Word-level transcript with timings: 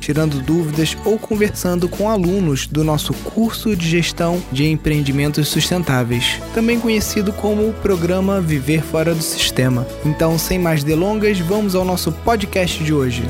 tirando 0.00 0.42
dúvidas 0.42 0.96
ou 1.04 1.18
conversando 1.18 1.88
com 1.88 2.08
alunos 2.08 2.66
do 2.66 2.82
nosso 2.82 3.12
curso 3.12 3.76
de 3.76 3.86
gestão 3.86 4.42
de 4.50 4.66
empreendimentos 4.66 5.48
sustentáveis, 5.48 6.40
também 6.54 6.80
conhecido 6.80 7.32
como 7.32 7.68
o 7.68 7.74
programa 7.74 8.40
Viver 8.40 8.82
Fora 8.82 9.14
do 9.14 9.22
Sistema. 9.22 9.86
Então, 10.04 10.38
sem 10.38 10.58
mais 10.58 10.82
delongas, 10.82 11.38
vamos 11.38 11.74
ao 11.74 11.84
nosso 11.84 12.10
podcast 12.10 12.82
de 12.82 12.92
hoje. 12.92 13.22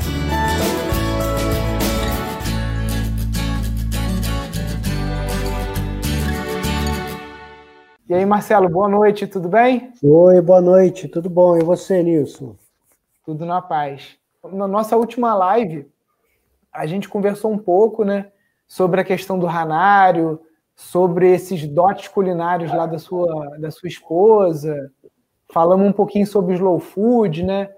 E 8.11 8.13
aí, 8.13 8.25
Marcelo, 8.25 8.67
boa 8.67 8.89
noite, 8.89 9.25
tudo 9.25 9.47
bem? 9.47 9.93
Oi, 10.03 10.41
boa 10.41 10.59
noite, 10.59 11.07
tudo 11.07 11.29
bom? 11.29 11.55
E 11.57 11.63
você, 11.63 12.03
Nilson? 12.03 12.57
Tudo 13.25 13.45
na 13.45 13.61
paz. 13.61 14.17
Na 14.51 14.67
nossa 14.67 14.97
última 14.97 15.33
live, 15.33 15.87
a 16.73 16.85
gente 16.85 17.09
conversou 17.09 17.51
um 17.51 17.57
pouco, 17.57 18.03
né, 18.03 18.27
sobre 18.67 19.01
a 19.01 19.03
questão 19.03 19.37
do 19.37 19.45
ranário, 19.45 20.39
sobre 20.75 21.31
esses 21.31 21.67
dotes 21.67 22.07
culinários 22.07 22.73
lá 22.73 22.85
da 22.85 22.97
sua, 22.97 23.57
da 23.59 23.69
sua 23.69 23.87
esposa. 23.87 24.91
Falamos 25.53 25.87
um 25.87 25.91
pouquinho 25.91 26.25
sobre 26.25 26.55
slow 26.55 26.79
food, 26.79 27.43
né? 27.43 27.69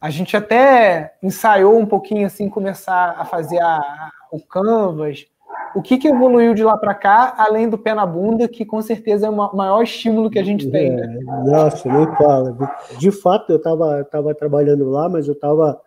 A 0.00 0.10
gente 0.10 0.36
até 0.36 1.14
ensaiou 1.22 1.76
um 1.76 1.86
pouquinho 1.86 2.26
assim 2.26 2.48
começar 2.48 3.16
a 3.18 3.24
fazer 3.24 3.60
a, 3.60 3.76
a, 3.76 4.10
o 4.30 4.40
canvas. 4.40 5.26
O 5.74 5.82
que, 5.82 5.98
que 5.98 6.08
evoluiu 6.08 6.54
de 6.54 6.62
lá 6.62 6.76
para 6.76 6.94
cá, 6.94 7.34
além 7.36 7.68
do 7.68 7.76
pé 7.76 7.92
na 7.92 8.06
bunda, 8.06 8.48
que 8.48 8.64
com 8.64 8.80
certeza 8.80 9.26
é 9.26 9.30
o 9.30 9.56
maior 9.56 9.82
estímulo 9.82 10.30
que 10.30 10.38
a 10.38 10.44
gente 10.44 10.70
tem. 10.70 10.90
Né? 10.90 11.18
É, 11.20 11.50
nossa, 11.50 11.92
nem 11.92 12.06
fala. 12.16 12.56
De 12.96 13.10
fato, 13.10 13.50
eu 13.50 13.56
estava 13.56 14.04
tava 14.04 14.34
trabalhando 14.34 14.88
lá, 14.88 15.08
mas 15.08 15.26
eu 15.26 15.34
estava 15.34 15.80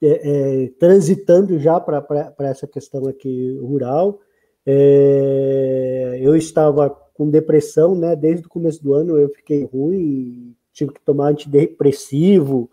é, 0.00 0.64
é, 0.64 0.68
transitando 0.78 1.58
já 1.58 1.80
para 1.80 2.34
essa 2.40 2.66
questão 2.66 3.06
aqui 3.06 3.58
rural. 3.60 4.20
É, 4.64 6.18
eu 6.20 6.36
estava 6.36 6.90
com 7.14 7.28
depressão, 7.30 7.94
né? 7.94 8.14
Desde 8.14 8.46
o 8.46 8.48
começo 8.48 8.82
do 8.82 8.94
ano 8.94 9.18
eu 9.18 9.28
fiquei 9.30 9.64
ruim, 9.64 10.54
tive 10.72 10.92
que 10.92 11.00
tomar 11.00 11.30
antidepressivo, 11.30 12.70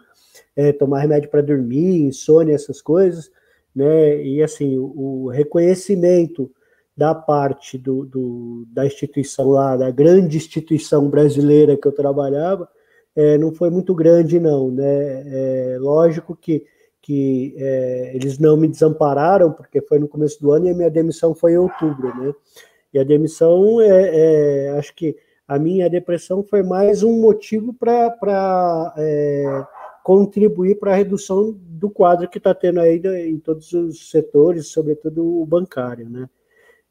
é, 0.56 0.72
tomar 0.72 1.00
remédio 1.00 1.30
para 1.30 1.42
dormir, 1.42 2.04
insônia, 2.04 2.54
essas 2.54 2.82
coisas, 2.82 3.32
né? 3.76 4.24
E 4.24 4.44
assim, 4.44 4.78
o, 4.78 5.24
o 5.26 5.30
reconhecimento 5.30 6.52
da 6.96 7.14
parte 7.14 7.78
do, 7.78 8.06
do, 8.06 8.66
da 8.72 8.86
instituição 8.86 9.50
lá, 9.50 9.76
da 9.76 9.90
grande 9.90 10.38
instituição 10.38 11.10
brasileira 11.10 11.76
que 11.76 11.88
eu 11.88 11.92
trabalhava, 11.92 12.70
é, 13.16 13.38
não 13.38 13.52
foi 13.52 13.70
muito 13.70 13.96
grande, 13.96 14.40
não, 14.40 14.70
né? 14.70 14.84
É, 14.86 15.78
lógico 15.80 16.36
que 16.36 16.66
que 17.06 17.54
é, 17.56 18.14
eles 18.16 18.40
não 18.40 18.58
me 18.58 18.68
desampararam, 18.68 19.52
porque 19.52 19.80
foi 19.80 20.00
no 20.00 20.08
começo 20.08 20.42
do 20.42 20.52
ano 20.52 20.66
e 20.66 20.72
a 20.72 20.74
minha 20.74 20.90
demissão 20.90 21.36
foi 21.36 21.52
em 21.52 21.58
outubro, 21.58 22.08
né? 22.18 22.34
E 22.92 22.98
a 22.98 23.04
demissão, 23.04 23.80
é, 23.80 24.70
é 24.70 24.70
acho 24.72 24.96
que 24.96 25.16
a 25.48 25.60
minha 25.60 25.88
depressão 25.88 26.42
foi 26.42 26.64
mais 26.64 27.04
um 27.04 27.22
motivo 27.22 27.76
para 27.76 28.92
é, 28.98 29.66
contribuir 30.04 30.80
para 30.80 30.94
a 30.94 30.96
redução 30.96 31.56
do 31.56 31.92
quadro 31.92 32.28
que 32.28 32.40
está 32.40 32.56
tendo 32.56 32.80
aí 32.80 33.00
em 33.30 33.38
todos 33.38 33.72
os 33.72 34.10
setores, 34.10 34.70
sobretudo 34.70 35.24
o 35.40 35.46
bancário, 35.46 36.10
né? 36.10 36.28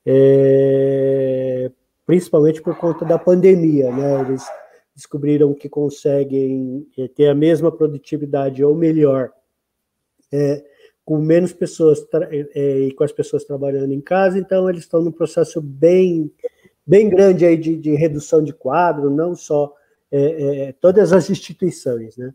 É, 0.06 1.72
principalmente 2.06 2.62
por 2.62 2.78
conta 2.78 3.04
da 3.04 3.18
pandemia, 3.18 3.90
né? 3.90 4.20
Eles 4.20 4.44
descobriram 4.94 5.52
que 5.52 5.68
conseguem 5.68 6.86
é, 6.96 7.08
ter 7.08 7.26
a 7.26 7.34
mesma 7.34 7.72
produtividade 7.72 8.62
ou 8.62 8.76
melhor 8.76 9.32
é, 10.34 10.64
com 11.04 11.18
menos 11.18 11.52
pessoas 11.52 12.04
é, 12.30 12.48
é, 12.54 12.78
e 12.80 12.92
com 12.92 13.04
as 13.04 13.12
pessoas 13.12 13.44
trabalhando 13.44 13.92
em 13.92 14.00
casa, 14.00 14.38
então 14.38 14.68
eles 14.68 14.82
estão 14.82 15.02
num 15.02 15.12
processo 15.12 15.60
bem, 15.60 16.30
bem 16.86 17.08
grande 17.08 17.44
aí 17.44 17.56
de, 17.56 17.76
de 17.76 17.94
redução 17.94 18.42
de 18.42 18.52
quadro, 18.52 19.10
não 19.10 19.34
só 19.34 19.72
é, 20.10 20.68
é 20.68 20.72
todas 20.72 21.12
as 21.12 21.30
instituições, 21.30 22.16
né? 22.16 22.34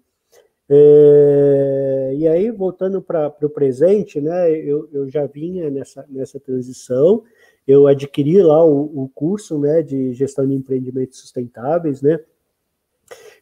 É, 0.72 2.14
e 2.16 2.28
aí, 2.28 2.52
voltando 2.52 3.02
para 3.02 3.34
o 3.42 3.50
presente, 3.50 4.22
né, 4.22 4.52
eu, 4.52 4.88
eu 4.94 5.10
já 5.10 5.26
vinha 5.26 5.68
nessa, 5.68 6.06
nessa 6.08 6.40
transição, 6.40 7.24
eu 7.68 7.88
adquiri 7.88 8.40
lá 8.44 8.64
o, 8.64 9.04
o 9.04 9.10
curso 9.10 9.58
né, 9.58 9.82
de 9.82 10.14
gestão 10.14 10.48
de 10.48 10.54
empreendimentos 10.54 11.18
sustentáveis, 11.18 12.04
né, 12.04 12.20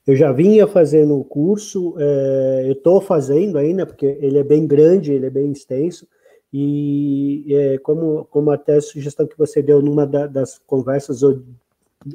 eu 0.07 0.15
já 0.15 0.31
vinha 0.31 0.65
fazendo 0.65 1.19
o 1.19 1.23
curso, 1.23 1.93
é, 1.99 2.63
eu 2.65 2.71
estou 2.71 3.01
fazendo 3.01 3.57
ainda, 3.57 3.85
porque 3.85 4.05
ele 4.21 4.37
é 4.37 4.43
bem 4.43 4.65
grande, 4.65 5.11
ele 5.11 5.25
é 5.25 5.29
bem 5.29 5.51
extenso, 5.51 6.07
e 6.51 7.45
é, 7.53 7.77
como, 7.79 8.23
como 8.31 8.49
até 8.49 8.77
a 8.77 8.81
sugestão 8.81 9.27
que 9.27 9.37
você 9.37 9.61
deu 9.61 9.81
numa 9.81 10.07
da, 10.07 10.25
das 10.25 10.59
conversas, 10.59 11.23
ou, 11.23 11.41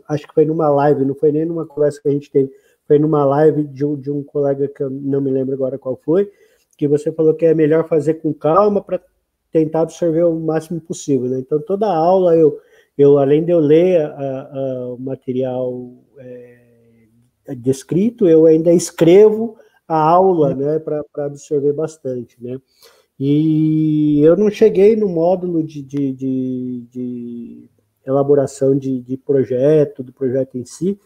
acho 0.08 0.26
que 0.26 0.32
foi 0.32 0.46
numa 0.46 0.70
live, 0.70 1.04
não 1.04 1.14
foi 1.14 1.30
nem 1.32 1.44
numa 1.44 1.66
conversa 1.66 2.00
que 2.00 2.08
a 2.08 2.12
gente 2.12 2.30
teve, 2.30 2.50
foi 2.88 2.98
numa 2.98 3.26
live 3.26 3.64
de 3.64 3.84
um, 3.84 3.94
de 3.94 4.10
um 4.10 4.22
colega 4.22 4.66
que 4.68 4.82
eu 4.82 4.88
não 4.88 5.20
me 5.20 5.30
lembro 5.30 5.54
agora 5.54 5.78
qual 5.78 6.00
foi, 6.02 6.30
que 6.78 6.88
você 6.88 7.12
falou 7.12 7.34
que 7.34 7.44
é 7.44 7.52
melhor 7.52 7.86
fazer 7.86 8.14
com 8.14 8.32
calma 8.32 8.82
para 8.82 9.02
tentar 9.52 9.82
absorver 9.82 10.24
o 10.24 10.34
máximo 10.34 10.80
possível. 10.80 11.28
Né? 11.28 11.40
Então, 11.40 11.60
toda 11.60 11.86
aula, 11.86 12.34
eu, 12.34 12.58
eu 12.96 13.18
além 13.18 13.44
de 13.44 13.52
eu 13.52 13.60
ler 13.60 14.00
a, 14.00 14.48
a, 14.50 14.94
o 14.94 14.98
material. 14.98 15.92
É, 16.18 16.61
descrito, 17.56 18.28
eu 18.28 18.46
ainda 18.46 18.72
escrevo 18.72 19.56
a 19.86 19.98
aula, 19.98 20.54
né, 20.54 20.78
para 20.78 21.04
absorver 21.16 21.72
bastante, 21.72 22.36
né. 22.42 22.58
E 23.18 24.20
eu 24.22 24.36
não 24.36 24.50
cheguei 24.50 24.96
no 24.96 25.08
módulo 25.08 25.62
de, 25.62 25.82
de, 25.82 26.12
de, 26.12 26.86
de 26.90 27.70
elaboração 28.06 28.76
de, 28.76 29.00
de, 29.00 29.16
projeto, 29.16 30.02
do 30.02 30.12
projeto 30.12 30.56
em 30.56 30.64
si, 30.64 30.98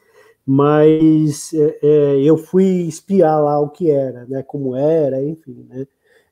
mas 0.46 1.52
é, 1.52 1.78
é, 1.82 2.22
eu 2.22 2.36
fui 2.36 2.64
espiar 2.86 3.42
lá 3.42 3.58
o 3.60 3.68
que 3.68 3.90
era, 3.90 4.24
né, 4.26 4.42
como 4.42 4.76
era, 4.76 5.22
enfim, 5.22 5.66
né. 5.68 5.86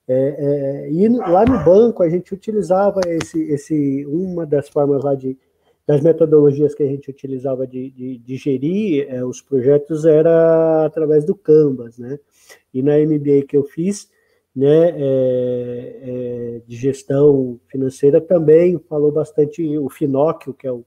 É, 0.06 0.86
é 0.86 0.92
e 0.92 1.08
lá 1.08 1.46
no 1.46 1.64
banco 1.64 2.02
a 2.02 2.08
gente 2.10 2.34
utilizava 2.34 3.00
esse, 3.06 3.40
esse 3.44 4.04
uma 4.06 4.44
das 4.44 4.68
formas 4.68 5.02
lá 5.02 5.14
de, 5.14 5.36
das 5.86 6.00
metodologias 6.00 6.74
que 6.74 6.82
a 6.82 6.86
gente 6.86 7.10
utilizava 7.10 7.66
de, 7.66 7.90
de, 7.90 8.18
de 8.18 8.36
gerir 8.36 9.06
é, 9.08 9.24
os 9.24 9.42
projetos 9.42 10.04
era 10.04 10.86
através 10.86 11.24
do 11.24 11.34
Canvas, 11.34 11.98
né? 11.98 12.18
E 12.72 12.82
na 12.82 12.98
MBA 12.98 13.46
que 13.46 13.56
eu 13.56 13.64
fiz, 13.64 14.08
né, 14.54 14.90
é, 14.90 15.98
é, 16.02 16.60
de 16.66 16.76
gestão 16.76 17.58
financeira 17.68 18.20
também 18.20 18.78
falou 18.88 19.10
bastante 19.10 19.76
o 19.78 19.90
Finóquio, 19.90 20.54
que 20.54 20.66
é 20.66 20.72
o, 20.72 20.84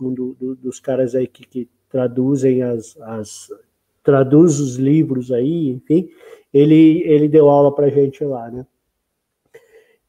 um 0.00 0.12
do, 0.12 0.34
do, 0.34 0.56
dos 0.56 0.80
caras 0.80 1.14
aí 1.14 1.26
que, 1.26 1.46
que 1.46 1.68
traduzem 1.88 2.62
as, 2.62 2.96
as, 3.02 3.48
traduz 4.02 4.58
os 4.58 4.76
livros 4.76 5.30
aí, 5.30 5.68
enfim, 5.68 6.08
ele, 6.52 7.02
ele 7.04 7.28
deu 7.28 7.48
aula 7.48 7.74
para 7.74 7.90
gente 7.90 8.24
lá, 8.24 8.50
né? 8.50 8.66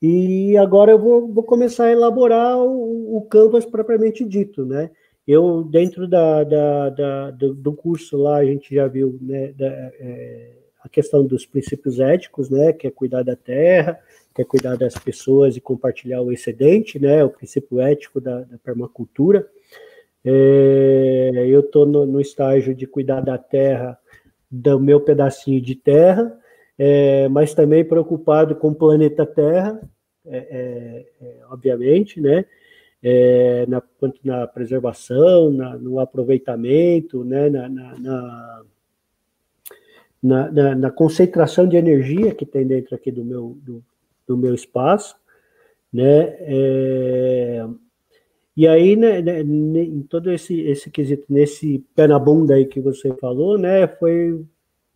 E 0.06 0.58
agora 0.58 0.91
eu 0.91 1.00
vou, 1.00 1.31
vou 1.31 1.46
começar 1.46 1.86
a 1.86 1.91
elaborar 1.94 2.58
o, 2.58 3.16
o, 3.16 3.22
Canvas 3.22 3.66
propriamente 3.66 4.25
dito, 4.25 4.66
né? 4.66 4.91
Eu, 5.25 5.64
dentro 5.64 6.06
da, 6.09 6.44
da, 6.44 6.90
da 6.90 7.31
do, 7.31 7.53
do, 7.53 7.72
curso 7.72 8.18
lá, 8.18 8.36
a 8.36 8.46
gente 8.46 8.75
já 8.75 8.86
viu 8.86 9.18
né, 9.22 9.54
da, 9.54 9.66
é, 9.66 10.57
a 10.83 10.89
questão 10.89 11.25
dos 11.25 11.45
princípios 11.45 12.01
éticos, 12.01 12.50
né? 12.50 12.74
Que 12.74 12.88
é 12.88 12.92
cuidar 12.92 13.24
da 13.24 13.38
terra, 13.38 13.98
que 14.36 14.42
é 14.42 14.45
cuidar 14.45 14.75
das 14.75 14.94
pessoas 14.95 15.56
e 15.56 15.62
compartilhar 15.62 16.22
o 16.22 16.33
excedente, 16.33 17.00
né? 17.00 17.24
O 17.24 17.30
princípio 17.30 17.80
ético 17.80 18.19
da, 18.19 18.42
da 18.42 18.57
permacultura. 18.57 19.48
É, 20.25 21.45
eu 21.48 21.62
estou 21.62 21.86
no, 21.86 22.06
no 22.06 22.19
estágio 22.19 22.75
de 22.75 22.86
cuidar 22.86 23.22
da 23.22 23.38
terra, 23.38 23.98
do 24.51 24.77
meu 24.81 25.00
pedacinho 25.00 25.62
de 25.62 25.75
terra, 25.75 26.38
é, 26.77 27.30
mas 27.30 27.54
também 27.54 27.86
preocupado 27.86 28.54
com 28.57 28.68
o 28.68 28.75
planeta 28.75 29.25
Terra, 29.25 29.80
é, 30.25 30.38
é, 30.38 31.06
é, 31.22 31.40
obviamente, 31.50 32.22
né? 32.22 32.46
É, 33.02 33.66
na, 33.68 33.84
na 34.24 34.48
preservação, 34.48 35.52
na, 35.52 35.78
no 35.78 36.00
aproveitamento, 36.00 37.25
né? 37.25 37.50
na, 37.50 37.68
na, 37.68 38.64
na, 40.22 40.75
na, 40.75 40.92
concentração 40.92 41.68
de 41.68 41.75
energia 41.75 42.34
que 42.34 42.46
tem 42.46 42.66
dentro 42.66 42.96
aqui 42.96 43.12
do 43.12 43.25
meu, 43.25 43.58
do, 43.62 43.84
do 44.25 44.38
meu 44.38 44.54
espaço, 44.56 45.18
né? 45.92 46.36
É, 46.40 47.66
e 48.56 48.68
aí, 48.68 48.96
né, 48.96 49.20
né, 49.22 49.42
em 49.42 50.04
todo 50.04 50.31
esse, 50.31 50.62
esse 50.62 50.90
quesito, 50.92 51.25
nesse 51.28 51.80
pé 51.96 52.08
na 52.08 52.20
bunda 52.20 52.54
aí 52.54 52.66
que 52.66 52.80
você 52.80 53.12
falou, 53.16 53.58
né, 53.58 53.88
foi, 53.88 54.46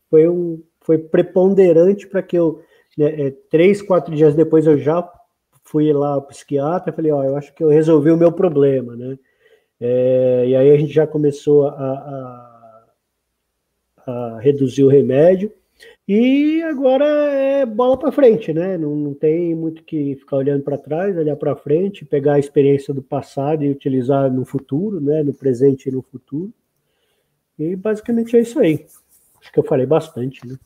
foi 0.10 0.30
um, 0.30 0.62
foi 0.82 1.00
preponderante 1.00 2.08
para 2.08 2.22
que 2.22 2.38
eu, 2.38 2.60
né, 2.60 2.68
é, 3.00 3.32
três, 3.50 3.82
quatro 3.82 4.16
dias 4.16 4.36
depois, 4.36 4.66
eu 4.66 4.78
já 4.78 5.08
fui 5.64 5.92
lá 5.92 6.14
ao 6.14 6.22
psiquiatra, 6.22 6.94
falei, 6.94 7.12
ó, 7.12 7.24
eu 7.24 7.36
acho 7.36 7.54
que 7.54 7.64
eu 7.64 7.70
resolvi 7.70 8.12
o 8.12 8.18
meu 8.18 8.32
problema, 8.32 8.96
né? 8.96 9.18
É, 9.80 10.46
e 10.48 10.56
aí 10.56 10.72
a 10.72 10.78
gente 10.78 10.94
já 10.94 11.06
começou 11.06 11.68
a, 11.68 11.74
a, 14.06 14.12
a 14.12 14.40
reduzir 14.40 14.84
o 14.84 14.90
remédio, 14.90 15.52
e 16.08 16.62
agora 16.64 17.06
é 17.06 17.66
bola 17.66 17.98
para 17.98 18.12
frente, 18.12 18.54
né? 18.54 18.78
Não, 18.78 18.96
não, 18.96 19.14
tem 19.14 19.54
muito 19.54 19.84
que 19.84 20.16
ficar 20.16 20.38
olhando 20.38 20.64
para 20.64 20.78
trás, 20.78 21.18
olhar 21.18 21.36
para 21.36 21.56
frente, 21.56 22.06
pegar 22.06 22.36
a 22.36 22.40
experiência 22.40 22.94
do 22.94 23.04
passado 23.04 23.64
e 23.64 23.70
utilizar 23.70 24.32
no 24.32 24.46
futuro, 24.46 25.02
né? 25.02 25.22
No 25.22 25.34
presente 25.34 25.90
e 25.90 25.92
no 25.92 26.02
futuro. 26.02 26.52
E 27.60 27.76
basicamente 27.76 28.38
é 28.38 28.40
isso 28.40 28.58
aí. 28.58 28.86
Acho 29.42 29.52
que 29.52 29.60
eu 29.60 29.64
falei 29.64 29.86
bastante, 29.86 30.48
né? 30.48 30.58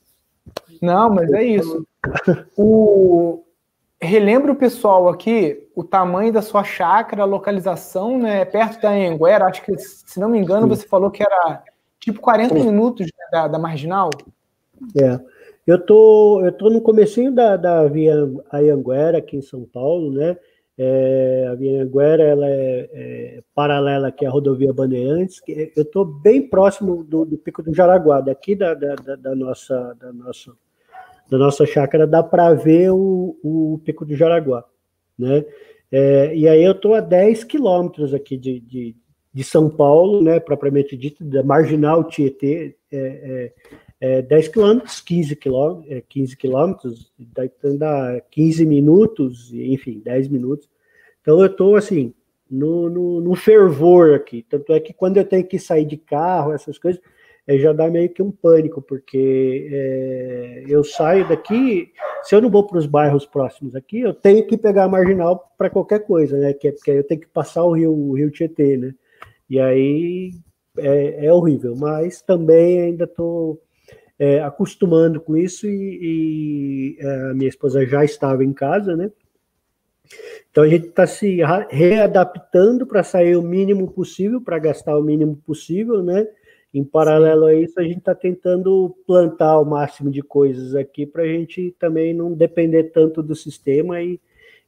Não, 0.81 1.09
mas 1.09 1.31
é 1.31 1.43
isso. 1.43 1.85
O... 2.57 3.43
Relembra 4.01 4.51
o 4.51 4.55
pessoal 4.55 5.07
aqui 5.07 5.69
o 5.75 5.83
tamanho 5.83 6.33
da 6.33 6.41
sua 6.41 6.63
chácara, 6.63 7.21
a 7.21 7.25
localização, 7.25 8.17
né? 8.17 8.43
Perto 8.45 8.81
da 8.81 8.89
Anguera, 8.89 9.45
acho 9.45 9.63
que, 9.63 9.77
se 9.77 10.19
não 10.19 10.29
me 10.29 10.39
engano, 10.39 10.67
você 10.67 10.88
falou 10.88 11.11
que 11.11 11.21
era 11.21 11.63
tipo 11.99 12.19
40 12.19 12.55
minutos 12.55 13.07
da, 13.31 13.47
da 13.47 13.59
marginal. 13.59 14.09
É. 14.99 15.19
Eu 15.65 15.85
tô, 15.85 16.41
eu 16.43 16.51
tô 16.51 16.69
no 16.69 16.81
comecinho 16.81 17.31
da, 17.31 17.55
da 17.55 17.88
Via 17.88 18.15
Anhanguera, 18.51 19.19
aqui 19.19 19.38
em 19.38 19.41
São 19.41 19.63
Paulo, 19.63 20.11
né? 20.11 20.35
É, 20.83 21.48
a 21.51 21.54
Via 21.54 21.83
Anhanguera, 21.83 22.24
ela 22.24 22.50
é, 22.50 22.89
é, 22.92 23.44
paralela 23.54 24.07
aqui 24.07 24.25
à 24.25 24.31
rodovia 24.31 24.74
Bandeirantes. 24.74 25.39
Eu 25.75 25.83
estou 25.83 26.04
bem 26.04 26.42
próximo 26.42 27.04
do, 27.04 27.24
do, 27.24 27.38
Pico 27.38 27.62
do 27.62 27.72
Jaraguá, 27.72 28.19
daqui 28.19 28.56
da, 28.56 28.74
da, 28.74 28.95
da, 28.95 29.36
nossa, 29.36 29.95
da, 30.00 30.12
nossa, 30.12 30.51
da 31.30 31.38
nossa 31.38 31.68
chácara, 31.68 32.07
dá 32.07 32.24
para 32.24 32.51
ver 32.54 32.92
o, 32.92 33.38
o 33.44 33.80
Pico 33.86 34.04
do 34.06 34.16
Jaraguá, 34.16 34.66
né? 35.18 35.45
É, 35.92 36.36
e 36.36 36.48
aí 36.48 36.63
eu 36.63 36.72
estou 36.72 36.95
a 36.95 37.00
10 37.00 37.44
quilômetros 37.44 38.13
aqui 38.13 38.36
de, 38.36 38.60
de, 38.62 38.95
de, 39.31 39.44
São 39.44 39.69
Paulo, 39.69 40.24
né, 40.24 40.39
propriamente 40.39 40.98
dito, 40.98 41.24
da 41.24 41.44
Marginal 41.44 42.06
Tietê, 42.06 42.75
é, 42.92 42.98
é 42.98 43.54
é, 44.01 44.19
10 44.19 44.48
quilômetros, 44.48 45.00
15 45.00 45.36
quilômetros, 45.36 45.92
é, 45.92 46.01
15 46.01 46.36
quilômetros, 46.36 47.12
então 47.19 47.77
dá 47.77 48.19
15 48.31 48.66
minutos, 48.66 49.54
enfim, 49.54 50.01
10 50.04 50.27
minutos. 50.27 50.68
Então 51.21 51.39
eu 51.39 51.47
estou 51.47 51.75
assim, 51.75 52.13
no, 52.50 52.89
no, 52.89 53.21
no, 53.21 53.35
fervor 53.35 54.13
aqui. 54.13 54.45
Tanto 54.50 54.73
é 54.73 54.79
que 54.79 54.94
quando 54.94 55.18
eu 55.18 55.25
tenho 55.25 55.45
que 55.47 55.57
sair 55.57 55.85
de 55.85 55.97
carro, 55.97 56.53
essas 56.53 56.77
coisas, 56.77 57.01
é, 57.47 57.57
já 57.57 57.73
dá 57.73 57.89
meio 57.89 58.09
que 58.09 58.21
um 58.21 58.31
pânico, 58.31 58.81
porque 58.81 59.68
é, 59.71 60.63
eu 60.68 60.83
saio 60.83 61.27
daqui, 61.27 61.91
se 62.23 62.35
eu 62.35 62.41
não 62.41 62.50
vou 62.50 62.65
para 62.68 62.77
os 62.77 62.85
bairros 62.85 63.25
próximos 63.25 63.75
aqui, 63.75 64.01
eu 64.01 64.13
tenho 64.13 64.45
que 64.45 64.57
pegar 64.57 64.83
a 64.85 64.89
marginal 64.89 65.51
para 65.57 65.69
qualquer 65.69 66.06
coisa, 66.06 66.38
né? 66.38 66.53
Que 66.53 66.68
é, 66.68 66.71
porque 66.71 66.91
eu 66.91 67.03
tenho 67.03 67.21
que 67.21 67.27
passar 67.27 67.63
o 67.63 67.74
rio, 67.74 67.94
o 67.94 68.13
rio 68.13 68.31
Tietê, 68.31 68.77
né? 68.77 68.94
E 69.50 69.59
aí 69.59 70.31
é, 70.77 71.25
é 71.25 71.33
horrível, 71.33 71.75
mas 71.75 72.21
também 72.21 72.81
ainda 72.81 73.06
estou 73.06 73.62
é, 74.19 74.41
acostumando 74.41 75.19
com 75.19 75.35
isso 75.35 75.67
e, 75.67 76.97
e 77.00 77.06
a 77.06 77.33
minha 77.33 77.50
esposa 77.50 77.85
já 77.85 78.03
estava 78.03 78.44
em 78.44 78.53
casa, 78.53 78.95
né? 78.95 79.12
Então 80.50 80.63
a 80.63 80.68
gente 80.68 80.88
está 80.88 81.08
se 81.08 81.40
readaptando 81.69 82.86
para 82.86 83.04
sair 83.04 83.36
o 83.36 83.42
mínimo 83.42 83.92
possível, 83.92 84.42
para 84.42 84.60
gastar 84.60 84.98
o 84.98 85.04
mínimo 85.04 85.36
possível, 85.46 86.04
né? 86.04 86.28
Em 86.74 86.84
paralelo 86.84 87.46
a 87.46 87.54
isso, 87.54 87.80
a 87.80 87.84
gente 87.84 87.98
está 87.98 88.16
tentando 88.16 88.96
plantar 89.06 89.60
o 89.60 89.66
máximo 89.66 90.10
de 90.10 90.22
coisas 90.22 90.74
aqui 90.74 91.06
para 91.06 91.24
a 91.24 91.28
gente 91.28 91.75
também 91.78 92.13
não 92.13 92.34
depender 92.34 92.86
tanto 92.86 93.22
do 93.22 93.36
sistema 93.36 94.02
e, 94.02 94.19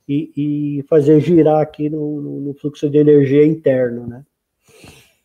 e, 0.07 0.31
e 0.79 0.83
fazer 0.83 1.21
girar 1.21 1.61
aqui 1.61 1.89
no, 1.89 2.41
no, 2.41 2.53
fluxo 2.55 2.89
de 2.89 2.97
energia 2.97 3.45
interno, 3.45 4.05
né? 4.05 4.25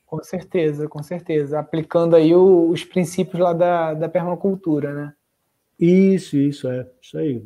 Com 0.07 0.23
certeza, 0.23 0.89
com 0.89 1.03
certeza. 1.03 1.59
Aplicando 1.59 2.15
aí 2.15 2.33
o, 2.33 2.71
os 2.71 2.85
princípios 2.85 3.41
lá 3.41 3.53
da, 3.53 3.95
da 3.95 4.09
permacultura, 4.09 4.95
né? 4.95 5.15
Isso, 5.79 6.37
isso, 6.37 6.69
é. 6.69 6.87
Isso 7.03 7.19
aí. 7.19 7.43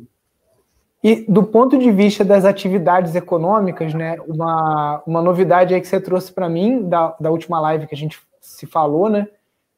E 1.03 1.25
do 1.27 1.43
ponto 1.43 1.77
de 1.77 1.91
vista 1.91 2.23
das 2.23 2.45
atividades 2.45 3.13
econômicas, 3.13 3.93
né, 3.93 4.15
uma, 4.25 5.03
uma 5.05 5.21
novidade 5.21 5.73
aí 5.73 5.81
que 5.81 5.87
você 5.87 5.99
trouxe 5.99 6.31
para 6.31 6.47
mim 6.47 6.87
da, 6.87 7.13
da 7.19 7.29
última 7.29 7.59
live 7.59 7.87
que 7.87 7.95
a 7.95 7.97
gente 7.97 8.21
se 8.39 8.65
falou, 8.65 9.09
né, 9.09 9.27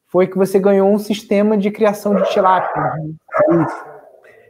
foi 0.06 0.28
que 0.28 0.38
você 0.38 0.58
ganhou 0.60 0.88
um 0.88 0.98
sistema 0.98 1.58
de 1.58 1.70
criação 1.70 2.14
de 2.14 2.30
tilápia. 2.30 2.80
Né? 2.80 3.14
Isso. 3.64 3.96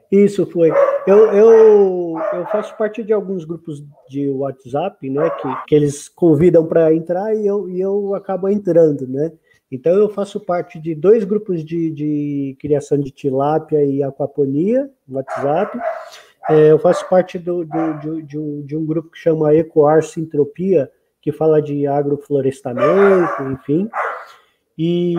Isso 0.08 0.46
foi. 0.46 0.70
Eu, 1.06 1.32
eu, 1.32 2.18
eu 2.32 2.46
faço 2.46 2.76
parte 2.76 3.02
de 3.02 3.12
alguns 3.12 3.44
grupos 3.44 3.82
de 4.08 4.28
WhatsApp, 4.28 5.08
né, 5.08 5.30
que, 5.30 5.48
que 5.66 5.74
eles 5.74 6.08
convidam 6.08 6.66
para 6.66 6.94
entrar 6.94 7.34
e 7.34 7.46
eu, 7.46 7.68
e 7.70 7.80
eu 7.80 8.14
acabo 8.14 8.48
entrando, 8.48 9.08
né? 9.08 9.32
Então 9.70 9.92
eu 9.94 10.08
faço 10.08 10.38
parte 10.38 10.78
de 10.78 10.94
dois 10.94 11.24
grupos 11.24 11.64
de, 11.64 11.90
de 11.90 12.56
criação 12.60 12.98
de 12.98 13.10
tilápia 13.10 13.84
e 13.84 14.00
aquaponia 14.00 14.88
WhatsApp. 15.08 15.76
É, 16.48 16.70
eu 16.70 16.78
faço 16.78 17.08
parte 17.08 17.38
do, 17.38 17.64
do, 17.64 17.98
de, 17.98 18.22
de, 18.22 18.38
um, 18.38 18.62
de 18.62 18.76
um 18.76 18.86
grupo 18.86 19.10
que 19.10 19.18
chama 19.18 19.54
Ecoar 19.54 20.02
Sintropia, 20.02 20.90
que 21.20 21.32
fala 21.32 21.60
de 21.60 21.86
agroflorestamento, 21.86 23.42
enfim. 23.52 23.88
E, 24.78 25.14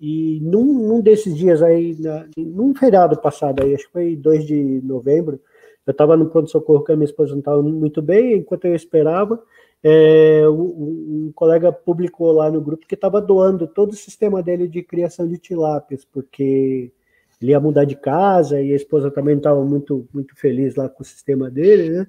e 0.00 0.40
num, 0.42 0.88
num, 0.88 1.00
desses 1.00 1.36
dias 1.36 1.62
aí, 1.62 1.94
na, 2.00 2.26
num 2.36 2.74
feriado 2.74 3.20
passado 3.20 3.62
aí, 3.62 3.74
acho 3.74 3.86
que 3.86 3.92
foi 3.92 4.16
2 4.16 4.46
de 4.46 4.80
novembro, 4.82 5.38
eu 5.86 5.92
estava 5.92 6.16
no 6.16 6.28
pronto-socorro 6.30 6.82
que 6.82 6.92
a 6.92 6.96
minha 6.96 7.04
esposa 7.04 7.32
não 7.32 7.40
estava 7.40 7.62
muito 7.62 8.00
bem, 8.00 8.38
enquanto 8.38 8.64
eu 8.64 8.74
esperava, 8.74 9.40
é, 9.82 10.42
um, 10.48 11.26
um, 11.28 11.32
colega 11.34 11.72
publicou 11.72 12.32
lá 12.32 12.50
no 12.50 12.60
grupo 12.60 12.86
que 12.86 12.94
estava 12.94 13.20
doando 13.20 13.66
todo 13.66 13.92
o 13.92 13.96
sistema 13.96 14.42
dele 14.42 14.68
de 14.68 14.82
criação 14.82 15.26
de 15.26 15.38
tilápias, 15.38 16.04
porque 16.04 16.92
ele 17.40 17.52
ia 17.52 17.60
mudar 17.60 17.84
de 17.84 17.96
casa 17.96 18.60
e 18.60 18.72
a 18.72 18.76
esposa 18.76 19.10
também 19.10 19.36
estava 19.36 19.64
muito, 19.64 20.08
muito 20.12 20.36
feliz 20.36 20.74
lá 20.74 20.88
com 20.88 21.02
o 21.02 21.06
sistema 21.06 21.50
dele, 21.50 21.90
né? 21.90 22.06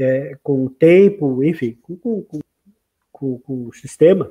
É, 0.00 0.36
com 0.42 0.64
o 0.64 0.70
tempo, 0.70 1.42
enfim, 1.42 1.76
com, 1.82 1.96
com, 1.96 2.40
com, 3.10 3.38
com 3.38 3.66
o 3.66 3.72
sistema 3.72 4.30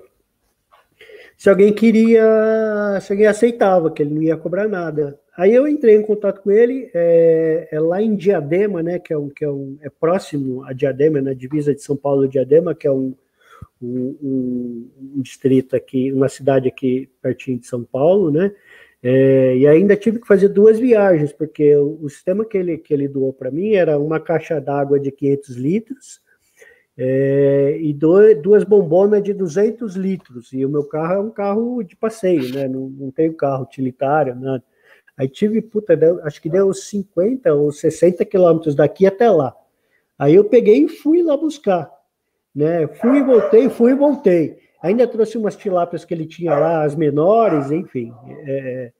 se 1.38 1.50
alguém 1.50 1.72
queria, 1.72 3.00
se 3.00 3.14
alguém 3.14 3.28
aceitava, 3.28 3.92
que 3.92 4.02
ele 4.02 4.14
não 4.14 4.24
ia 4.24 4.36
cobrar 4.36 4.68
nada. 4.68 5.20
Aí 5.38 5.54
eu 5.54 5.68
entrei 5.68 5.96
em 5.96 6.02
contato 6.02 6.42
com 6.42 6.50
ele, 6.50 6.90
é, 6.96 7.68
é 7.72 7.80
lá 7.80 8.02
em 8.02 8.16
Diadema, 8.16 8.82
né, 8.82 8.98
que 8.98 9.14
é 9.14 9.18
um, 9.18 9.30
que 9.30 9.46
é 9.46 9.50
um, 9.50 9.78
é 9.82 9.90
próximo 9.90 10.64
a 10.64 10.74
Diadema, 10.74 11.22
na 11.22 11.34
divisa 11.34 11.76
de 11.76 11.84
São 11.84 11.96
Paulo 11.96 12.26
e 12.26 12.30
Diadema, 12.30 12.74
que 12.74 12.88
é 12.88 12.92
um, 12.92 13.14
um, 13.80 14.90
um, 15.14 15.22
distrito 15.22 15.76
aqui, 15.76 16.12
uma 16.12 16.28
cidade 16.28 16.68
aqui 16.68 17.08
pertinho 17.22 17.60
de 17.60 17.68
São 17.68 17.84
Paulo, 17.84 18.32
né, 18.32 18.52
é, 19.02 19.56
e 19.58 19.68
ainda 19.68 19.96
tive 19.96 20.20
que 20.20 20.28
fazer 20.28 20.50
duas 20.50 20.80
viagens, 20.80 21.32
porque 21.32 21.76
o, 21.76 22.00
o 22.02 22.10
sistema 22.10 22.44
que 22.44 22.58
ele, 22.58 22.78
que 22.78 22.94
ele 22.94 23.08
doou 23.08 23.32
para 23.32 23.52
mim 23.52 23.74
era 23.74 24.00
uma 24.00 24.20
caixa 24.20 24.60
d'água 24.60 25.00
de 25.00 25.12
500 25.12 25.56
litros, 25.56 26.22
é, 26.98 27.78
e 27.80 27.94
dois, 27.94 28.42
duas 28.42 28.64
bombonas 28.64 29.22
de 29.22 29.34
200 29.34 29.96
litros. 29.96 30.52
E 30.52 30.66
o 30.66 30.70
meu 30.70 30.84
carro 30.84 31.14
é 31.14 31.20
um 31.20 31.30
carro 31.30 31.84
de 31.84 31.96
passeio, 31.96 32.54
né? 32.54 32.68
Não, 32.68 32.90
não 32.90 33.12
tenho 33.12 33.34
carro 33.36 33.64
utilitário, 33.64 34.36
nada. 34.36 34.64
Aí 35.16 35.28
tive, 35.28 35.62
puta, 35.62 35.96
deu, 35.96 36.24
acho 36.24 36.42
que 36.42 36.50
deu 36.50 36.72
50 36.74 37.54
ou 37.54 37.72
60 37.72 38.26
quilômetros 38.26 38.76
daqui 38.76 39.06
até 39.06 39.30
lá. 39.30 39.56
Aí 40.18 40.36
eu 40.36 40.46
peguei 40.46 40.86
e 40.86 40.90
fui 40.90 41.22
lá 41.22 41.38
buscar. 41.38 41.92
Né? 42.54 42.88
Fui 42.88 43.18
e 43.18 43.24
voltei, 43.24 43.70
fui 43.70 43.92
e 43.92 43.96
voltei. 43.96 44.58
Ainda 44.82 45.08
trouxe 45.08 45.38
umas 45.38 45.56
tilápias 45.56 46.06
que 46.06 46.14
ele 46.14 46.26
tinha 46.26 46.56
lá, 46.56 46.84
as 46.84 46.96
menores, 46.96 47.72
enfim. 47.72 48.14
É, 48.46 48.92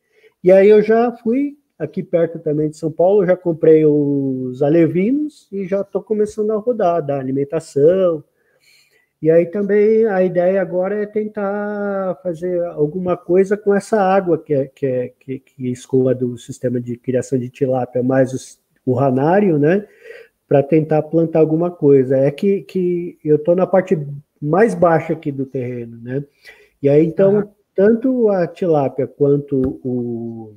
e 0.44 0.52
aí 0.52 0.70
eu 0.70 0.82
já 0.82 1.12
fui 1.12 1.58
aqui 1.78 2.02
perto 2.02 2.40
também 2.40 2.70
de 2.70 2.78
São 2.78 2.92
Paulo, 2.92 3.26
já 3.26 3.38
comprei 3.38 3.86
os 3.86 4.62
alevinos 4.64 5.48
e 5.52 5.68
já 5.68 5.82
estou 5.82 6.02
começando 6.02 6.52
a 6.52 6.58
rodar, 6.58 7.06
da 7.06 7.20
alimentação. 7.20 8.24
E 9.22 9.32
aí 9.32 9.46
também 9.48 10.06
a 10.06 10.24
ideia 10.24 10.62
agora 10.62 11.04
é 11.04 11.06
tentar 11.06 12.20
fazer 12.22 12.64
alguma 12.66 13.18
coisa 13.18 13.58
com 13.58 13.74
essa 13.74 14.00
água 14.00 14.38
que, 14.38 14.54
é, 14.54 14.66
que, 14.68 14.86
é, 14.86 15.14
que, 15.20 15.40
que 15.40 15.72
escoa 15.72 16.14
do 16.14 16.38
sistema 16.38 16.80
de 16.80 16.98
criação 16.98 17.38
de 17.38 17.50
tilápia, 17.50 18.04
mais 18.04 18.34
os, 18.34 18.60
o 18.86 18.94
ranário, 18.94 19.58
né? 19.58 19.88
Para 20.48 20.64
tentar 20.64 21.02
plantar 21.04 21.40
alguma 21.40 21.72
coisa. 21.72 22.18
É 22.18 22.30
que, 22.32 22.62
que 22.62 23.18
eu 23.24 23.38
estou 23.38 23.56
na 23.56 23.66
parte 23.66 23.98
mais 24.42 24.74
baixa 24.74 25.14
aqui 25.14 25.32
do 25.32 25.46
terreno, 25.46 25.98
né? 26.02 26.24
E 26.82 26.90
aí 26.90 27.06
então, 27.06 27.36
uhum. 27.36 27.50
tanto 27.76 28.30
a 28.30 28.48
tilápia 28.48 29.08
quanto 29.08 29.80
o, 29.84 30.56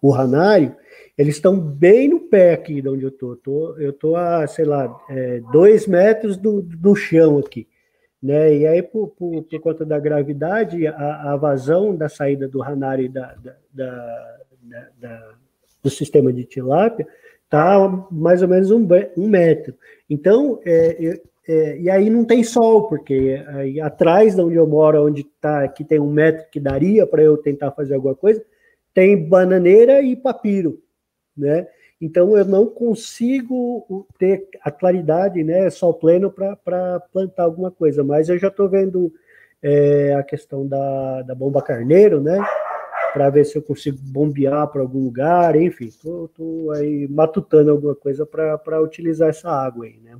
o 0.00 0.10
Ranário, 0.10 0.74
eles 1.16 1.36
estão 1.36 1.58
bem 1.58 2.08
no 2.08 2.20
pé 2.20 2.54
aqui 2.54 2.80
de 2.80 2.88
onde 2.88 3.04
eu 3.04 3.10
tô. 3.10 3.36
tô 3.36 3.76
eu 3.76 3.92
tô 3.92 4.16
a, 4.16 4.46
sei 4.46 4.64
lá, 4.64 4.98
é, 5.10 5.40
dois 5.52 5.86
metros 5.86 6.36
do, 6.36 6.62
do 6.62 6.94
chão 6.94 7.38
aqui. 7.38 7.68
Né? 8.22 8.56
E 8.58 8.66
aí, 8.66 8.82
por, 8.82 9.08
por, 9.08 9.42
por 9.42 9.60
conta 9.60 9.84
da 9.84 9.98
gravidade, 9.98 10.86
a, 10.86 11.32
a, 11.32 11.36
vazão 11.36 11.96
da 11.96 12.08
saída 12.08 12.46
do 12.46 12.62
Hanari 12.62 13.08
da, 13.08 13.34
da, 13.34 13.56
da, 13.72 14.88
da 14.98 15.34
do 15.82 15.88
sistema 15.88 16.32
de 16.32 16.44
tilápia 16.44 17.06
está 17.44 17.78
mais 18.10 18.42
ou 18.42 18.48
menos 18.48 18.70
um, 18.70 18.86
um 19.16 19.28
metro. 19.28 19.74
Então, 20.08 20.60
é, 20.64 21.20
é, 21.48 21.78
e 21.78 21.90
aí 21.90 22.10
não 22.10 22.24
tem 22.24 22.44
sol, 22.44 22.88
porque 22.88 23.42
aí 23.48 23.80
atrás 23.80 24.34
de 24.34 24.40
onde 24.40 24.56
eu 24.56 24.66
moro, 24.66 25.06
onde 25.06 25.24
tá, 25.24 25.66
que 25.68 25.84
tem 25.84 25.98
um 25.98 26.10
metro 26.10 26.46
que 26.50 26.60
daria 26.60 27.06
para 27.06 27.22
eu 27.22 27.36
tentar 27.36 27.72
fazer 27.72 27.94
alguma 27.94 28.14
coisa, 28.14 28.44
tem 28.94 29.28
bananeira 29.28 30.02
e 30.02 30.14
papiro, 30.14 30.82
né? 31.36 31.66
Então 32.00 32.36
eu 32.36 32.44
não 32.44 32.66
consigo 32.66 34.06
ter 34.18 34.48
a 34.62 34.70
claridade, 34.70 35.42
né, 35.44 35.68
sol 35.70 35.92
pleno 35.94 36.30
para 36.30 37.00
plantar 37.12 37.44
alguma 37.44 37.70
coisa, 37.70 38.02
mas 38.02 38.28
eu 38.28 38.38
já 38.38 38.48
estou 38.48 38.68
vendo 38.68 39.12
é, 39.62 40.14
a 40.14 40.22
questão 40.22 40.66
da, 40.66 41.22
da 41.22 41.34
bomba 41.34 41.62
carneiro, 41.62 42.20
né? 42.20 42.38
Para 43.12 43.28
ver 43.28 43.44
se 43.44 43.56
eu 43.56 43.62
consigo 43.62 43.98
bombear 44.00 44.68
para 44.68 44.82
algum 44.82 45.04
lugar, 45.04 45.56
enfim, 45.56 45.86
estou 45.86 46.70
aí 46.72 47.08
matutando 47.08 47.70
alguma 47.70 47.94
coisa 47.94 48.24
para 48.24 48.80
utilizar 48.80 49.28
essa 49.28 49.50
água 49.50 49.84
aí, 49.84 49.98
né? 50.00 50.16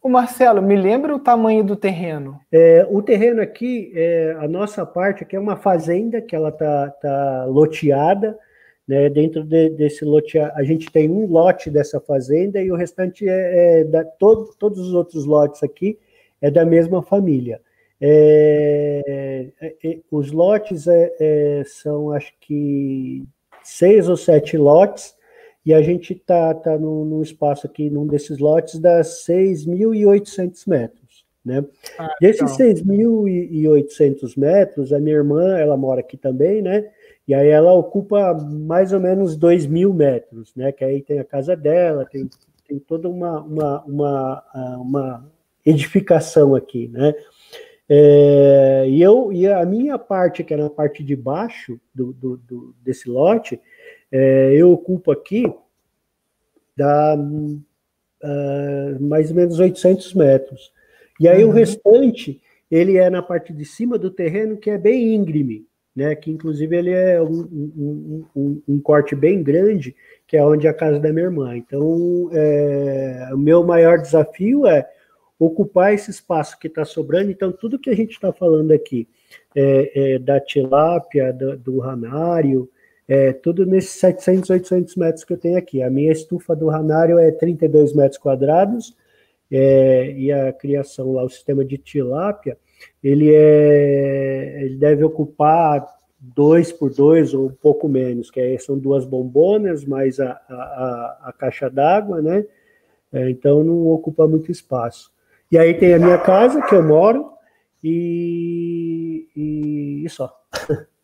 O 0.00 0.08
Marcelo, 0.08 0.62
me 0.62 0.76
lembra 0.76 1.14
o 1.14 1.18
tamanho 1.18 1.64
do 1.64 1.74
terreno? 1.74 2.38
É, 2.52 2.86
o 2.88 3.02
terreno 3.02 3.42
aqui, 3.42 3.92
é, 3.94 4.36
a 4.38 4.46
nossa 4.46 4.86
parte 4.86 5.24
aqui 5.24 5.34
é 5.34 5.40
uma 5.40 5.56
fazenda 5.56 6.20
que 6.22 6.36
ela 6.36 6.52
tá, 6.52 6.90
tá 7.02 7.44
loteada, 7.46 8.38
né? 8.86 9.10
Dentro 9.10 9.42
de, 9.42 9.70
desse 9.70 10.04
lote, 10.04 10.38
a 10.38 10.62
gente 10.62 10.90
tem 10.90 11.10
um 11.10 11.26
lote 11.26 11.68
dessa 11.68 12.00
fazenda 12.00 12.62
e 12.62 12.70
o 12.70 12.76
restante 12.76 13.28
é, 13.28 13.80
é 13.80 13.84
da 13.84 14.04
todo, 14.04 14.54
todos 14.56 14.78
os 14.78 14.94
outros 14.94 15.24
lotes 15.26 15.62
aqui 15.64 15.98
é 16.40 16.48
da 16.48 16.64
mesma 16.64 17.02
família. 17.02 17.60
É, 18.00 19.50
é, 19.60 19.74
é 19.84 19.98
os 20.12 20.30
lotes 20.30 20.86
são, 21.66 22.12
acho 22.12 22.32
que 22.40 23.24
seis 23.64 24.08
ou 24.08 24.16
sete 24.16 24.56
lotes 24.56 25.17
e 25.64 25.74
a 25.74 25.82
gente 25.82 26.12
está 26.12 26.54
tá 26.54 26.78
num, 26.78 27.04
num, 27.04 27.22
espaço 27.22 27.66
aqui, 27.66 27.90
num 27.90 28.06
desses 28.06 28.38
lotes, 28.38 28.78
das 28.78 29.26
6.800 29.26 30.66
metros. 30.66 31.26
Né? 31.44 31.64
Ah, 31.98 32.14
Desses 32.20 32.52
então. 32.52 32.84
6.800 32.84 34.38
metros, 34.38 34.92
a 34.92 35.00
minha 35.00 35.16
irmã, 35.16 35.56
ela 35.56 35.76
mora 35.76 36.00
aqui 36.00 36.16
também, 36.16 36.60
né? 36.60 36.90
E 37.26 37.34
aí 37.34 37.48
ela 37.48 37.72
ocupa 37.72 38.34
mais 38.34 38.92
ou 38.92 39.00
menos 39.00 39.36
2 39.36 39.66
mil 39.66 39.94
metros, 39.94 40.54
né? 40.54 40.72
Que 40.72 40.84
aí 40.84 41.02
tem 41.02 41.18
a 41.18 41.24
casa 41.24 41.56
dela, 41.56 42.04
tem, 42.04 42.28
tem 42.66 42.78
toda 42.78 43.08
uma, 43.08 43.40
uma, 43.40 43.82
uma, 43.84 44.44
uma 44.78 45.32
edificação 45.64 46.54
aqui, 46.54 46.88
né? 46.88 47.14
É, 47.90 48.84
e, 48.86 49.00
eu, 49.00 49.32
e 49.32 49.46
a 49.46 49.64
minha 49.64 49.98
parte, 49.98 50.44
que 50.44 50.52
era 50.52 50.66
a 50.66 50.70
parte 50.70 51.02
de 51.02 51.16
baixo 51.16 51.80
do, 51.94 52.12
do, 52.12 52.36
do 52.36 52.74
desse 52.82 53.08
lote, 53.08 53.58
é, 54.12 54.52
eu 54.54 54.72
ocupo 54.72 55.10
aqui 55.10 55.44
dá 56.78 57.16
uh, 57.16 59.02
mais 59.02 59.30
ou 59.30 59.36
menos 59.36 59.58
800 59.58 60.14
metros. 60.14 60.72
E 61.18 61.26
aí 61.26 61.42
uhum. 61.42 61.50
o 61.50 61.52
restante, 61.52 62.40
ele 62.70 62.96
é 62.96 63.10
na 63.10 63.20
parte 63.20 63.52
de 63.52 63.64
cima 63.64 63.98
do 63.98 64.10
terreno, 64.10 64.56
que 64.56 64.70
é 64.70 64.78
bem 64.78 65.12
íngreme, 65.14 65.66
né? 65.94 66.14
Que 66.14 66.30
inclusive 66.30 66.76
ele 66.76 66.90
é 66.90 67.20
um, 67.20 67.40
um, 67.76 68.24
um, 68.36 68.62
um 68.68 68.80
corte 68.80 69.16
bem 69.16 69.42
grande, 69.42 69.96
que 70.24 70.36
é 70.36 70.44
onde 70.44 70.68
é 70.68 70.70
a 70.70 70.74
casa 70.74 71.00
da 71.00 71.12
minha 71.12 71.24
irmã. 71.24 71.56
Então, 71.56 72.30
é, 72.32 73.30
o 73.32 73.38
meu 73.38 73.64
maior 73.64 73.98
desafio 73.98 74.64
é 74.64 74.88
ocupar 75.36 75.92
esse 75.92 76.12
espaço 76.12 76.58
que 76.60 76.68
está 76.68 76.84
sobrando. 76.84 77.32
Então, 77.32 77.50
tudo 77.50 77.78
que 77.78 77.90
a 77.90 77.96
gente 77.96 78.12
está 78.12 78.32
falando 78.32 78.70
aqui, 78.70 79.08
é, 79.54 80.14
é, 80.14 80.18
da 80.20 80.38
tilápia, 80.38 81.32
do, 81.32 81.56
do 81.56 81.78
ranário, 81.80 82.70
é, 83.08 83.32
tudo 83.32 83.64
nesses 83.64 83.98
700, 83.98 84.50
800 84.50 84.96
metros 84.96 85.24
que 85.24 85.32
eu 85.32 85.38
tenho 85.38 85.56
aqui. 85.56 85.82
A 85.82 85.88
minha 85.88 86.12
estufa 86.12 86.54
do 86.54 86.68
ranário 86.68 87.18
é 87.18 87.30
32 87.30 87.94
metros 87.94 88.18
quadrados, 88.18 88.94
é, 89.50 90.12
e 90.12 90.30
a 90.30 90.52
criação 90.52 91.12
lá, 91.12 91.24
o 91.24 91.30
sistema 91.30 91.64
de 91.64 91.78
tilápia, 91.78 92.58
ele, 93.02 93.34
é, 93.34 94.62
ele 94.62 94.76
deve 94.76 95.02
ocupar 95.04 95.86
dois 96.20 96.70
por 96.70 96.92
dois 96.92 97.32
ou 97.32 97.46
um 97.46 97.52
pouco 97.52 97.88
menos, 97.88 98.30
que 98.30 98.40
aí 98.40 98.58
são 98.58 98.78
duas 98.78 99.06
bombonas, 99.06 99.84
mais 99.84 100.20
a, 100.20 100.32
a, 100.48 101.18
a 101.28 101.32
caixa 101.32 101.70
d'água, 101.70 102.20
né? 102.20 102.44
É, 103.10 103.30
então 103.30 103.64
não 103.64 103.86
ocupa 103.88 104.26
muito 104.26 104.52
espaço. 104.52 105.10
E 105.50 105.56
aí 105.56 105.72
tem 105.72 105.94
a 105.94 105.98
minha 105.98 106.18
casa, 106.18 106.60
que 106.60 106.74
eu 106.74 106.82
moro, 106.82 107.32
e, 107.82 109.26
e, 109.34 110.04
e 110.04 110.08
só. 110.10 110.38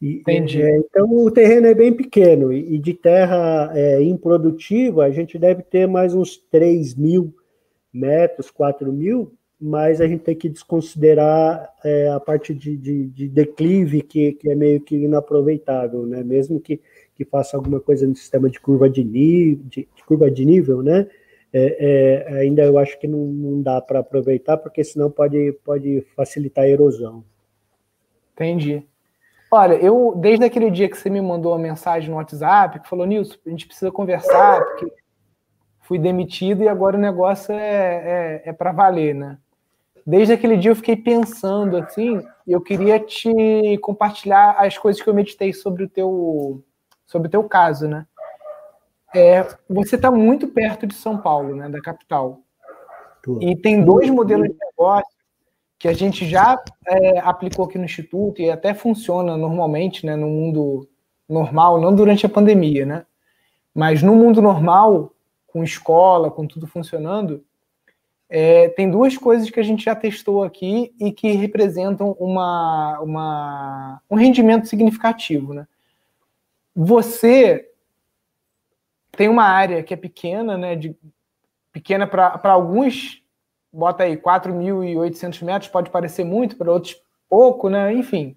E, 0.00 0.18
Entendi. 0.18 0.62
É, 0.62 0.76
então 0.76 1.10
o 1.10 1.30
terreno 1.30 1.66
é 1.66 1.74
bem 1.74 1.92
pequeno 1.92 2.52
e, 2.52 2.78
de 2.78 2.92
terra 2.92 3.72
é, 3.74 4.02
improdutiva 4.02 5.04
a 5.04 5.10
gente 5.10 5.38
deve 5.38 5.62
ter 5.62 5.86
mais 5.86 6.14
uns 6.14 6.36
3 6.36 6.94
mil 6.94 7.34
metros, 7.92 8.50
4 8.50 8.92
mil, 8.92 9.32
mas 9.58 10.02
a 10.02 10.06
gente 10.06 10.22
tem 10.22 10.36
que 10.36 10.50
desconsiderar 10.50 11.72
é, 11.82 12.10
a 12.10 12.20
parte 12.20 12.52
de, 12.52 12.76
de, 12.76 13.06
de 13.06 13.28
declive 13.28 14.02
que, 14.02 14.32
que, 14.32 14.50
é 14.50 14.54
meio 14.54 14.80
que 14.82 14.96
inaproveitável, 14.96 16.04
né? 16.04 16.22
Mesmo 16.22 16.60
que, 16.60 16.78
que 17.14 17.24
faça 17.24 17.56
alguma 17.56 17.80
coisa 17.80 18.06
no 18.06 18.14
sistema 18.14 18.50
de 18.50 18.60
curva 18.60 18.90
de 18.90 19.02
nível, 19.02 19.64
de, 19.64 19.88
de 19.94 20.04
curva 20.04 20.30
de 20.30 20.44
nível, 20.44 20.82
né? 20.82 21.08
É, 21.50 22.26
é, 22.28 22.38
ainda 22.40 22.62
eu 22.64 22.76
acho 22.76 22.98
que 22.98 23.08
não, 23.08 23.26
não 23.26 23.62
dá 23.62 23.80
para 23.80 24.00
aproveitar, 24.00 24.58
porque 24.58 24.84
senão 24.84 25.10
pode, 25.10 25.52
pode 25.64 26.02
facilitar 26.14 26.64
a 26.64 26.68
erosão. 26.68 27.24
Entendi. 28.34 28.84
Olha, 29.50 29.74
eu, 29.74 30.14
desde 30.16 30.44
aquele 30.44 30.70
dia 30.70 30.88
que 30.88 30.96
você 30.96 31.08
me 31.08 31.20
mandou 31.20 31.52
uma 31.52 31.58
mensagem 31.58 32.10
no 32.10 32.16
WhatsApp, 32.16 32.80
que 32.80 32.88
falou, 32.88 33.06
Nilson, 33.06 33.36
a 33.46 33.50
gente 33.50 33.66
precisa 33.66 33.92
conversar, 33.92 34.60
porque 34.64 34.92
fui 35.80 35.98
demitido 35.98 36.62
e 36.62 36.68
agora 36.68 36.96
o 36.96 37.00
negócio 37.00 37.52
é, 37.52 38.42
é, 38.44 38.50
é 38.50 38.52
para 38.52 38.72
valer, 38.72 39.14
né? 39.14 39.38
Desde 40.04 40.32
aquele 40.32 40.56
dia 40.56 40.70
eu 40.70 40.76
fiquei 40.76 40.96
pensando 40.96 41.76
assim, 41.76 42.20
e 42.46 42.52
eu 42.52 42.60
queria 42.60 42.98
te 42.98 43.78
compartilhar 43.78 44.56
as 44.58 44.76
coisas 44.78 45.00
que 45.00 45.08
eu 45.08 45.14
meditei 45.14 45.52
sobre 45.52 45.84
o 45.84 45.88
teu, 45.88 46.62
sobre 47.04 47.28
o 47.28 47.30
teu 47.30 47.44
caso, 47.44 47.88
né? 47.88 48.06
É, 49.14 49.46
você 49.68 49.96
está 49.96 50.10
muito 50.10 50.48
perto 50.48 50.86
de 50.86 50.94
São 50.94 51.18
Paulo, 51.18 51.56
né, 51.56 51.68
da 51.68 51.80
capital. 51.80 52.40
E 53.40 53.56
tem 53.56 53.84
dois 53.84 54.08
modelos 54.10 54.48
de 54.48 54.54
negócio 54.54 55.15
que 55.78 55.88
a 55.88 55.92
gente 55.92 56.26
já 56.26 56.62
é, 56.86 57.18
aplicou 57.18 57.66
aqui 57.66 57.78
no 57.78 57.84
Instituto 57.84 58.40
e 58.40 58.50
até 58.50 58.72
funciona 58.72 59.36
normalmente, 59.36 60.06
né, 60.06 60.16
no 60.16 60.28
mundo 60.28 60.88
normal, 61.28 61.80
não 61.80 61.94
durante 61.94 62.24
a 62.24 62.28
pandemia, 62.30 62.86
né? 62.86 63.06
Mas 63.74 64.02
no 64.02 64.14
mundo 64.14 64.40
normal, 64.40 65.12
com 65.46 65.62
escola, 65.62 66.30
com 66.30 66.46
tudo 66.46 66.66
funcionando, 66.66 67.44
é, 68.28 68.68
tem 68.70 68.90
duas 68.90 69.16
coisas 69.16 69.50
que 69.50 69.60
a 69.60 69.62
gente 69.62 69.84
já 69.84 69.94
testou 69.94 70.42
aqui 70.42 70.94
e 70.98 71.12
que 71.12 71.32
representam 71.32 72.12
uma, 72.18 72.98
uma, 73.00 74.02
um 74.10 74.16
rendimento 74.16 74.66
significativo, 74.66 75.52
né? 75.52 75.66
Você 76.74 77.70
tem 79.12 79.28
uma 79.28 79.44
área 79.44 79.82
que 79.82 79.94
é 79.94 79.96
pequena, 79.96 80.56
né? 80.56 80.74
De, 80.74 80.96
pequena 81.72 82.06
para 82.06 82.52
alguns 82.52 83.22
bota 83.76 84.04
aí 84.04 84.16
4.800 84.16 85.42
metros, 85.44 85.70
pode 85.70 85.90
parecer 85.90 86.24
muito, 86.24 86.56
para 86.56 86.72
outros 86.72 86.96
pouco, 87.28 87.68
né? 87.68 87.92
Enfim. 87.92 88.34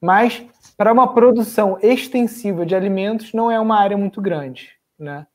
Mas 0.00 0.44
para 0.76 0.92
uma 0.92 1.14
produção 1.14 1.78
extensiva 1.80 2.66
de 2.66 2.74
alimentos 2.74 3.32
não 3.32 3.50
é 3.50 3.58
uma 3.58 3.78
área 3.78 3.96
muito 3.96 4.20
grande, 4.20 4.72
né? 4.98 5.26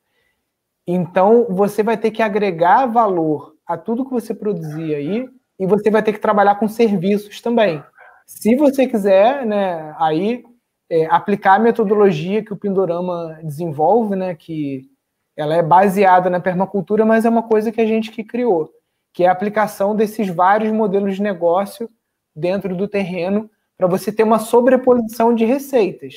Então 0.85 1.47
você 1.49 1.81
vai 1.81 1.97
ter 1.97 2.11
que 2.11 2.21
agregar 2.21 2.85
valor 2.85 3.55
a 3.65 3.75
tudo 3.77 4.05
que 4.05 4.11
você 4.11 4.33
produzir 4.33 4.93
aí 4.93 5.27
e 5.59 5.65
você 5.65 5.89
vai 5.89 6.03
ter 6.03 6.13
que 6.13 6.19
trabalhar 6.19 6.55
com 6.55 6.67
serviços 6.67 7.41
também. 7.41 7.83
Se 8.25 8.55
você 8.55 8.87
quiser, 8.87 9.45
né, 9.45 9.95
aí 9.99 10.43
é, 10.89 11.05
aplicar 11.07 11.55
a 11.55 11.59
metodologia 11.59 12.43
que 12.43 12.53
o 12.53 12.57
Pindorama 12.57 13.39
desenvolve, 13.43 14.15
né, 14.15 14.35
que 14.35 14.89
ela 15.35 15.55
é 15.55 15.63
baseada 15.63 16.29
na 16.29 16.39
permacultura, 16.39 17.05
mas 17.05 17.25
é 17.25 17.29
uma 17.29 17.43
coisa 17.43 17.71
que 17.71 17.81
a 17.81 17.85
gente 17.85 18.11
que 18.11 18.23
criou 18.23 18.71
que 19.13 19.23
é 19.23 19.27
a 19.27 19.31
aplicação 19.31 19.95
desses 19.95 20.27
vários 20.29 20.71
modelos 20.71 21.15
de 21.15 21.21
negócio 21.21 21.89
dentro 22.35 22.75
do 22.75 22.87
terreno 22.87 23.49
para 23.77 23.87
você 23.87 24.11
ter 24.11 24.23
uma 24.23 24.39
sobreposição 24.39 25.33
de 25.33 25.45
receitas. 25.45 26.15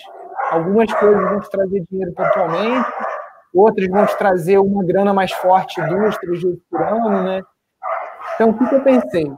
Algumas 0.50 0.92
coisas 0.92 1.30
vão 1.30 1.40
te 1.40 1.50
trazer 1.50 1.84
dinheiro 1.90 2.12
pontualmente, 2.12 2.90
outras 3.54 3.88
vão 3.88 4.06
te 4.06 4.18
trazer 4.18 4.58
uma 4.58 4.84
grana 4.84 5.14
mais 5.14 5.32
forte 5.32 5.80
duas, 5.80 6.16
três 6.18 6.42
vezes 6.42 6.60
por 6.68 6.82
ano, 6.82 7.22
né? 7.22 7.42
Então, 8.34 8.50
o 8.50 8.58
que 8.58 8.74
eu 8.74 8.82
pensei? 8.82 9.32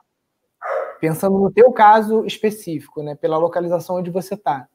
Pensando 1.00 1.38
no 1.38 1.52
teu 1.52 1.70
caso 1.72 2.24
específico, 2.24 3.02
né, 3.02 3.14
pela 3.14 3.36
localização 3.36 3.96
onde 3.96 4.10
você 4.10 4.34
está, 4.34 4.66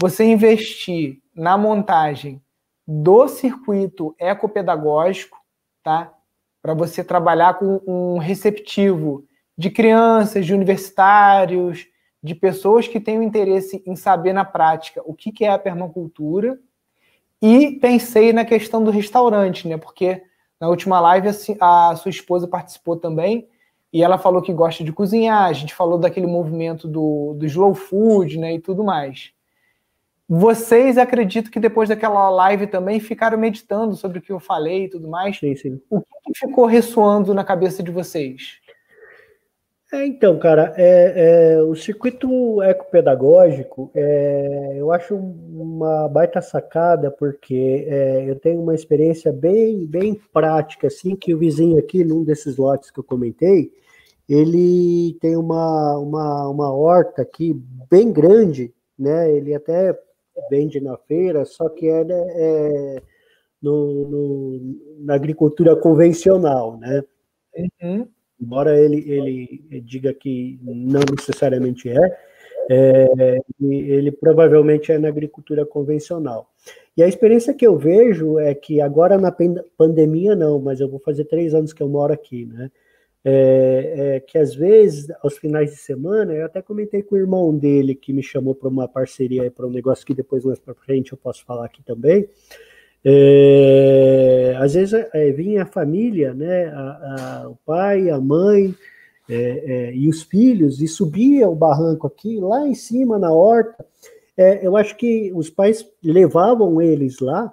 você 0.00 0.24
investir 0.24 1.20
na 1.34 1.56
montagem 1.56 2.42
do 2.86 3.26
circuito 3.28 4.14
ecopedagógico, 4.18 5.38
tá? 5.82 6.12
Para 6.64 6.72
você 6.72 7.04
trabalhar 7.04 7.58
com 7.58 7.78
um 7.86 8.16
receptivo 8.16 9.26
de 9.56 9.68
crianças, 9.68 10.46
de 10.46 10.54
universitários, 10.54 11.86
de 12.22 12.34
pessoas 12.34 12.88
que 12.88 12.98
têm 12.98 13.18
o 13.18 13.22
interesse 13.22 13.82
em 13.84 13.94
saber 13.94 14.32
na 14.32 14.46
prática 14.46 15.02
o 15.04 15.12
que, 15.12 15.30
que 15.30 15.44
é 15.44 15.50
a 15.50 15.58
permacultura. 15.58 16.58
E 17.42 17.72
pensei 17.72 18.32
na 18.32 18.46
questão 18.46 18.82
do 18.82 18.90
restaurante, 18.90 19.68
né? 19.68 19.76
Porque 19.76 20.22
na 20.58 20.66
última 20.70 20.98
live 21.00 21.28
a 21.60 21.96
sua 21.96 22.08
esposa 22.08 22.48
participou 22.48 22.96
também 22.96 23.46
e 23.92 24.02
ela 24.02 24.16
falou 24.16 24.40
que 24.40 24.50
gosta 24.50 24.82
de 24.82 24.90
cozinhar. 24.90 25.44
A 25.44 25.52
gente 25.52 25.74
falou 25.74 25.98
daquele 25.98 26.26
movimento 26.26 26.88
do, 26.88 27.34
do 27.34 27.44
slow 27.44 27.74
food, 27.74 28.38
né? 28.38 28.54
E 28.54 28.58
tudo 28.58 28.82
mais. 28.82 29.32
Vocês 30.28 30.96
acredito 30.96 31.50
que 31.50 31.60
depois 31.60 31.88
daquela 31.88 32.30
live 32.30 32.66
também 32.66 32.98
ficaram 32.98 33.36
meditando 33.36 33.94
sobre 33.94 34.18
o 34.18 34.22
que 34.22 34.32
eu 34.32 34.40
falei 34.40 34.84
e 34.84 34.88
tudo 34.88 35.06
mais. 35.08 35.38
Sim, 35.38 35.54
sim. 35.54 35.80
O 35.90 36.00
que 36.00 36.32
ficou 36.34 36.64
ressoando 36.64 37.34
na 37.34 37.44
cabeça 37.44 37.82
de 37.82 37.90
vocês? 37.90 38.58
É, 39.92 40.06
então, 40.06 40.36
cara, 40.40 40.74
é, 40.76 41.52
é, 41.54 41.62
o 41.62 41.76
circuito 41.76 42.60
ecopedagógico 42.62 43.92
é, 43.94 44.74
eu 44.76 44.90
acho 44.90 45.14
uma 45.14 46.08
baita 46.08 46.40
sacada, 46.40 47.12
porque 47.12 47.86
é, 47.86 48.28
eu 48.28 48.34
tenho 48.40 48.60
uma 48.60 48.74
experiência 48.74 49.32
bem, 49.32 49.86
bem 49.86 50.20
prática, 50.32 50.88
assim, 50.88 51.14
que 51.14 51.32
o 51.32 51.38
vizinho 51.38 51.78
aqui, 51.78 52.02
num 52.02 52.24
desses 52.24 52.56
lotes 52.56 52.90
que 52.90 52.98
eu 52.98 53.04
comentei, 53.04 53.70
ele 54.28 55.16
tem 55.20 55.36
uma, 55.36 55.96
uma, 55.98 56.48
uma 56.48 56.72
horta 56.72 57.22
aqui 57.22 57.54
bem 57.88 58.10
grande, 58.10 58.74
né? 58.98 59.30
Ele 59.30 59.54
até 59.54 59.96
vende 60.50 60.80
na 60.80 60.96
feira, 60.96 61.44
só 61.44 61.68
que 61.68 61.88
é, 61.88 62.04
é 62.10 63.02
no, 63.62 64.08
no, 64.08 64.60
na 65.00 65.14
agricultura 65.14 65.74
convencional, 65.76 66.76
né? 66.78 67.02
Uhum 67.82 68.08
embora 68.40 68.78
ele, 68.78 69.10
ele 69.10 69.80
diga 69.80 70.12
que 70.12 70.58
não 70.62 71.00
necessariamente 71.16 71.88
é, 71.88 72.18
é, 72.70 73.38
ele 73.60 74.12
provavelmente 74.12 74.92
é 74.92 74.98
na 74.98 75.08
agricultura 75.08 75.64
convencional. 75.64 76.50
E 76.96 77.02
a 77.02 77.08
experiência 77.08 77.54
que 77.54 77.66
eu 77.66 77.76
vejo 77.76 78.38
é 78.38 78.54
que 78.54 78.80
agora 78.80 79.18
na 79.18 79.34
pandemia 79.76 80.36
não, 80.36 80.60
mas 80.60 80.80
eu 80.80 80.88
vou 80.88 81.00
fazer 81.00 81.24
três 81.24 81.54
anos 81.54 81.72
que 81.72 81.82
eu 81.82 81.88
moro 81.88 82.12
aqui, 82.12 82.46
né? 82.46 82.70
É, 83.26 84.16
é, 84.16 84.20
que 84.20 84.36
às 84.36 84.54
vezes, 84.54 85.10
aos 85.22 85.38
finais 85.38 85.70
de 85.70 85.78
semana, 85.78 86.34
eu 86.34 86.44
até 86.44 86.60
comentei 86.60 87.02
com 87.02 87.14
o 87.14 87.18
irmão 87.18 87.56
dele 87.56 87.94
que 87.94 88.12
me 88.12 88.22
chamou 88.22 88.54
para 88.54 88.68
uma 88.68 88.86
parceria, 88.86 89.50
para 89.50 89.66
um 89.66 89.70
negócio 89.70 90.04
que 90.04 90.12
depois 90.12 90.44
mais 90.44 90.58
para 90.58 90.74
frente 90.74 91.12
eu 91.12 91.16
posso 91.16 91.42
falar 91.46 91.64
aqui 91.64 91.82
também, 91.82 92.28
é, 93.02 94.54
às 94.58 94.74
vezes 94.74 94.92
é, 95.12 95.30
vinha 95.30 95.62
a 95.62 95.66
família, 95.66 96.34
né, 96.34 96.66
a, 96.66 97.42
a, 97.44 97.48
o 97.48 97.56
pai, 97.64 98.10
a 98.10 98.20
mãe 98.20 98.74
é, 99.28 99.34
é, 99.34 99.94
e 99.94 100.06
os 100.06 100.22
filhos, 100.22 100.82
e 100.82 100.86
subia 100.88 101.48
o 101.48 101.54
barranco 101.54 102.06
aqui, 102.06 102.38
lá 102.40 102.66
em 102.66 102.74
cima 102.74 103.18
na 103.18 103.32
horta. 103.32 103.86
Eu 104.36 104.76
acho 104.76 104.96
que 104.96 105.30
os 105.32 105.48
pais 105.48 105.88
levavam 106.02 106.82
eles 106.82 107.20
lá 107.20 107.52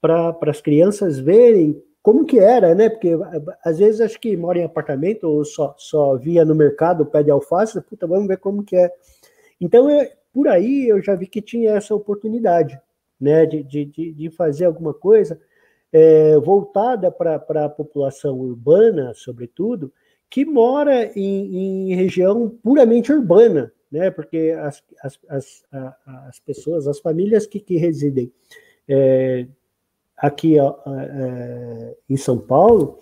para 0.00 0.36
as 0.42 0.60
crianças 0.60 1.20
verem 1.20 1.80
como 2.06 2.24
que 2.24 2.38
era, 2.38 2.72
né? 2.72 2.88
Porque 2.88 3.18
às 3.64 3.80
vezes 3.80 4.00
acho 4.00 4.20
que 4.20 4.36
mora 4.36 4.60
em 4.60 4.62
apartamento 4.62 5.24
ou 5.24 5.44
só, 5.44 5.74
só 5.76 6.16
via 6.16 6.44
no 6.44 6.54
mercado 6.54 7.04
pé 7.04 7.20
de 7.20 7.32
alface, 7.32 7.80
puta, 7.80 8.06
vamos 8.06 8.28
ver 8.28 8.36
como 8.36 8.62
que 8.62 8.76
é. 8.76 8.92
Então, 9.60 9.90
eu, 9.90 10.08
por 10.32 10.46
aí 10.46 10.86
eu 10.86 11.02
já 11.02 11.16
vi 11.16 11.26
que 11.26 11.42
tinha 11.42 11.72
essa 11.72 11.96
oportunidade 11.96 12.80
né, 13.20 13.44
de, 13.44 13.60
de, 13.64 14.12
de 14.12 14.30
fazer 14.30 14.66
alguma 14.66 14.94
coisa 14.94 15.36
é, 15.92 16.38
voltada 16.38 17.10
para 17.10 17.64
a 17.64 17.68
população 17.68 18.38
urbana, 18.38 19.12
sobretudo, 19.12 19.92
que 20.30 20.44
mora 20.44 21.10
em, 21.18 21.90
em, 21.90 21.94
região 21.96 22.48
puramente 22.62 23.12
urbana, 23.12 23.72
né, 23.90 24.12
porque 24.12 24.56
as, 24.56 24.80
as, 25.02 25.18
as, 25.28 25.64
as 26.28 26.38
pessoas, 26.38 26.86
as 26.86 27.00
famílias 27.00 27.48
que, 27.48 27.58
que 27.58 27.76
residem 27.76 28.32
é, 28.88 29.48
aqui 30.16 30.58
é, 30.58 31.96
em 32.08 32.16
São 32.16 32.38
Paulo, 32.38 32.98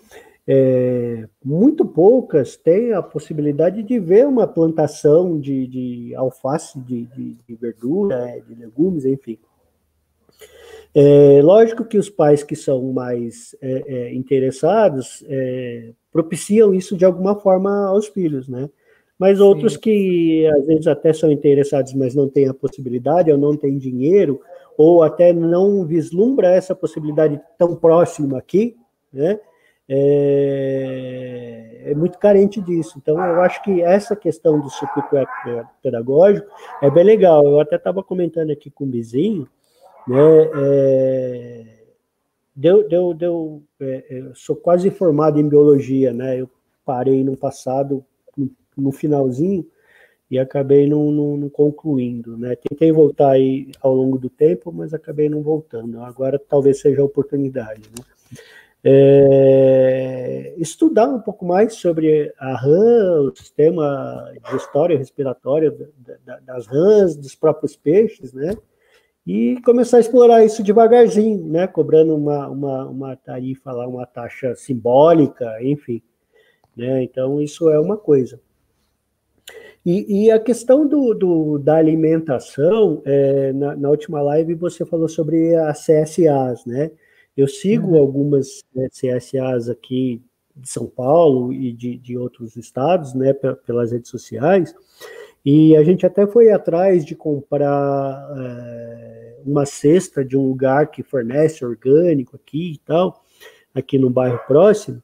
é, 0.46 1.26
muito 1.42 1.86
poucas 1.86 2.56
têm 2.56 2.92
a 2.92 3.02
possibilidade 3.02 3.82
de 3.82 3.98
ver 3.98 4.26
uma 4.26 4.46
plantação 4.46 5.40
de, 5.40 5.66
de 5.66 6.14
alface, 6.14 6.78
de, 6.80 7.06
de, 7.06 7.36
de 7.48 7.54
verdura, 7.54 8.42
de 8.46 8.54
legumes, 8.54 9.06
enfim. 9.06 9.38
É, 10.94 11.40
lógico 11.42 11.84
que 11.84 11.98
os 11.98 12.08
pais 12.08 12.44
que 12.44 12.54
são 12.54 12.92
mais 12.92 13.56
é, 13.60 13.82
é, 13.86 14.14
interessados 14.14 15.24
é, 15.26 15.90
propiciam 16.12 16.72
isso 16.72 16.96
de 16.96 17.04
alguma 17.04 17.34
forma 17.34 17.88
aos 17.88 18.06
filhos, 18.06 18.48
né? 18.48 18.70
Mas 19.18 19.40
outros 19.40 19.74
Sim. 19.74 19.80
que 19.80 20.46
às 20.58 20.66
vezes 20.66 20.86
até 20.86 21.12
são 21.12 21.32
interessados, 21.32 21.94
mas 21.94 22.14
não 22.14 22.28
têm 22.28 22.48
a 22.48 22.54
possibilidade, 22.54 23.30
ou 23.32 23.38
não 23.38 23.56
têm 23.56 23.78
dinheiro, 23.78 24.40
ou 24.76 25.02
até 25.02 25.32
não 25.32 25.84
vislumbra 25.84 26.48
essa 26.48 26.74
possibilidade 26.74 27.40
tão 27.58 27.74
próxima 27.76 28.38
aqui, 28.38 28.76
né? 29.12 29.38
É, 29.88 31.82
é, 31.86 31.94
muito 31.94 32.18
carente 32.18 32.60
disso. 32.60 32.94
Então, 32.96 33.22
eu 33.22 33.42
acho 33.42 33.62
que 33.62 33.82
essa 33.82 34.16
questão 34.16 34.58
do 34.58 34.70
circuito 34.70 35.08
pedagógico 35.82 36.48
é 36.80 36.90
bem 36.90 37.04
legal. 37.04 37.46
Eu 37.46 37.60
até 37.60 37.76
estava 37.76 38.02
comentando 38.02 38.50
aqui 38.50 38.70
com 38.70 38.84
o 38.84 38.90
vizinho, 38.90 39.46
né, 40.08 40.50
é, 40.56 41.64
deu, 42.54 42.88
deu, 42.88 43.14
deu, 43.14 43.62
é, 43.80 44.04
é 44.10 44.30
sou 44.34 44.56
quase 44.56 44.90
formado 44.90 45.38
em 45.38 45.48
biologia, 45.48 46.12
né? 46.12 46.40
Eu 46.40 46.50
parei 46.84 47.22
no 47.24 47.36
passado, 47.36 48.04
no, 48.36 48.50
no 48.76 48.92
finalzinho, 48.92 49.66
e 50.30 50.38
acabei 50.38 50.88
não, 50.88 51.10
não, 51.10 51.36
não, 51.36 51.48
concluindo, 51.48 52.36
né? 52.36 52.56
Tentei 52.56 52.90
voltar 52.90 53.32
aí 53.32 53.70
ao 53.80 53.94
longo 53.94 54.18
do 54.18 54.30
tempo, 54.30 54.72
mas 54.72 54.94
acabei 54.94 55.28
não 55.28 55.42
voltando. 55.42 56.00
Agora 56.02 56.38
talvez 56.38 56.80
seja 56.80 57.02
a 57.02 57.04
oportunidade, 57.04 57.82
né? 57.96 58.04
É, 58.86 60.54
estudar 60.58 61.08
um 61.08 61.20
pouco 61.20 61.46
mais 61.46 61.74
sobre 61.74 62.32
a 62.38 62.54
rã, 62.54 63.22
o 63.22 63.34
sistema 63.34 64.30
de 64.50 64.56
história 64.56 64.98
respiratória 64.98 65.74
das 66.44 66.66
rãs, 66.66 67.16
dos 67.16 67.34
próprios 67.34 67.76
peixes, 67.76 68.34
né? 68.34 68.54
e 69.26 69.58
começar 69.64 69.96
a 69.96 70.00
explorar 70.00 70.44
isso 70.44 70.62
devagarzinho, 70.62 71.46
né? 71.46 71.66
Cobrando 71.66 72.14
uma, 72.14 72.48
uma, 72.48 72.86
uma 72.86 73.16
tarifa 73.16 73.72
lá, 73.72 73.88
uma 73.88 74.04
taxa 74.04 74.54
simbólica, 74.54 75.62
enfim. 75.62 76.02
Né? 76.76 77.02
Então, 77.02 77.40
isso 77.40 77.70
é 77.70 77.80
uma 77.80 77.96
coisa. 77.96 78.38
E, 79.84 80.24
e 80.24 80.30
a 80.30 80.38
questão 80.38 80.86
do, 80.86 81.12
do 81.12 81.58
da 81.58 81.76
alimentação, 81.76 83.02
é, 83.04 83.52
na, 83.52 83.76
na, 83.76 83.90
última 83.90 84.22
live 84.22 84.54
você 84.54 84.84
falou 84.84 85.08
sobre 85.08 85.54
as 85.56 85.84
CSAs, 85.84 86.64
né? 86.64 86.90
Eu 87.36 87.46
sigo 87.46 87.88
uhum. 87.88 87.98
algumas 87.98 88.62
né, 88.74 88.88
CSAs 88.88 89.68
aqui 89.68 90.22
de 90.56 90.68
São 90.68 90.86
Paulo 90.86 91.52
e 91.52 91.72
de, 91.72 91.98
de 91.98 92.16
outros 92.16 92.56
estados, 92.56 93.12
né, 93.12 93.32
pelas 93.66 93.90
redes 93.92 94.08
sociais, 94.08 94.74
e 95.44 95.76
a 95.76 95.82
gente 95.82 96.06
até 96.06 96.26
foi 96.26 96.50
atrás 96.50 97.04
de 97.04 97.14
comprar 97.14 98.28
é, 98.38 99.36
uma 99.44 99.66
cesta 99.66 100.24
de 100.24 100.36
um 100.38 100.48
lugar 100.48 100.90
que 100.90 101.02
fornece 101.02 101.64
orgânico 101.64 102.36
aqui 102.36 102.72
e 102.74 102.78
tal, 102.78 103.22
aqui 103.74 103.98
no 103.98 104.08
bairro 104.08 104.40
próximo. 104.46 105.02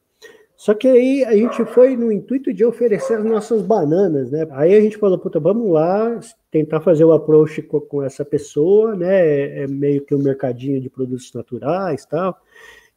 Só 0.61 0.75
que 0.75 0.87
aí 0.87 1.25
a 1.25 1.35
gente 1.35 1.65
foi 1.65 1.97
no 1.97 2.11
intuito 2.11 2.53
de 2.53 2.63
oferecer 2.63 3.15
as 3.15 3.25
nossas 3.25 3.63
bananas, 3.63 4.29
né? 4.29 4.45
Aí 4.51 4.75
a 4.75 4.79
gente 4.79 4.95
falou, 4.95 5.17
puta, 5.17 5.39
vamos 5.39 5.71
lá 5.71 6.19
tentar 6.51 6.81
fazer 6.81 7.03
o 7.03 7.13
approach 7.13 7.63
com, 7.63 7.81
com 7.81 8.03
essa 8.03 8.23
pessoa, 8.23 8.95
né? 8.95 9.63
É 9.63 9.67
meio 9.67 10.05
que 10.05 10.13
um 10.13 10.21
mercadinho 10.21 10.79
de 10.79 10.87
produtos 10.87 11.33
naturais 11.33 12.05
tal. 12.05 12.39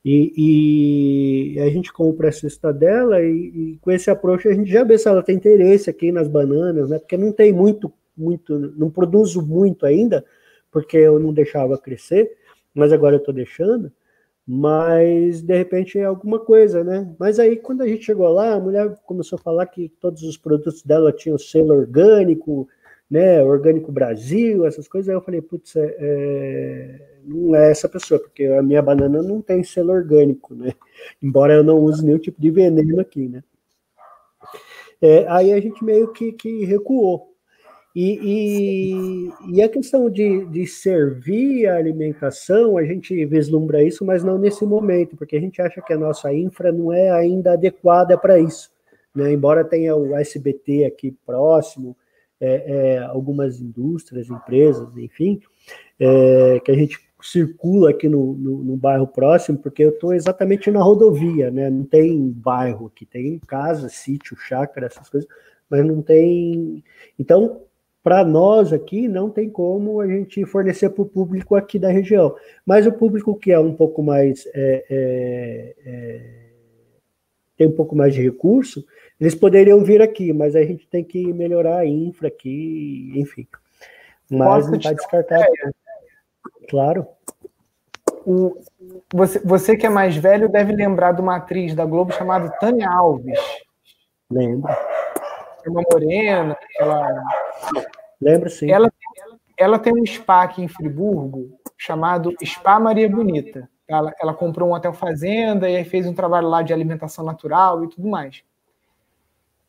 E, 0.05 1.55
e, 1.57 1.61
a 1.63 1.71
gente 1.71 1.91
compra 1.91 2.29
a 2.29 2.33
cesta 2.33 2.71
dela 2.71 3.23
e, 3.23 3.33
e, 3.33 3.79
com 3.81 3.91
esse 3.91 4.11
approach 4.11 4.47
a 4.47 4.53
gente 4.53 4.71
já 4.71 4.85
vê 4.85 4.99
se 4.99 5.09
ela 5.09 5.23
tem 5.23 5.35
interesse 5.35 5.89
aqui 5.89 6.13
nas 6.13 6.29
bananas, 6.29 6.91
né? 6.91 6.99
Porque 6.99 7.17
não 7.17 7.33
tem 7.33 7.51
muito, 7.51 7.91
muito, 8.15 8.59
não 8.77 8.91
produzo 8.91 9.41
muito 9.41 9.87
ainda, 9.87 10.23
porque 10.71 10.99
eu 10.99 11.19
não 11.19 11.33
deixava 11.33 11.79
crescer, 11.79 12.31
mas 12.75 12.93
agora 12.93 13.15
eu 13.15 13.21
estou 13.21 13.33
deixando. 13.33 13.91
Mas 14.47 15.41
de 15.41 15.57
repente 15.57 15.99
é 15.99 16.05
alguma 16.05 16.39
coisa, 16.39 16.85
né? 16.85 17.15
Mas 17.19 17.39
aí 17.39 17.57
quando 17.57 17.83
a 17.83 17.89
gente 17.89 18.05
chegou 18.05 18.29
lá, 18.29 18.55
a 18.55 18.61
mulher 18.61 18.95
começou 19.07 19.39
a 19.39 19.43
falar 19.43 19.67
que 19.67 19.89
todos 20.01 20.23
os 20.23 20.37
produtos 20.37 20.83
dela 20.83 21.13
tinham 21.13 21.39
selo 21.39 21.75
orgânico, 21.75 22.69
né? 23.11 23.43
Orgânico 23.43 23.91
Brasil, 23.91 24.67
essas 24.67 24.87
coisas. 24.87 25.09
Aí 25.09 25.15
eu 25.15 25.23
falei, 25.23 25.41
putz, 25.41 25.77
é, 25.77 25.97
é 25.99 27.15
não 27.25 27.55
é 27.55 27.71
essa 27.71 27.89
pessoa, 27.89 28.21
porque 28.21 28.45
a 28.45 28.63
minha 28.63 28.83
banana 28.83 29.23
não 29.23 29.41
tem 29.41 29.65
selo 29.65 29.93
orgânico, 29.93 30.55
né? 30.55 30.73
Embora 31.23 31.55
eu 31.55 31.65
não 31.65 31.79
use 31.79 32.05
nenhum 32.05 32.19
tipo 32.19 32.41
de 32.41 32.51
veneno 32.51 33.01
aqui, 33.01 33.29
né? 33.29 33.43
É, 35.01 35.27
aí 35.29 35.53
a 35.53 35.61
gente 35.61 35.83
meio 35.85 36.13
que, 36.13 36.33
que 36.33 36.65
recuou. 36.65 37.34
E, 37.95 38.19
e, 38.23 39.53
e, 39.53 39.63
a 39.63 39.69
questão 39.69 40.11
de, 40.11 40.45
de 40.47 40.67
servir 40.67 41.69
a 41.69 41.77
alimentação, 41.77 42.77
a 42.77 42.85
gente 42.85 43.25
vislumbra 43.25 43.85
isso, 43.85 44.05
mas 44.05 44.25
não 44.25 44.37
nesse 44.37 44.67
momento, 44.67 45.17
porque 45.17 45.37
a 45.37 45.41
gente 45.41 45.63
acha 45.63 45.81
que 45.81 45.93
a 45.93 45.99
nossa 45.99 46.35
infra 46.35 46.73
não 46.73 46.93
é 46.93 47.11
ainda 47.11 47.53
adequada 47.53 48.19
para 48.19 48.37
isso. 48.37 48.73
né? 49.15 49.33
embora 49.33 49.65
tenha 49.65 49.95
o 49.95 50.13
SBT 50.17 50.87
aqui 50.87 51.17
próximo, 51.25 51.97
é, 52.41 52.97
é, 52.97 52.99
algumas 52.99 53.61
indústrias, 53.61 54.29
empresas, 54.29 54.97
enfim, 54.97 55.41
é, 56.01 56.59
que 56.65 56.73
a 56.73 56.75
gente 56.75 56.99
circula 57.23 57.91
aqui 57.91 58.09
no, 58.09 58.35
no, 58.35 58.65
no 58.65 58.77
bairro 58.77 59.07
próximo, 59.07 59.57
porque 59.57 59.85
eu 59.85 59.91
estou 59.91 60.13
exatamente 60.13 60.71
na 60.71 60.83
rodovia, 60.83 61.51
né? 61.51 61.71
Não 61.71 61.85
tem 61.85 62.29
bairro 62.29 62.87
aqui, 62.87 63.07
tem 63.07 63.39
casa, 63.47 63.89
sítio, 63.89 64.37
chácara, 64.37 64.87
essas 64.87 65.09
coisas, 65.09 65.29
mas 65.71 65.87
não 65.87 66.03
tem. 66.03 66.85
Então, 67.19 67.63
para 68.05 68.23
nós 68.23 68.71
aqui, 68.71 69.09
não 69.09 69.31
tem 69.31 69.49
como 69.49 69.99
a 69.99 70.07
gente 70.07 70.45
fornecer 70.45 70.91
para 70.91 71.01
o 71.01 71.07
público 71.07 71.57
aqui 71.57 71.79
da 71.79 71.89
região. 71.89 72.37
Mas 72.65 72.87
o 72.87 72.93
público 72.93 73.35
que 73.35 73.51
é 73.51 73.59
um 73.59 73.75
pouco 73.75 74.03
mais. 74.03 74.47
É, 74.55 74.85
é, 74.91 75.75
é, 75.87 76.45
tem 77.57 77.67
um 77.69 77.73
pouco 77.73 77.97
mais 77.97 78.13
de 78.13 78.21
recurso, 78.21 78.85
eles 79.19 79.35
poderiam 79.35 79.83
vir 79.85 80.03
aqui, 80.03 80.33
mas 80.33 80.57
a 80.57 80.63
gente 80.63 80.89
tem 80.89 81.05
que 81.05 81.33
melhorar 81.33 81.79
a 81.79 81.87
infra 81.87 82.29
aqui, 82.29 83.13
enfim. 83.15 83.47
Mas 84.29 84.49
Posso 84.49 84.71
não 84.71 84.77
está 84.77 84.93
descartado. 84.93 85.47
Claro. 86.69 87.07
O, 88.27 88.59
você, 89.13 89.39
você 89.39 89.77
que 89.77 89.87
é 89.87 89.89
mais 89.89 90.17
velho 90.17 90.49
deve 90.49 90.73
lembrar 90.73 91.13
de 91.13 91.23
uma 91.23 91.37
atriz 91.37 91.75
da 91.75 91.85
Globo 91.87 92.13
chamada 92.13 92.51
Tânia 92.59 92.89
Alves. 92.91 93.39
Lembro. 94.31 94.73
É 95.65 95.71
uma 95.71 95.83
morena, 95.91 96.57
ela. 96.79 97.23
Lembro 98.21 98.51
sim. 98.51 98.71
Ela, 98.71 98.93
ela 99.57 99.79
tem 99.79 99.93
um 99.93 100.05
spa 100.07 100.43
aqui 100.43 100.63
em 100.63 100.69
Friburgo 100.69 101.59
chamado 101.77 102.35
Spa 102.45 102.79
Maria 102.79 103.09
Bonita. 103.09 103.69
Ela, 103.87 104.15
ela 104.21 104.35
comprou 104.35 104.71
um 104.71 104.73
hotel 104.73 104.93
fazenda 104.93 105.69
e 105.69 105.77
aí 105.77 105.85
fez 105.85 106.07
um 106.07 106.15
trabalho 106.15 106.49
lá 106.49 106.63
de 106.63 106.73
alimentação 106.73 107.25
natural 107.25 107.85
e 107.85 107.89
tudo 107.89 108.09
mais. 108.09 108.43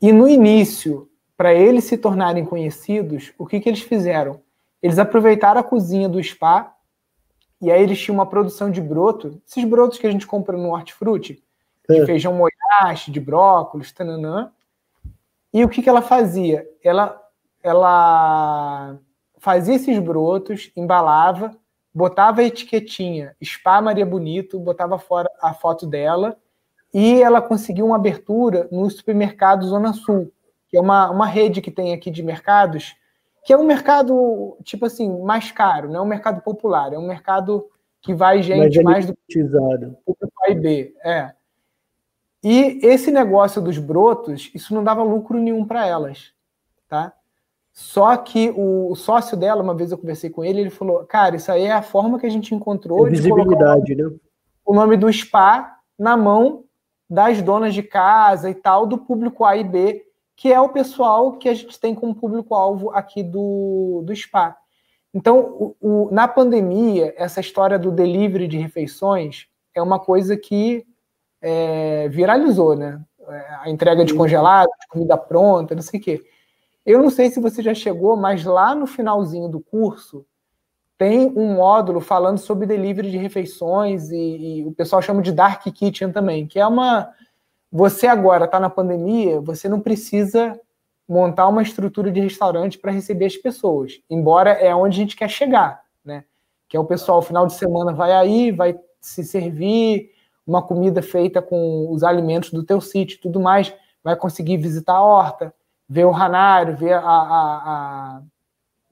E 0.01 0.11
no 0.11 0.27
início, 0.27 1.09
para 1.35 1.53
eles 1.53 1.83
se 1.83 1.97
tornarem 1.97 2.45
conhecidos, 2.45 3.33
o 3.37 3.45
que, 3.45 3.59
que 3.59 3.67
eles 3.67 3.81
fizeram? 3.81 4.41
Eles 4.81 4.99
aproveitaram 4.99 5.59
a 5.59 5.63
cozinha 5.63 6.07
do 6.07 6.21
spa 6.23 6.75
e 7.61 7.71
aí 7.71 7.81
eles 7.81 7.99
tinham 7.99 8.15
uma 8.15 8.25
produção 8.25 8.69
de 8.69 8.81
broto, 8.81 9.41
esses 9.47 9.63
brotos 9.63 9.97
que 9.97 10.05
a 10.07 10.11
gente 10.11 10.27
compra 10.27 10.57
no 10.57 10.69
hortifruti, 10.69 11.43
de 11.89 12.01
é. 12.01 12.05
feijão 12.05 12.33
moyashi, 12.33 13.11
de 13.11 13.19
brócolis, 13.19 13.91
tananã. 13.91 14.51
E 15.55 15.63
o 15.63 15.69
que, 15.69 15.81
que 15.81 15.87
ela 15.87 16.01
fazia? 16.01 16.67
Ela, 16.83 17.17
ela 17.63 18.99
fazia 19.37 19.75
esses 19.75 19.97
brotos, 19.99 20.69
embalava, 20.75 21.55
botava 21.93 22.41
a 22.41 22.43
etiquetinha 22.43 23.37
Spa 23.41 23.79
Maria 23.79 24.05
Bonito, 24.05 24.59
botava 24.59 24.99
fora 24.99 25.31
a 25.41 25.53
foto 25.53 25.87
dela 25.87 26.35
e 26.93 27.21
ela 27.21 27.41
conseguiu 27.41 27.85
uma 27.85 27.95
abertura 27.95 28.67
no 28.69 28.89
supermercado 28.89 29.65
Zona 29.65 29.93
Sul, 29.93 30.29
que 30.67 30.75
é 30.75 30.81
uma, 30.81 31.09
uma 31.09 31.25
rede 31.25 31.61
que 31.61 31.71
tem 31.71 31.93
aqui 31.93 32.11
de 32.11 32.21
mercados 32.21 32.93
que 33.45 33.53
é 33.53 33.57
um 33.57 33.63
mercado, 33.63 34.57
tipo 34.61 34.85
assim, 34.87 35.21
mais 35.21 35.53
caro, 35.53 35.87
não 35.87 35.99
é 35.99 36.01
um 36.01 36.07
mercado 36.07 36.41
popular, 36.41 36.91
é 36.91 36.97
um 36.97 37.07
mercado 37.07 37.69
que 38.01 38.13
vai 38.13 38.41
gente 38.41 38.83
mais, 38.83 38.83
mais 38.83 39.05
do 39.05 39.15
público 40.03 40.33
A 40.45 40.49
e 40.49 40.55
B. 40.55 40.95
É. 41.01 41.31
E 42.47 42.79
esse 42.83 43.09
negócio 43.09 43.59
dos 43.59 43.79
brotos, 43.79 44.51
isso 44.53 44.71
não 44.71 44.83
dava 44.83 45.01
lucro 45.01 45.39
nenhum 45.39 45.65
para 45.65 45.87
elas, 45.87 46.31
tá? 46.87 47.11
Só 47.73 48.15
que 48.17 48.53
o 48.55 48.93
sócio 48.93 49.35
dela, 49.35 49.63
uma 49.63 49.73
vez 49.73 49.91
eu 49.91 49.97
conversei 49.97 50.29
com 50.29 50.43
ele, 50.43 50.61
ele 50.61 50.69
falou: 50.69 51.03
Cara, 51.05 51.37
isso 51.37 51.51
aí 51.51 51.63
é 51.63 51.71
a 51.71 51.81
forma 51.81 52.19
que 52.19 52.25
a 52.27 52.29
gente 52.29 52.53
encontrou 52.53 53.07
é 53.07 53.09
visibilidade, 53.09 53.85
de 53.85 53.95
colocar 53.95 54.13
né? 54.13 54.19
o 54.63 54.75
nome 54.75 54.95
do 54.95 55.11
spa 55.11 55.79
na 55.97 56.15
mão 56.15 56.65
das 57.09 57.41
donas 57.41 57.73
de 57.73 57.81
casa 57.81 58.47
e 58.47 58.53
tal, 58.53 58.85
do 58.85 58.99
público 58.99 59.43
A 59.43 59.57
e 59.57 59.63
B, 59.63 60.05
que 60.35 60.53
é 60.53 60.61
o 60.61 60.69
pessoal 60.69 61.33
que 61.37 61.49
a 61.49 61.53
gente 61.55 61.79
tem 61.79 61.95
como 61.95 62.13
público-alvo 62.13 62.91
aqui 62.91 63.23
do, 63.23 64.03
do 64.05 64.15
SPA. 64.15 64.55
Então, 65.11 65.39
o, 65.39 65.75
o, 65.81 66.11
na 66.11 66.27
pandemia, 66.27 67.11
essa 67.17 67.39
história 67.39 67.79
do 67.79 67.89
delivery 67.91 68.47
de 68.47 68.59
refeições 68.59 69.47
é 69.73 69.81
uma 69.81 69.99
coisa 69.99 70.37
que 70.37 70.85
é, 71.41 72.07
viralizou, 72.09 72.75
né? 72.75 73.01
É, 73.27 73.45
a 73.61 73.69
entrega 73.69 74.05
de 74.05 74.13
congelado, 74.13 74.69
de 74.81 74.87
comida 74.87 75.17
pronta, 75.17 75.75
não 75.75 75.81
sei 75.81 75.99
o 75.99 76.03
quê. 76.03 76.23
Eu 76.85 77.01
não 77.01 77.09
sei 77.09 77.29
se 77.29 77.39
você 77.39 77.63
já 77.63 77.73
chegou, 77.73 78.15
mas 78.15 78.43
lá 78.45 78.75
no 78.75 78.85
finalzinho 78.85 79.49
do 79.49 79.59
curso 79.59 80.25
tem 80.97 81.33
um 81.35 81.55
módulo 81.55 81.99
falando 81.99 82.37
sobre 82.37 82.67
delivery 82.67 83.11
de 83.11 83.17
refeições 83.17 84.11
e, 84.11 84.59
e 84.59 84.65
o 84.65 84.71
pessoal 84.71 85.01
chama 85.01 85.21
de 85.21 85.31
Dark 85.31 85.63
Kitchen 85.63 86.11
também, 86.11 86.47
que 86.47 86.59
é 86.59 86.65
uma 86.65 87.11
você 87.71 88.07
agora 88.07 88.45
está 88.45 88.57
na 88.57 88.69
pandemia, 88.69 89.41
você 89.41 89.67
não 89.67 89.81
precisa 89.81 90.57
montar 91.07 91.47
uma 91.47 91.61
estrutura 91.61 92.09
de 92.09 92.21
restaurante 92.21 92.79
para 92.79 92.91
receber 92.91 93.25
as 93.25 93.35
pessoas, 93.35 94.01
embora 94.09 94.51
é 94.51 94.73
onde 94.73 94.97
a 94.97 95.01
gente 95.01 95.15
quer 95.15 95.29
chegar, 95.29 95.83
né? 96.03 96.23
Que 96.69 96.77
é 96.77 96.79
o 96.79 96.85
pessoal, 96.85 97.21
final 97.21 97.45
de 97.45 97.53
semana 97.53 97.91
vai 97.91 98.13
aí, 98.13 98.51
vai 98.51 98.79
se 99.01 99.23
servir 99.23 100.09
uma 100.45 100.61
comida 100.61 101.01
feita 101.01 101.41
com 101.41 101.91
os 101.91 102.03
alimentos 102.03 102.51
do 102.51 102.63
teu 102.63 102.79
sítio, 102.79 103.19
tudo 103.21 103.39
mais, 103.39 103.73
vai 104.03 104.15
conseguir 104.15 104.57
visitar 104.57 104.93
a 104.93 105.03
horta, 105.03 105.53
ver 105.89 106.05
o 106.05 106.11
ranário, 106.11 106.77
ver 106.77 106.93
a, 106.93 106.99
a, 106.99 107.03
a 107.07 108.21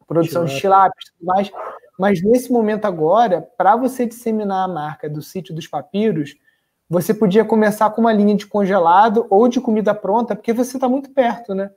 produção 0.08 0.46
de 0.46 0.58
tilápias, 0.60 1.06
tudo 1.18 1.28
mais. 1.28 1.52
Mas 2.00 2.24
nesse 2.24 2.52
momento 2.52 2.86
agora, 2.86 3.48
para 3.58 3.76
você 3.76 4.06
disseminar 4.06 4.66
a 4.66 4.74
marca 4.74 5.10
do 5.10 5.22
sítio 5.22 5.54
dos 5.54 5.68
papiros, 5.68 6.36
você 6.89 7.13
podia 7.13 7.46
começar 7.46 7.89
com 7.92 8.02
uma 8.02 8.13
linha 8.13 8.36
de 8.36 8.46
congelado 8.46 9.26
ou 9.30 9.48
de 9.48 9.62
comida 9.62 9.94
pronta, 9.94 10.36
porque 10.36 10.54
você 10.54 10.78
está 10.78 10.89
muito 10.89 11.12
perto, 11.12 11.54
né? 11.54 11.72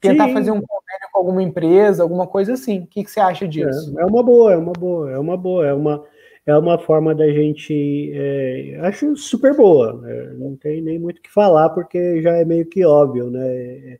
Tentar 0.00 0.28
Sim. 0.28 0.34
fazer 0.34 0.50
um 0.50 0.60
convênio 0.60 1.08
com 1.12 1.18
alguma 1.18 1.42
empresa, 1.42 2.02
alguma 2.02 2.26
coisa 2.26 2.52
assim. 2.52 2.80
O 2.80 2.86
que, 2.86 3.02
que 3.02 3.10
você 3.10 3.18
acha 3.18 3.48
disso? 3.48 3.98
É, 3.98 4.02
é, 4.02 4.06
uma 4.06 4.22
boa, 4.22 4.52
é 4.52 4.56
uma 4.56 4.72
boa, 4.72 5.10
é 5.10 5.18
uma 5.18 5.36
boa, 5.36 5.66
é 5.66 5.72
uma, 5.72 6.04
é 6.46 6.56
uma 6.56 6.78
forma 6.78 7.14
da 7.14 7.28
gente. 7.28 8.12
É, 8.14 8.78
acho 8.82 9.16
super 9.16 9.54
boa. 9.56 9.94
Né? 10.00 10.34
Não 10.38 10.56
tem 10.56 10.80
nem 10.80 10.98
muito 10.98 11.18
o 11.18 11.22
que 11.22 11.30
falar, 11.30 11.70
porque 11.70 12.22
já 12.22 12.36
é 12.36 12.44
meio 12.44 12.64
que 12.66 12.84
óbvio, 12.84 13.30
né? 13.30 13.98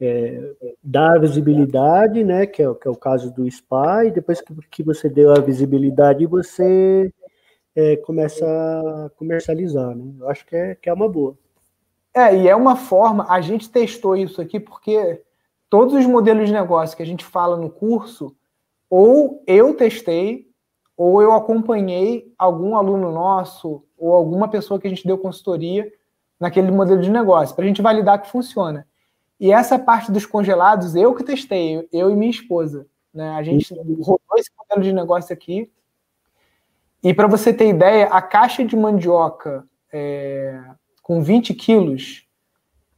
É, 0.00 0.52
dar 0.82 1.20
visibilidade, 1.20 2.24
né? 2.24 2.46
Que 2.46 2.62
é, 2.62 2.74
que 2.74 2.88
é 2.88 2.90
o 2.90 2.96
caso 2.96 3.32
do 3.32 3.48
SPA, 3.50 4.06
e 4.06 4.10
depois 4.10 4.40
que, 4.40 4.54
que 4.70 4.82
você 4.82 5.08
deu 5.08 5.30
a 5.32 5.40
visibilidade, 5.40 6.26
você 6.26 7.12
é, 7.76 7.96
começa 7.96 8.46
a 8.46 9.10
comercializar, 9.10 9.94
né? 9.94 10.04
Eu 10.18 10.28
acho 10.28 10.46
que 10.46 10.56
é, 10.56 10.74
que 10.74 10.88
é 10.88 10.92
uma 10.92 11.08
boa. 11.08 11.36
É, 12.14 12.34
e 12.34 12.48
é 12.48 12.56
uma 12.56 12.76
forma, 12.76 13.26
a 13.28 13.40
gente 13.40 13.70
testou 13.70 14.16
isso 14.16 14.40
aqui 14.40 14.60
porque 14.60 15.22
todos 15.70 15.94
os 15.94 16.04
modelos 16.04 16.46
de 16.46 16.52
negócio 16.52 16.96
que 16.96 17.02
a 17.02 17.06
gente 17.06 17.24
fala 17.24 17.56
no 17.56 17.70
curso, 17.70 18.36
ou 18.90 19.42
eu 19.46 19.74
testei, 19.74 20.51
ou 21.02 21.20
eu 21.20 21.32
acompanhei 21.32 22.32
algum 22.38 22.76
aluno 22.76 23.10
nosso, 23.10 23.82
ou 23.98 24.12
alguma 24.14 24.46
pessoa 24.46 24.78
que 24.78 24.86
a 24.86 24.90
gente 24.90 25.04
deu 25.04 25.18
consultoria 25.18 25.92
naquele 26.38 26.70
modelo 26.70 27.00
de 27.00 27.10
negócio, 27.10 27.56
para 27.56 27.64
a 27.64 27.66
gente 27.66 27.82
validar 27.82 28.22
que 28.22 28.30
funciona. 28.30 28.86
E 29.40 29.50
essa 29.52 29.80
parte 29.80 30.12
dos 30.12 30.24
congelados, 30.24 30.94
eu 30.94 31.12
que 31.12 31.24
testei, 31.24 31.88
eu 31.92 32.08
e 32.08 32.14
minha 32.14 32.30
esposa. 32.30 32.86
Né? 33.12 33.30
A 33.30 33.42
gente 33.42 33.74
rodou 33.74 34.20
esse 34.36 34.50
modelo 34.56 34.82
de 34.84 34.92
negócio 34.92 35.32
aqui, 35.32 35.68
e 37.02 37.12
para 37.12 37.26
você 37.26 37.52
ter 37.52 37.68
ideia, 37.68 38.06
a 38.06 38.22
caixa 38.22 38.64
de 38.64 38.76
mandioca 38.76 39.64
é, 39.92 40.62
com 41.02 41.20
20 41.20 41.52
quilos, 41.52 42.28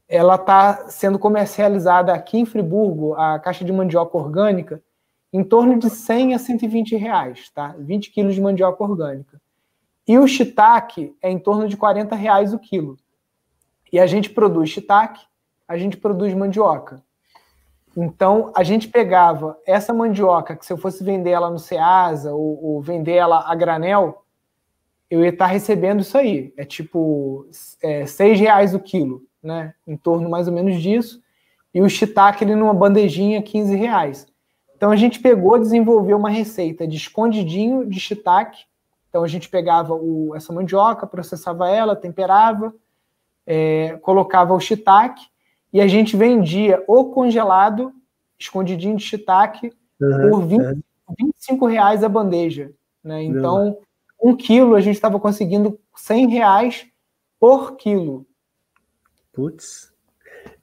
ela 0.06 0.34
está 0.34 0.90
sendo 0.90 1.18
comercializada 1.18 2.12
aqui 2.12 2.36
em 2.36 2.44
Friburgo, 2.44 3.14
a 3.14 3.38
caixa 3.38 3.64
de 3.64 3.72
mandioca 3.72 4.18
orgânica, 4.18 4.82
em 5.34 5.42
torno 5.42 5.76
de 5.80 5.90
100 5.90 6.36
a 6.36 6.38
120 6.38 6.94
reais, 6.94 7.50
tá? 7.50 7.74
20 7.76 8.12
quilos 8.12 8.36
de 8.36 8.40
mandioca 8.40 8.84
orgânica. 8.84 9.40
E 10.06 10.16
o 10.16 10.28
shiitake 10.28 11.12
é 11.20 11.28
em 11.28 11.40
torno 11.40 11.66
de 11.66 11.76
40 11.76 12.14
reais 12.14 12.54
o 12.54 12.58
quilo. 12.58 12.96
E 13.92 13.98
a 13.98 14.06
gente 14.06 14.30
produz 14.30 14.70
shiitake, 14.70 15.20
a 15.66 15.76
gente 15.76 15.96
produz 15.96 16.32
mandioca. 16.34 17.02
Então, 17.96 18.52
a 18.54 18.62
gente 18.62 18.86
pegava 18.86 19.58
essa 19.66 19.92
mandioca, 19.92 20.54
que 20.54 20.64
se 20.64 20.72
eu 20.72 20.76
fosse 20.76 21.02
vender 21.02 21.30
ela 21.30 21.50
no 21.50 21.58
Ceasa 21.58 22.32
ou, 22.32 22.64
ou 22.64 22.80
vender 22.80 23.14
ela 23.14 23.50
a 23.50 23.56
granel, 23.56 24.24
eu 25.10 25.24
ia 25.24 25.30
estar 25.30 25.46
recebendo 25.46 26.02
isso 26.02 26.16
aí. 26.16 26.54
É 26.56 26.64
tipo 26.64 27.44
é, 27.82 28.06
seis 28.06 28.38
reais 28.38 28.72
o 28.72 28.78
quilo, 28.78 29.24
né? 29.42 29.74
Em 29.84 29.96
torno 29.96 30.30
mais 30.30 30.46
ou 30.46 30.54
menos 30.54 30.80
disso. 30.80 31.20
E 31.74 31.82
o 31.82 31.88
shiitake, 31.88 32.44
ele 32.44 32.54
numa 32.54 32.72
bandejinha, 32.72 33.42
15 33.42 33.74
reais. 33.74 34.32
Então, 34.84 34.92
a 34.92 34.96
gente 34.96 35.18
pegou, 35.18 35.58
desenvolveu 35.58 36.18
uma 36.18 36.28
receita 36.28 36.86
de 36.86 36.98
escondidinho 36.98 37.86
de 37.86 37.98
shiitake. 37.98 38.66
Então, 39.08 39.24
a 39.24 39.26
gente 39.26 39.48
pegava 39.48 39.94
o, 39.94 40.36
essa 40.36 40.52
mandioca, 40.52 41.06
processava 41.06 41.70
ela, 41.70 41.96
temperava, 41.96 42.70
é, 43.46 43.96
colocava 44.02 44.52
o 44.52 44.60
shiitake 44.60 45.26
e 45.72 45.80
a 45.80 45.86
gente 45.86 46.18
vendia 46.18 46.84
o 46.86 47.06
congelado, 47.06 47.94
escondidinho 48.38 48.94
de 48.94 49.04
shiitake, 49.04 49.72
uhum, 49.98 50.28
por 50.28 50.42
20, 50.42 50.60
uhum. 50.60 50.82
25 51.18 51.64
reais 51.64 52.04
a 52.04 52.08
bandeja. 52.10 52.70
Né? 53.02 53.22
Então, 53.22 53.68
uhum. 54.20 54.32
um 54.32 54.36
quilo 54.36 54.74
a 54.74 54.82
gente 54.82 54.96
estava 54.96 55.18
conseguindo 55.18 55.80
100 55.96 56.28
reais 56.28 56.86
por 57.40 57.76
quilo. 57.76 58.26
Putz. 59.32 59.93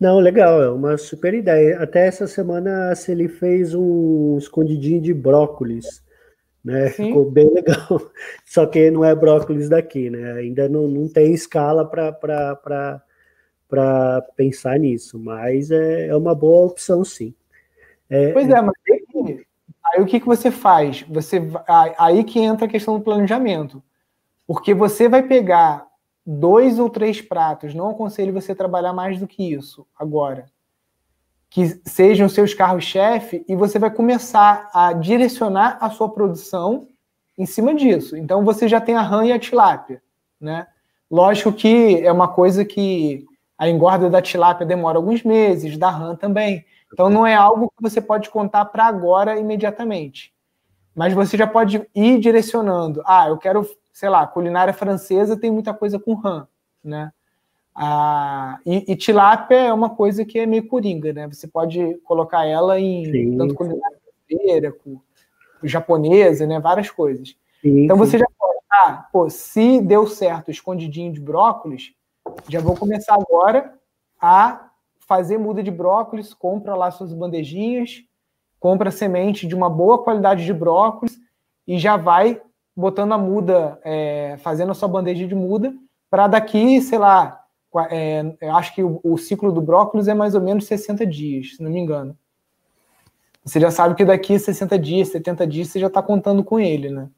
Não, 0.02 0.18
legal, 0.18 0.64
é 0.64 0.68
uma 0.68 0.98
super 0.98 1.32
ideia. 1.32 1.80
Até 1.80 2.08
essa 2.08 2.26
semana 2.26 2.90
a 2.90 2.96
Celi 2.96 3.28
fez 3.28 3.76
um 3.76 4.36
escondidinho 4.36 5.00
de 5.00 5.14
brócolis, 5.14 6.04
né? 6.66 6.90
Sim. 6.90 7.10
Ficou 7.10 7.30
bem 7.30 7.54
legal. 7.54 7.78
Só 8.44 8.66
que 8.66 8.90
não 8.90 9.06
é 9.06 9.14
brócolis 9.14 9.70
daqui, 9.70 10.10
né? 10.10 10.32
Ainda 10.40 10.68
não, 10.68 10.88
não 10.88 11.08
tem 11.08 11.36
escala 11.36 11.86
para 11.88 13.00
pensar 14.36 14.80
nisso, 14.80 15.20
mas 15.20 15.70
é, 15.70 16.08
é 16.08 16.16
uma 16.16 16.34
boa 16.34 16.66
opção, 16.66 17.06
sim. 17.06 17.32
É, 18.10 18.34
pois 18.34 18.50
é, 18.50 18.60
mas 18.60 18.74
aí, 18.90 19.46
aí 19.86 20.02
o 20.02 20.06
que, 20.08 20.20
que 20.20 20.26
você 20.26 20.50
faz? 20.50 21.06
Você 21.10 21.40
Aí 22.00 22.24
que 22.24 22.40
entra 22.40 22.66
a 22.66 22.70
questão 22.70 22.98
do 22.98 23.04
planejamento. 23.04 23.84
Porque 24.48 24.74
você 24.74 25.08
vai 25.08 25.22
pegar 25.22 25.91
dois 26.26 26.80
ou 26.80 26.90
três 26.90 27.22
pratos, 27.22 27.74
não 27.74 27.90
aconselho 27.90 28.34
você 28.34 28.54
trabalhar 28.54 28.94
mais 28.94 29.20
do 29.20 29.28
que 29.28 29.54
isso 29.54 29.86
agora. 29.98 30.46
Que 31.50 31.82
sejam 31.86 32.30
seus 32.30 32.54
carros-chefe 32.54 33.44
e 33.48 33.56
você 33.56 33.78
vai 33.78 33.92
começar 33.92 34.70
a 34.74 34.94
direcionar 34.94 35.78
a 35.82 35.90
sua 35.90 36.10
produção 36.10 36.88
em 37.38 37.46
cima 37.46 37.74
disso. 37.74 38.16
Então 38.16 38.46
você 38.46 38.68
já 38.68 38.80
tem 38.80 38.96
a 38.96 39.02
rã 39.02 39.26
e 39.26 39.32
a 39.32 39.40
tilápia, 39.40 40.02
né? 40.40 40.68
Lógico 41.10 41.52
que 41.52 42.00
é 42.06 42.12
uma 42.12 42.28
coisa 42.28 42.64
que 42.64 43.26
a 43.58 43.68
engorda 43.70 44.10
da 44.10 44.22
tilápia 44.22 44.66
demora 44.66 44.98
alguns 44.98 45.24
meses, 45.24 45.78
da 45.78 45.90
rã 45.90 46.16
também. 46.16 46.66
Então 46.94 47.10
não 47.10 47.28
é 47.28 47.36
algo 47.36 47.72
que 47.76 47.82
você 47.82 48.00
pode 48.00 48.30
contar 48.30 48.66
para 48.66 48.86
agora 48.86 49.38
imediatamente. 49.38 50.34
Mas 50.96 51.14
você 51.14 51.38
já 51.38 51.48
pode 51.48 51.86
ir 51.94 52.20
direcionando. 52.20 53.02
Ah, 53.06 53.28
eu 53.28 53.38
quero 53.38 53.68
sei 53.92 54.10
lá, 54.10 54.26
culinária 54.26 54.74
francesa 54.74 55.38
tem 55.38 55.52
muita 55.52 55.74
coisa 55.74 56.00
com 56.00 56.14
rã, 56.14 56.48
né? 56.84 57.12
Ah, 57.74 58.60
e, 58.66 58.92
e 58.92 58.96
tilápia 58.96 59.56
é 59.56 59.74
uma 59.74 59.90
coisa 59.90 60.26
que 60.26 60.38
é 60.40 60.46
meio 60.46 60.68
coringa, 60.68 61.14
né? 61.14 61.28
Você 61.28 61.48
pode 61.48 61.96
colocar 62.04 62.46
ela 62.46 62.80
em 62.80 63.06
sim. 63.06 63.38
tanto 63.38 63.56
culinária 63.56 63.98
brasileira, 64.30 64.72
com, 64.72 65.00
japonesa, 65.64 66.46
né? 66.46 66.60
Várias 66.60 66.90
coisas. 66.90 67.36
Sim, 67.62 67.86
então 67.86 67.96
você 67.96 68.12
sim. 68.12 68.20
já 68.20 68.28
pode, 68.38 68.60
ah, 68.72 69.08
pô, 69.12 69.30
se 69.30 69.82
deu 69.82 70.08
certo 70.08 70.50
o 70.50 70.52
escondidinho 70.52 71.14
de 71.14 71.22
brócolis, 71.22 71.94
já 72.50 72.60
vou 72.60 72.76
começar 72.76 73.16
agora 73.16 73.74
a 74.20 74.70
fazer 75.00 75.38
muda 75.38 75.62
de 75.62 75.72
brócolis, 75.72 76.34
compra 76.34 76.76
lá 76.76 76.90
suas 76.92 77.14
bandejinhas, 77.14 78.04
compra 78.60 78.92
semente 78.92 79.48
de 79.48 79.56
uma 79.56 79.70
boa 79.70 80.04
qualidade 80.04 80.46
de 80.46 80.54
brócolis 80.54 81.20
e 81.68 81.78
já 81.78 81.98
vai 81.98 82.42
botando 82.76 83.14
a 83.14 83.18
muda, 83.18 83.80
é, 83.84 84.38
fazendo 84.40 84.72
a 84.72 84.76
sua 84.76 84.88
bandeja 84.88 85.28
de 85.28 85.36
muda, 85.36 85.74
para 86.10 86.28
daqui, 86.28 86.82
sei 86.82 87.00
lá, 87.00 87.44
é, 87.90 88.36
eu 88.42 88.56
acho 88.56 88.76
que 88.76 88.84
o, 88.84 89.00
o, 89.04 89.18
ciclo 89.18 89.52
do 89.52 89.62
brócolis 89.62 90.08
é 90.08 90.14
mais 90.14 90.36
ou 90.36 90.42
menos 90.42 90.66
60 90.66 91.06
dias, 91.06 91.56
se 91.56 91.64
não 91.64 91.72
me 91.72 91.80
engano. 91.80 92.18
Você 93.44 93.60
já 93.60 93.72
sabe 93.72 93.96
que 93.96 94.06
daqui 94.06 94.38
60 94.38 94.78
dias, 94.78 95.10
70 95.10 95.48
dias, 95.48 95.70
você 95.70 95.80
já 95.80 95.88
está 95.88 96.02
contando 96.02 96.44
com 96.44 96.60
ele, 96.60 96.90
né? 96.90 97.10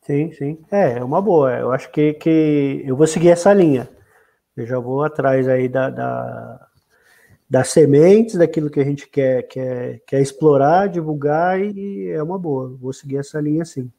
Sim, 0.00 0.32
sim. 0.32 0.58
É, 0.70 0.98
é 0.98 1.04
uma 1.04 1.22
boa. 1.22 1.52
Eu 1.52 1.70
acho 1.70 1.90
que, 1.92 2.14
que 2.14 2.82
eu 2.84 2.96
vou 2.96 3.06
seguir 3.06 3.28
essa 3.28 3.52
linha. 3.52 3.88
Eu 4.56 4.66
já 4.66 4.78
vou 4.78 5.04
atrás 5.04 5.48
aí 5.48 5.68
da, 5.68 5.90
da 5.90 6.68
das 7.48 7.68
sementes, 7.68 8.36
daquilo 8.36 8.70
que 8.70 8.80
a 8.80 8.84
gente 8.84 9.06
quer, 9.06 9.42
quer, 9.42 10.00
quer 10.06 10.22
explorar, 10.22 10.88
divulgar, 10.88 11.60
e 11.60 12.08
é 12.08 12.22
uma 12.22 12.38
boa. 12.38 12.74
Vou 12.80 12.94
seguir 12.94 13.18
essa 13.18 13.38
linha 13.42 13.62
sim. 13.62 13.92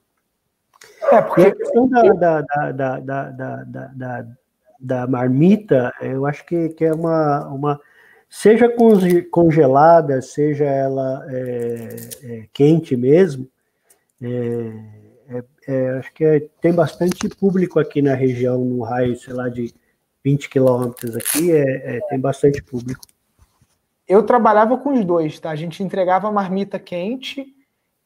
É, 1.14 1.22
porque 1.22 1.42
a 1.42 1.56
questão 1.56 1.88
da, 1.88 2.02
da, 2.12 2.42
da, 2.42 2.72
da, 2.72 3.00
da, 3.00 3.64
da, 3.64 4.28
da, 4.80 5.08
marmita, 5.08 5.94
eu 6.02 6.26
acho 6.26 6.44
que, 6.46 6.70
que 6.70 6.86
é 6.86 6.94
uma, 6.94 7.48
uma. 7.50 7.82
Seja 8.28 8.68
congelada, 9.30 10.20
seja 10.24 10.66
ela 10.66 11.24
é, 11.30 11.90
é, 12.24 12.46
quente 12.52 12.98
mesmo, 12.98 13.48
é, 14.20 14.74
é, 15.30 15.44
é 15.68 15.90
acho 16.00 16.12
que 16.14 16.26
é, 16.26 16.40
tem 16.60 16.74
bastante 16.74 17.30
público 17.30 17.80
aqui 17.80 18.02
na 18.02 18.16
região, 18.16 18.66
no 18.66 18.82
raio, 18.82 19.16
sei 19.16 19.36
lá, 19.36 19.50
de 19.50 19.72
20 20.26 20.50
quilômetros 20.50 21.16
aqui, 21.16 21.52
é, 21.52 22.00
tem 22.10 22.20
bastante 22.20 22.64
público. 22.64 23.06
Eu 24.08 24.24
trabalhava 24.24 24.80
com 24.80 24.94
os 24.94 25.06
dois, 25.06 25.40
tá? 25.40 25.52
A 25.52 25.56
gente 25.56 25.84
entregava 25.84 26.28
a 26.28 26.32
marmita 26.32 26.80
quente 26.80 27.54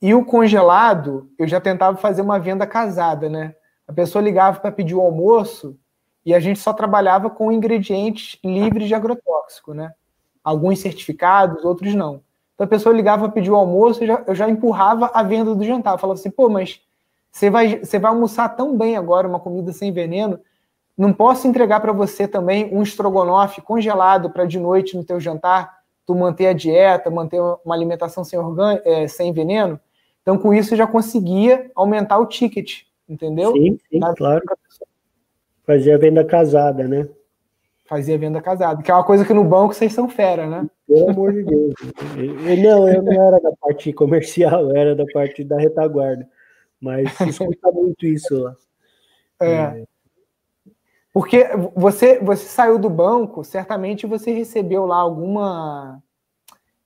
e 0.02 0.14
o 0.14 0.24
congelado, 0.24 1.30
eu 1.38 1.48
já 1.48 1.60
tentava 1.60 1.98
fazer 1.98 2.22
uma 2.22 2.40
venda 2.40 2.68
casada, 2.68 3.30
né? 3.30 3.56
A 3.88 3.94
pessoa 3.94 4.22
ligava 4.22 4.60
para 4.60 4.72
pedir 4.72 4.96
o 4.96 5.02
almoço 5.02 5.78
e 6.26 6.34
a 6.34 6.40
gente 6.40 6.60
só 6.60 6.74
trabalhava 6.74 7.30
com 7.30 7.52
ingredientes 7.52 8.38
livres 8.44 8.88
de 8.88 8.94
agrotóxico, 8.94 9.74
né? 9.74 9.94
Alguns 10.44 10.80
certificados, 10.80 11.64
outros 11.66 11.96
não. 11.96 12.22
Então 12.54 12.66
a 12.66 12.68
pessoa 12.68 12.94
ligava 12.94 13.24
para 13.24 13.34
pedir 13.34 13.52
o 13.52 13.56
almoço, 13.56 14.06
já, 14.06 14.24
eu 14.28 14.36
já 14.36 14.50
empurrava 14.50 15.10
a 15.14 15.24
venda 15.24 15.56
do 15.56 15.64
jantar. 15.64 15.94
Eu 15.94 15.98
falava 15.98 16.20
assim, 16.20 16.32
pô, 16.32 16.50
mas 16.50 16.82
você 17.32 17.50
vai, 17.50 17.80
você 17.80 17.98
vai 17.98 18.12
almoçar 18.12 18.50
tão 18.50 18.78
bem 18.78 18.98
agora, 18.98 19.28
uma 19.28 19.40
comida 19.40 19.72
sem 19.72 19.92
veneno, 19.92 20.40
não 20.98 21.14
posso 21.14 21.48
entregar 21.48 21.80
para 21.80 21.94
você 21.94 22.28
também 22.28 22.74
um 22.74 22.82
estrogonofe 22.82 23.62
congelado 23.62 24.32
para 24.32 24.46
de 24.46 24.60
noite 24.60 24.98
no 24.98 25.04
teu 25.04 25.20
jantar, 25.20 25.78
tu 26.06 26.16
manter 26.16 26.48
a 26.48 26.54
dieta, 26.54 27.12
manter 27.12 27.40
uma 27.40 27.76
alimentação 27.76 28.24
sem, 28.24 28.40
organ... 28.40 28.80
É, 28.84 29.08
sem 29.08 29.32
veneno? 29.32 29.80
Então, 30.28 30.38
com 30.38 30.54
isso, 30.54 30.74
eu 30.74 30.78
já 30.78 30.86
conseguia 30.86 31.72
aumentar 31.74 32.20
o 32.20 32.26
ticket, 32.26 32.82
entendeu? 33.08 33.54
Sim, 33.54 33.80
sim, 33.90 34.00
claro. 34.18 34.44
Fazia 35.66 35.98
venda 35.98 36.22
casada, 36.26 36.86
né? 36.86 37.08
Fazia 37.86 38.18
venda 38.18 38.42
casada, 38.42 38.84
que 38.84 38.92
é 38.92 38.94
uma 38.94 39.06
coisa 39.06 39.24
que 39.24 39.34
no 39.34 39.46
banco 39.46 39.74
vocês 39.74 39.94
são 39.94 40.10
fera, 40.10 40.46
né? 40.46 40.70
Pelo 40.86 41.12
amor 41.12 41.32
de 41.32 41.44
Deus. 41.44 41.74
não, 42.62 42.90
eu 42.90 43.02
não 43.02 43.14
era 43.14 43.40
da 43.40 43.54
parte 43.54 43.94
comercial, 43.94 44.70
eu 44.70 44.76
era 44.76 44.94
da 44.94 45.06
parte 45.14 45.46
da 45.46 45.58
retaguarda. 45.58 46.28
Mas 46.78 47.10
se 47.14 47.30
escuta 47.30 47.72
muito 47.72 48.06
isso 48.06 48.38
lá. 48.38 48.54
É. 49.40 49.54
é. 49.54 49.84
Porque 51.14 51.46
você, 51.74 52.20
você 52.20 52.44
saiu 52.44 52.78
do 52.78 52.90
banco, 52.90 53.46
certamente 53.46 54.06
você 54.06 54.34
recebeu 54.34 54.86
lá 54.86 54.98
alguma. 54.98 56.04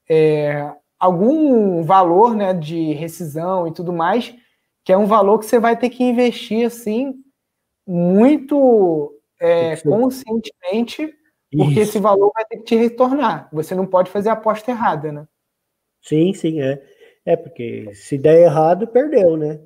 É, 0.08 0.72
algum 1.02 1.82
valor 1.82 2.36
né, 2.36 2.54
de 2.54 2.94
rescisão 2.94 3.68
e 3.68 3.74
tudo 3.74 3.92
mais, 3.92 4.36
que 4.86 4.94
é 4.94 4.98
um 4.98 5.08
valor 5.08 5.40
que 5.40 5.48
você 5.48 5.60
vai 5.60 5.76
ter 5.76 5.90
que 5.90 6.04
investir 6.04 6.66
assim 6.66 7.16
muito 7.88 9.20
é, 9.40 9.76
conscientemente, 9.78 11.12
porque 11.52 11.80
Isso. 11.80 11.90
esse 11.90 12.00
valor 12.00 12.32
vai 12.34 12.46
ter 12.46 12.58
que 12.58 12.64
te 12.64 12.76
retornar. 12.76 13.50
Você 13.52 13.74
não 13.74 13.88
pode 13.88 14.12
fazer 14.12 14.30
a 14.30 14.34
aposta 14.34 14.70
errada, 14.70 15.12
né? 15.12 15.28
Sim, 16.04 16.34
sim, 16.34 16.62
é. 16.62 16.82
É, 17.26 17.36
porque 17.36 17.94
se 17.94 18.18
der 18.18 18.44
errado, 18.44 18.88
perdeu, 18.88 19.36
né? 19.36 19.60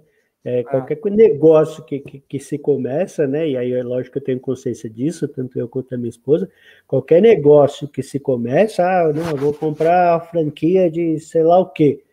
É, 0.48 0.64
qualquer 0.64 1.00
ah. 1.04 1.10
negócio 1.10 1.84
que, 1.84 2.00
que, 2.00 2.20
que, 2.20 2.40
se 2.40 2.60
começa, 2.60 3.26
né? 3.26 3.50
E 3.50 3.58
aí 3.58 3.74
é 3.74 3.82
lógico 3.82 4.14
que 4.14 4.20
eu 4.20 4.24
tenho 4.24 4.40
consciência 4.40 4.88
disso, 4.88 5.28
tanto 5.28 5.58
eu 5.58 5.68
quanto 5.68 5.96
a 5.96 5.98
minha 5.98 6.10
esposa. 6.10 6.48
Qualquer 6.88 7.20
negócio 7.20 7.88
que 7.88 8.04
se 8.04 8.20
começa, 8.20 8.84
ah, 8.84 9.12
não, 9.12 9.32
eu 9.32 9.38
vou 9.38 9.54
comprar 9.56 10.16
a 10.16 10.20
franquia 10.20 10.88
de 10.90 11.20
sei 11.20 11.42
lá 11.42 11.58
o 11.58 11.66
quê. 11.72 12.04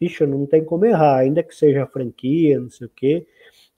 Bicho, 0.00 0.26
não 0.26 0.46
tem 0.46 0.64
como 0.64 0.86
errar, 0.86 1.18
ainda 1.18 1.42
que 1.42 1.54
seja 1.54 1.86
franquia, 1.86 2.58
não 2.58 2.70
sei 2.70 2.86
o 2.86 2.90
quê. 2.90 3.26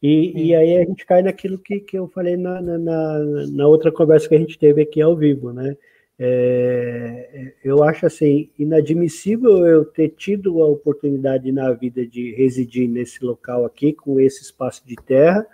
E, 0.00 0.50
e 0.50 0.54
aí 0.54 0.76
a 0.76 0.84
gente 0.84 1.04
cai 1.04 1.20
naquilo 1.22 1.58
que, 1.58 1.80
que 1.80 1.98
eu 1.98 2.06
falei 2.06 2.36
na, 2.36 2.60
na, 2.62 3.18
na 3.50 3.66
outra 3.66 3.90
conversa 3.90 4.28
que 4.28 4.36
a 4.36 4.38
gente 4.38 4.56
teve 4.56 4.82
aqui 4.82 5.02
ao 5.02 5.16
vivo, 5.16 5.52
né? 5.52 5.76
É, 6.18 7.52
eu 7.62 7.82
acho 7.84 8.06
assim 8.06 8.48
inadmissível 8.58 9.66
eu 9.66 9.84
ter 9.84 10.08
tido 10.08 10.62
a 10.62 10.66
oportunidade 10.66 11.52
na 11.52 11.70
vida 11.72 12.06
de 12.06 12.32
residir 12.32 12.88
nesse 12.88 13.22
local 13.22 13.66
aqui 13.66 13.92
com 13.92 14.18
esse 14.18 14.42
espaço 14.42 14.82
de 14.86 14.96
terra 14.96 15.46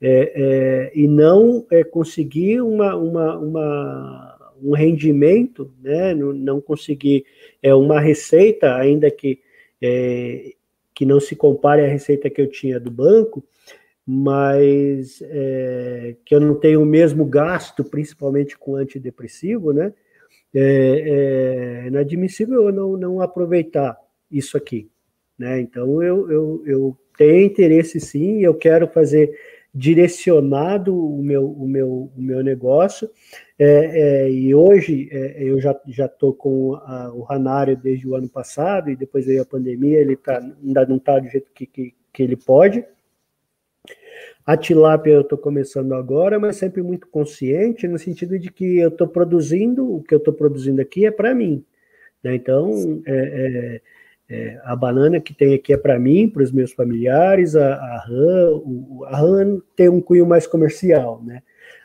é, 0.00 0.32
é, 0.34 0.92
e 0.94 1.06
não 1.06 1.66
é, 1.70 1.84
conseguir 1.84 2.62
uma, 2.62 2.96
uma, 2.96 3.38
uma, 3.38 4.54
um 4.62 4.72
rendimento, 4.72 5.70
né, 5.80 6.14
não, 6.14 6.32
não 6.32 6.60
conseguir 6.60 7.24
é, 7.62 7.74
uma 7.74 8.00
receita, 8.00 8.74
ainda 8.76 9.10
que, 9.10 9.38
é, 9.80 10.54
que 10.94 11.04
não 11.04 11.20
se 11.20 11.36
compare 11.36 11.84
à 11.84 11.86
receita 11.86 12.30
que 12.30 12.40
eu 12.40 12.50
tinha 12.50 12.80
do 12.80 12.90
banco, 12.90 13.44
mas 14.06 15.20
é, 15.22 16.16
que 16.24 16.34
eu 16.34 16.40
não 16.40 16.54
tenho 16.54 16.82
o 16.82 16.86
mesmo 16.86 17.24
gasto, 17.24 17.84
principalmente 17.84 18.58
com 18.58 18.76
antidepressivo, 18.76 19.72
né? 19.72 19.92
É, 20.52 21.84
é 21.84 21.86
inadmissível 21.86 22.66
eu 22.66 22.72
não, 22.72 22.96
não 22.96 23.20
aproveitar 23.20 23.96
isso 24.30 24.56
aqui, 24.56 24.90
né? 25.38 25.60
Então 25.60 26.02
eu, 26.02 26.30
eu, 26.30 26.62
eu 26.66 26.96
tenho 27.16 27.44
interesse 27.44 28.00
sim, 28.00 28.40
eu 28.40 28.54
quero 28.54 28.88
fazer 28.88 29.32
direcionado 29.72 30.96
o 30.96 31.22
meu, 31.22 31.48
o 31.48 31.68
meu, 31.68 32.10
o 32.16 32.20
meu 32.20 32.42
negócio, 32.42 33.08
é, 33.56 33.66
é, 34.24 34.30
e 34.30 34.54
hoje 34.54 35.08
é, 35.12 35.44
eu 35.44 35.60
já 35.60 35.76
estou 36.06 36.34
com 36.34 36.74
a, 36.74 37.12
o 37.14 37.22
Ranário 37.22 37.76
desde 37.76 38.08
o 38.08 38.16
ano 38.16 38.28
passado, 38.28 38.90
e 38.90 38.96
depois 38.96 39.26
veio 39.26 39.42
a 39.42 39.46
pandemia, 39.46 39.98
ele 39.98 40.16
tá, 40.16 40.38
ainda 40.38 40.86
não 40.86 40.96
está 40.96 41.18
do 41.18 41.28
jeito 41.28 41.52
que, 41.54 41.66
que, 41.66 41.94
que 42.12 42.22
ele 42.22 42.36
pode, 42.36 42.84
A 44.50 44.56
tilápia 44.56 45.12
eu 45.12 45.20
estou 45.20 45.38
começando 45.38 45.94
agora, 45.94 46.36
mas 46.36 46.56
sempre 46.56 46.82
muito 46.82 47.06
consciente, 47.06 47.86
no 47.86 47.96
sentido 47.96 48.36
de 48.36 48.50
que 48.50 48.78
eu 48.80 48.88
estou 48.88 49.06
produzindo, 49.06 49.88
o 49.88 50.02
que 50.02 50.12
eu 50.12 50.18
estou 50.18 50.34
produzindo 50.34 50.82
aqui 50.82 51.06
é 51.06 51.10
para 51.12 51.32
mim. 51.32 51.64
Né? 52.20 52.34
Então, 52.34 53.00
é, 53.06 53.80
é, 54.28 54.34
é, 54.34 54.60
a 54.64 54.74
banana 54.74 55.20
que 55.20 55.32
tem 55.32 55.54
aqui 55.54 55.72
é 55.72 55.76
para 55.76 56.00
mim, 56.00 56.28
para 56.28 56.42
os 56.42 56.50
meus 56.50 56.72
familiares, 56.72 57.54
a, 57.54 57.74
a 57.74 57.98
rã, 58.08 58.50
o, 58.54 59.04
a 59.06 59.18
rã 59.18 59.60
tem 59.76 59.88
um 59.88 60.00
cunho 60.00 60.26
mais 60.26 60.48
comercial, 60.48 61.22
né? 61.24 61.44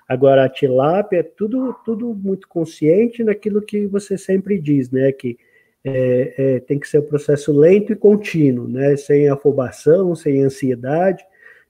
Agora, 0.10 0.44
a 0.44 0.50
tilápia 0.50 1.20
é 1.20 1.24
tudo, 1.24 1.72
tudo 1.86 2.16
muito 2.16 2.48
consciente 2.48 3.24
naquilo 3.24 3.62
que 3.62 3.86
você 3.86 4.18
sempre 4.18 4.60
diz, 4.60 4.90
né? 4.90 5.12
Que 5.12 5.38
é, 5.84 6.34
é, 6.36 6.60
tem 6.62 6.80
que 6.80 6.88
ser 6.88 6.98
um 6.98 7.06
processo 7.06 7.56
lento 7.56 7.94
e 7.94 7.96
contínuo, 7.96 8.68
né? 8.68 8.98
Sem 8.98 9.30
afobação, 9.30 10.16
sem 10.16 10.42
ansiedade, 10.42 11.24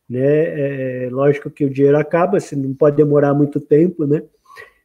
né? 0.09 1.05
É, 1.05 1.09
lógico 1.11 1.49
que 1.49 1.65
o 1.65 1.69
dinheiro 1.69 1.97
acaba, 1.97 2.39
se 2.39 2.55
não 2.55 2.73
pode 2.73 2.97
demorar 2.97 3.33
muito 3.33 3.59
tempo, 3.59 4.05
né? 4.05 4.23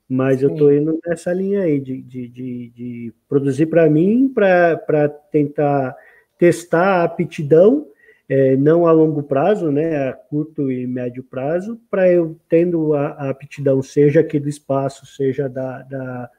Mas 0.08 0.40
Sim. 0.40 0.46
eu 0.46 0.52
estou 0.52 0.72
indo 0.72 0.98
nessa 1.06 1.32
linha 1.32 1.62
aí 1.62 1.78
de, 1.78 2.02
de, 2.02 2.28
de, 2.28 2.68
de 2.70 3.14
produzir 3.28 3.66
para 3.66 3.88
mim, 3.88 4.28
para 4.28 5.08
tentar 5.30 5.96
testar 6.36 7.00
a 7.00 7.04
aptidão, 7.04 7.86
é, 8.28 8.56
não 8.56 8.86
a 8.86 8.92
longo 8.92 9.22
prazo, 9.22 9.70
né, 9.70 10.08
a 10.08 10.12
curto 10.12 10.70
e 10.70 10.86
médio 10.86 11.22
prazo, 11.22 11.80
para 11.90 12.08
eu 12.10 12.36
tendo 12.48 12.94
a, 12.94 13.08
a, 13.08 13.30
aptidão, 13.30 13.82
seja 13.82 14.20
aqui 14.20 14.38
do 14.38 14.48
espaço, 14.48 15.04
seja 15.04 15.48
da, 15.48 15.82
da, 15.82 16.30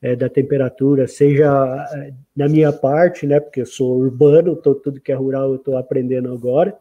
é, 0.00 0.16
da 0.16 0.28
temperatura, 0.28 1.06
seja 1.08 1.50
é, 1.94 2.12
na 2.34 2.48
minha 2.48 2.72
parte, 2.72 3.26
né, 3.26 3.40
porque 3.40 3.60
eu 3.60 3.66
sou 3.66 3.98
urbano, 3.98 4.56
tô, 4.56 4.74
tudo 4.74 5.00
que 5.00 5.10
é 5.10 5.14
rural 5.16 5.50
eu 5.50 5.56
estou 5.56 5.76
aprendendo 5.76 6.32
agora, 6.32 6.76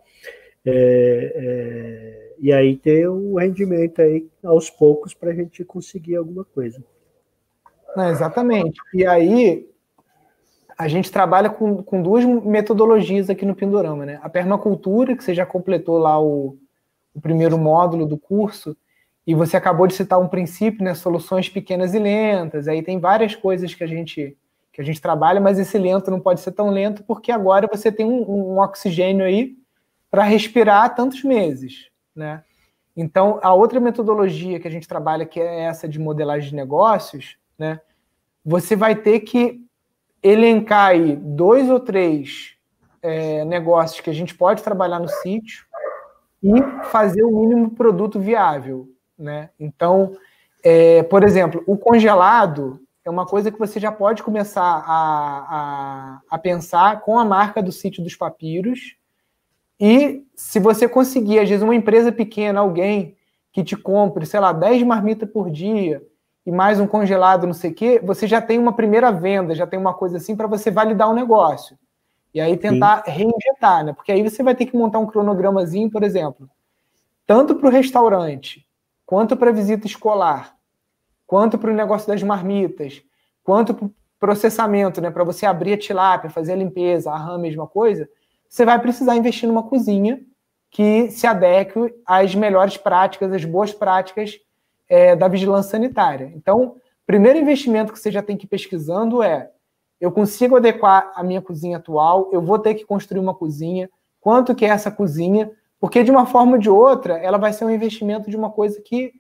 é, 0.65 1.34
é, 1.36 2.36
e 2.39 2.52
aí 2.52 2.76
ter 2.76 3.10
um 3.10 3.36
rendimento 3.36 4.02
aí 4.02 4.28
aos 4.43 4.69
poucos 4.69 5.13
para 5.13 5.32
a 5.32 5.34
gente 5.34 5.63
conseguir 5.63 6.15
alguma 6.15 6.43
coisa. 6.43 6.84
exatamente. 8.10 8.80
E 8.93 9.06
aí 9.06 9.67
a 10.78 10.88
gente 10.88 11.12
trabalha 11.12 11.50
com, 11.50 11.84
com 11.84 12.02
duas 12.02 12.26
metodologias 12.26 13.30
aqui 13.30 13.45
no 13.45 13.56
Pindorama, 13.56 14.06
né? 14.06 14.19
A 14.24 14.30
permacultura, 14.30 15.15
que 15.15 15.24
você 15.24 15.34
já 15.34 15.45
completou 15.45 15.97
lá 15.97 16.19
o, 16.19 16.58
o 17.13 17.21
primeiro 17.21 17.58
módulo 17.58 18.06
do 18.06 18.17
curso, 18.17 18.76
e 19.26 19.36
você 19.36 19.56
acabou 19.56 19.86
de 19.86 19.93
citar 19.93 20.19
um 20.19 20.28
princípio, 20.28 20.84
né? 20.84 20.95
Soluções 20.95 21.47
pequenas 21.47 21.93
e 21.93 22.00
lentas. 22.00 22.67
Aí 22.67 22.82
tem 22.82 23.00
várias 23.00 23.36
coisas 23.36 23.74
que 23.74 23.84
a 23.84 23.88
gente 23.88 24.36
que 24.74 24.80
a 24.80 24.86
gente 24.86 25.02
trabalha, 25.02 25.41
mas 25.41 25.60
esse 25.60 25.78
lento 25.78 26.10
não 26.10 26.21
pode 26.21 26.39
ser 26.39 26.54
tão 26.54 26.69
lento 26.69 27.04
porque 27.04 27.30
agora 27.30 27.67
você 27.69 27.91
tem 27.91 28.06
um, 28.06 28.21
um 28.21 28.60
oxigênio 28.60 29.26
aí 29.26 29.58
para 30.12 30.24
respirar 30.24 30.93
tantos 30.93 31.24
meses, 31.24 31.89
né? 32.13 32.43
Então, 32.95 33.39
a 33.41 33.54
outra 33.54 33.80
metodologia 33.80 34.60
que 34.60 34.67
a 34.67 34.71
gente 34.71 34.88
trabalha, 34.88 35.26
que 35.26 35.39
é 35.39 35.62
essa 35.62 35.88
de 35.88 35.97
modelagem 35.97 36.50
de 36.50 36.56
negócios, 36.56 37.38
né? 37.58 37.80
Você 38.45 38.76
vai 38.76 38.95
ter 38.95 39.21
que 39.21 39.65
elencar 40.21 40.89
aí 40.89 41.15
dois 41.15 41.69
ou 41.69 41.80
três 41.80 42.58
é, 43.02 43.45
negócios 43.45 44.02
que 44.02 44.10
a 44.10 44.13
gente 44.13 44.36
pode 44.36 44.62
trabalhar 44.62 45.00
no 45.00 45.08
sítio 45.08 45.65
e 46.43 46.62
fazer 46.86 47.24
o 47.24 47.32
mínimo 47.32 47.71
produto 47.71 48.19
viável, 48.19 48.89
né? 49.17 49.50
Então, 49.58 50.15
é, 50.63 51.02
por 51.04 51.24
exemplo, 51.24 51.63
o 51.65 51.78
congelado 51.78 52.82
é 53.06 53.10
uma 53.10 53.26
coisa 53.26 53.52
que 53.52 53.58
você 53.58 53.80
já 53.80 53.91
pode 53.91 54.21
começar 54.21 54.62
a, 54.86 55.47
a, 55.50 56.21
a 56.30 56.38
pensar 56.38 57.02
com 57.02 57.17
a 57.17 57.26
marca 57.26 57.63
do 57.63 57.71
sítio 57.71 58.04
dos 58.04 58.15
papiros, 58.15 58.95
e 59.82 60.24
se 60.36 60.60
você 60.60 60.88
conseguir, 60.88 61.39
às 61.39 61.50
vezes, 61.50 61.63
uma 61.63 61.74
empresa 61.74 62.12
pequena, 62.12 62.60
alguém 62.60 63.17
que 63.52 63.63
te 63.63 63.76
compre, 63.76 64.28
sei 64.28 64.39
lá, 64.39 64.54
10 64.54 64.84
marmitas 64.84 65.28
por 65.28 65.50
dia 65.50 66.04
e 66.46 66.52
mais 66.52 66.80
um 66.80 66.86
congelado, 66.86 67.48
não 67.48 67.54
sei 67.54 67.72
o 67.72 67.74
quê, 67.74 68.00
você 68.04 68.28
já 68.28 68.39
tem 68.39 68.60
uma 68.60 68.74
primeira 68.74 69.12
venda, 69.12 69.56
já 69.56 69.65
tem 69.65 69.80
uma 69.80 69.96
coisa 69.96 70.17
assim 70.17 70.36
para 70.36 70.46
você 70.46 70.70
validar 70.70 71.10
o 71.10 71.15
negócio. 71.15 71.80
E 72.32 72.39
aí 72.39 72.56
tentar 72.58 73.04
Sim. 73.04 73.12
reinjetar, 73.12 73.84
né? 73.84 73.91
Porque 73.91 74.12
aí 74.12 74.22
você 74.22 74.44
vai 74.44 74.54
ter 74.54 74.67
que 74.67 74.78
montar 74.78 75.00
um 75.00 75.08
cronogramazinho, 75.08 75.89
por 75.89 76.04
exemplo, 76.04 76.48
tanto 77.26 77.56
para 77.56 77.67
o 77.67 77.72
restaurante, 77.72 78.63
quanto 79.04 79.36
para 79.36 79.50
a 79.50 79.54
visita 79.54 79.88
escolar, 79.88 80.56
quanto 81.26 81.58
para 81.58 81.72
o 81.72 81.76
negócio 81.76 82.08
das 82.08 82.22
marmitas, 82.22 83.02
quanto 83.44 83.74
para 83.74 83.86
o 83.88 83.94
processamento, 84.20 85.02
né? 85.02 85.10
Para 85.10 85.24
você 85.24 85.48
abrir 85.48 85.74
a 85.74 85.78
tilápia, 85.78 86.30
fazer 86.30 86.54
a 86.54 86.58
limpeza, 86.58 87.12
a 87.12 87.17
rã, 87.17 87.39
mesma 87.39 87.65
coisa 87.65 88.08
você 88.51 88.65
vai 88.65 88.77
precisar 88.79 89.15
investir 89.15 89.47
numa 89.47 89.63
cozinha 89.63 90.19
que 90.69 91.09
se 91.09 91.25
adeque 91.25 91.79
às 92.05 92.35
melhores 92.35 92.75
práticas, 92.75 93.31
às 93.31 93.45
boas 93.45 93.73
práticas 93.73 94.37
é, 94.89 95.15
da 95.15 95.29
vigilância 95.29 95.71
sanitária. 95.71 96.33
Então, 96.35 96.63
o 96.63 96.75
primeiro 97.05 97.39
investimento 97.39 97.93
que 97.93 97.99
você 97.99 98.11
já 98.11 98.21
tem 98.21 98.35
que 98.35 98.45
ir 98.45 98.49
pesquisando 98.49 99.23
é: 99.23 99.49
eu 100.01 100.11
consigo 100.11 100.57
adequar 100.57 101.13
a 101.15 101.23
minha 101.23 101.41
cozinha 101.41 101.77
atual, 101.77 102.29
eu 102.33 102.41
vou 102.41 102.59
ter 102.59 102.75
que 102.75 102.85
construir 102.85 103.21
uma 103.21 103.33
cozinha, 103.33 103.89
quanto 104.19 104.53
que 104.53 104.65
é 104.65 104.69
essa 104.69 104.91
cozinha, 104.91 105.49
porque 105.79 106.03
de 106.03 106.11
uma 106.11 106.25
forma 106.25 106.53
ou 106.53 106.57
de 106.57 106.69
outra, 106.69 107.17
ela 107.19 107.37
vai 107.37 107.53
ser 107.53 107.63
um 107.63 107.71
investimento 107.71 108.29
de 108.29 108.35
uma 108.35 108.49
coisa 108.49 108.81
que 108.81 109.13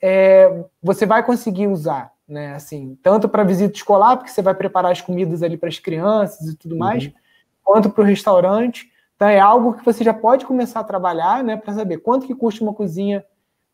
é, 0.00 0.64
você 0.82 1.06
vai 1.06 1.24
conseguir 1.24 1.68
usar, 1.68 2.12
né? 2.26 2.54
Assim, 2.56 2.98
tanto 3.00 3.28
para 3.28 3.44
visita 3.44 3.76
escolar, 3.76 4.16
porque 4.16 4.32
você 4.32 4.42
vai 4.42 4.54
preparar 4.54 4.90
as 4.90 5.00
comidas 5.00 5.40
ali 5.40 5.56
para 5.56 5.68
as 5.68 5.78
crianças 5.78 6.48
e 6.48 6.56
tudo 6.56 6.76
mais, 6.76 7.04
uhum 7.04 7.21
quanto 7.62 7.90
para 7.90 8.02
o 8.02 8.06
restaurante. 8.06 8.90
Então 9.16 9.28
é 9.28 9.38
algo 9.38 9.74
que 9.74 9.84
você 9.84 10.02
já 10.02 10.12
pode 10.12 10.44
começar 10.46 10.80
a 10.80 10.84
trabalhar, 10.84 11.44
né, 11.44 11.56
para 11.56 11.72
saber 11.74 11.98
quanto 11.98 12.26
que 12.26 12.34
custa 12.34 12.62
uma 12.64 12.74
cozinha 12.74 13.24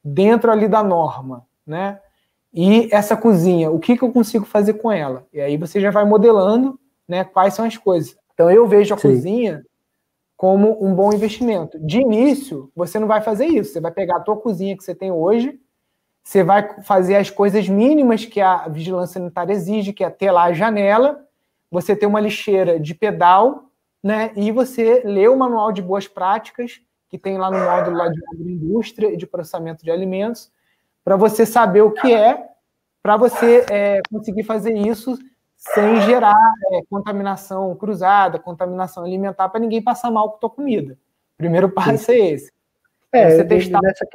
dentro 0.04 0.50
ali 0.50 0.68
da 0.68 0.82
norma, 0.82 1.46
né? 1.66 2.00
E 2.52 2.88
essa 2.92 3.16
cozinha, 3.16 3.70
o 3.70 3.78
que, 3.78 3.96
que 3.96 4.02
eu 4.02 4.12
consigo 4.12 4.44
fazer 4.44 4.74
com 4.74 4.90
ela? 4.90 5.26
E 5.32 5.40
aí 5.40 5.56
você 5.56 5.80
já 5.80 5.90
vai 5.90 6.04
modelando, 6.04 6.78
né, 7.06 7.24
quais 7.24 7.54
são 7.54 7.64
as 7.64 7.76
coisas. 7.76 8.16
Então 8.32 8.50
eu 8.50 8.66
vejo 8.66 8.94
a 8.94 8.98
Sim. 8.98 9.08
cozinha 9.08 9.64
como 10.36 10.84
um 10.84 10.94
bom 10.94 11.12
investimento. 11.12 11.78
De 11.80 11.98
início, 12.00 12.70
você 12.74 12.98
não 12.98 13.08
vai 13.08 13.20
fazer 13.20 13.46
isso. 13.46 13.72
Você 13.72 13.80
vai 13.80 13.90
pegar 13.90 14.16
a 14.16 14.20
tua 14.20 14.36
cozinha 14.36 14.76
que 14.76 14.84
você 14.84 14.94
tem 14.94 15.10
hoje, 15.10 15.58
você 16.22 16.44
vai 16.44 16.82
fazer 16.82 17.16
as 17.16 17.30
coisas 17.30 17.68
mínimas 17.68 18.24
que 18.24 18.40
a 18.40 18.68
vigilância 18.68 19.14
sanitária 19.14 19.52
exige, 19.52 19.92
que 19.92 20.04
é 20.04 20.10
ter 20.10 20.30
lá 20.30 20.44
a 20.44 20.52
janela, 20.52 21.24
você 21.70 21.96
ter 21.96 22.06
uma 22.06 22.20
lixeira 22.20 22.78
de 22.78 22.94
pedal 22.94 23.67
né? 24.02 24.32
E 24.36 24.52
você 24.52 25.02
lê 25.04 25.28
o 25.28 25.36
manual 25.36 25.72
de 25.72 25.82
boas 25.82 26.06
práticas 26.06 26.80
que 27.08 27.18
tem 27.18 27.38
lá 27.38 27.50
no 27.50 27.58
módulo 27.58 27.96
lá 27.96 28.08
de 28.08 28.20
agroindústria 28.32 29.12
e 29.12 29.16
de 29.16 29.26
processamento 29.26 29.82
de 29.82 29.90
alimentos, 29.90 30.52
para 31.02 31.16
você 31.16 31.46
saber 31.46 31.80
o 31.80 31.90
que 31.90 32.12
é, 32.12 32.48
para 33.02 33.16
você 33.16 33.64
é, 33.70 34.00
conseguir 34.10 34.44
fazer 34.44 34.76
isso 34.76 35.18
sem 35.56 36.00
gerar 36.02 36.36
é, 36.72 36.80
contaminação 36.88 37.74
cruzada, 37.74 38.38
contaminação 38.38 39.04
alimentar, 39.04 39.48
para 39.48 39.60
ninguém 39.60 39.82
passar 39.82 40.10
mal 40.10 40.30
com 40.30 40.36
a 40.36 40.40
tua 40.40 40.50
comida. 40.50 40.98
primeiro 41.36 41.70
passo 41.70 42.04
Sim. 42.04 42.12
é 42.12 42.30
esse. 42.32 42.52
É, 43.10 43.30
você 43.30 43.44
testar. 43.44 43.80
Nessa, 43.80 44.06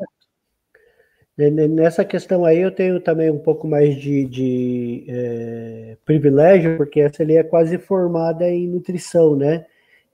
nessa 1.68 2.06
questão 2.06 2.46
aí 2.46 2.60
eu 2.60 2.72
tenho 2.72 3.00
também 3.00 3.32
um 3.32 3.40
pouco 3.40 3.68
mais 3.68 3.96
de, 3.96 4.26
de 4.26 5.06
é, 5.10 5.98
privilégio, 6.06 6.78
porque 6.78 7.02
essa 7.02 7.24
ali 7.24 7.38
é 7.38 7.44
quase 7.44 7.80
formada 7.80 8.48
em 8.48 8.68
nutrição, 8.68 9.36
né? 9.36 9.66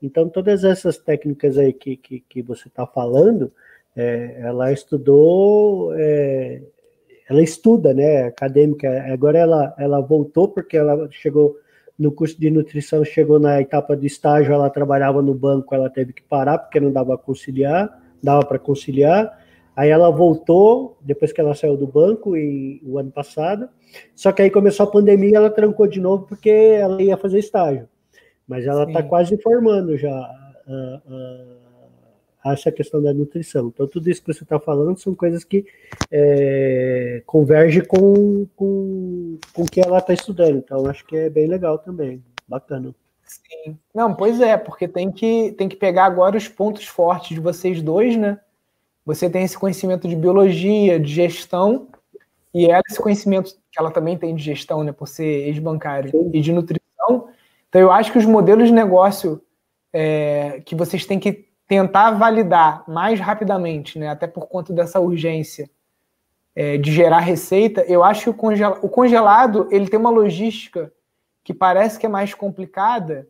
Então, 0.02 0.30
todas 0.30 0.64
essas 0.64 0.98
técnicas 0.98 1.58
aí 1.58 1.74
que, 1.74 1.98
que, 1.98 2.20
que 2.22 2.42
você 2.42 2.68
está 2.68 2.86
falando, 2.86 3.52
é, 3.96 4.40
ela 4.42 4.72
estudou, 4.72 5.94
é, 5.96 6.62
ela 7.30 7.42
estuda, 7.42 7.94
né, 7.94 8.24
acadêmica. 8.24 9.06
Agora 9.12 9.38
ela, 9.38 9.76
ela 9.78 10.00
voltou 10.00 10.48
porque 10.48 10.78
ela 10.78 11.10
chegou 11.12 11.58
no 11.98 12.12
curso 12.12 12.40
de 12.40 12.50
nutrição, 12.50 13.04
chegou 13.04 13.40
na 13.40 13.60
etapa 13.62 13.96
do 13.96 14.06
estágio, 14.06 14.54
ela 14.54 14.70
trabalhava 14.70 15.22
no 15.22 15.34
banco, 15.34 15.76
ela 15.76 15.90
teve 15.90 16.14
que 16.14 16.24
parar 16.24 16.58
porque 16.58 16.80
não 16.80 16.92
dava 16.92 17.18
conciliar, 17.18 18.02
dava 18.24 18.46
para 18.46 18.58
conciliar. 18.58 19.38
Aí 19.76 19.90
ela 19.90 20.10
voltou 20.10 20.98
depois 21.02 21.34
que 21.34 21.42
ela 21.42 21.54
saiu 21.54 21.76
do 21.76 21.88
banco 21.88 22.38
e 22.38 22.82
o 22.86 22.98
ano 22.98 23.12
passado. 23.12 23.68
Só 24.16 24.32
que 24.32 24.42
aí 24.42 24.50
começou 24.50 24.86
a 24.86 24.92
pandemia, 24.92 25.38
ela 25.38 25.50
trancou 25.50 25.88
de 25.88 26.00
novo 26.00 26.26
porque 26.26 26.50
ela 26.50 27.02
ia 27.02 27.18
fazer 27.18 27.40
estágio 27.40 27.88
mas 28.50 28.66
ela 28.66 28.84
está 28.84 29.04
quase 29.04 29.38
formando 29.38 29.96
já 29.96 30.10
uh, 30.68 31.60
essa 32.44 32.72
questão 32.72 33.00
da 33.00 33.14
nutrição. 33.14 33.68
Então, 33.68 33.88
tudo 33.88 34.10
isso 34.10 34.24
que 34.24 34.34
você 34.34 34.44
está 34.44 34.60
falando 34.60 34.98
são 34.98 35.14
coisas 35.14 35.44
que 35.44 35.66
é, 36.10 37.22
convergem 37.28 37.86
com, 37.86 38.48
com, 38.56 39.38
com 39.54 39.62
o 39.62 39.66
que 39.70 39.80
ela 39.80 40.00
está 40.00 40.14
estudando. 40.14 40.58
Então, 40.58 40.88
acho 40.88 41.06
que 41.06 41.16
é 41.16 41.30
bem 41.30 41.46
legal 41.46 41.78
também. 41.78 42.24
Bacana. 42.48 42.96
Sim. 43.24 43.78
Não, 43.94 44.16
pois 44.16 44.42
é, 44.42 44.58
porque 44.58 44.88
tem 44.88 45.12
que, 45.12 45.52
tem 45.52 45.70
que 45.70 45.76
pegar 45.76 46.06
agora 46.06 46.36
os 46.36 46.48
pontos 46.48 46.88
fortes 46.88 47.36
de 47.36 47.40
vocês 47.40 47.84
dois, 47.84 48.18
né? 48.18 48.40
Você 49.06 49.30
tem 49.30 49.44
esse 49.44 49.58
conhecimento 49.58 50.08
de 50.08 50.16
biologia, 50.16 51.00
de 51.00 51.14
gestão, 51.14 51.88
e 52.52 52.66
ela 52.66 52.82
esse 52.90 53.00
conhecimento 53.00 53.56
que 53.72 53.80
ela 53.80 53.92
também 53.92 54.18
tem 54.18 54.34
de 54.34 54.42
gestão, 54.42 54.84
né, 54.84 54.92
por 54.92 55.08
ser 55.08 55.48
ex-bancário, 55.48 56.32
e 56.34 56.42
de 56.42 56.52
nutrição, 56.52 56.89
então, 57.70 57.82
eu 57.82 57.92
acho 57.92 58.12
que 58.12 58.18
os 58.18 58.26
modelos 58.26 58.68
de 58.68 58.74
negócio 58.74 59.42
é, 59.94 60.62
que 60.66 60.76
vocês 60.76 61.06
têm 61.06 61.20
que 61.20 61.48
tentar 61.68 62.12
validar 62.12 62.84
mais 62.88 63.20
rapidamente, 63.20 64.00
né, 64.00 64.10
até 64.10 64.26
por 64.26 64.48
conta 64.48 64.74
dessa 64.74 65.00
urgência 65.00 65.70
é, 66.56 66.78
de 66.78 66.92
gerar 66.92 67.20
receita, 67.20 67.82
eu 67.88 68.04
acho 68.04 68.24
que 68.24 68.30
o, 68.30 68.68
o 68.82 68.90
congelado 68.90 69.68
ele 69.72 69.88
tem 69.88 70.00
uma 70.00 70.10
logística 70.10 70.92
que 71.44 71.54
parece 71.54 72.00
que 72.00 72.08
é 72.08 72.10
mais 72.10 72.34
complicada, 72.34 73.28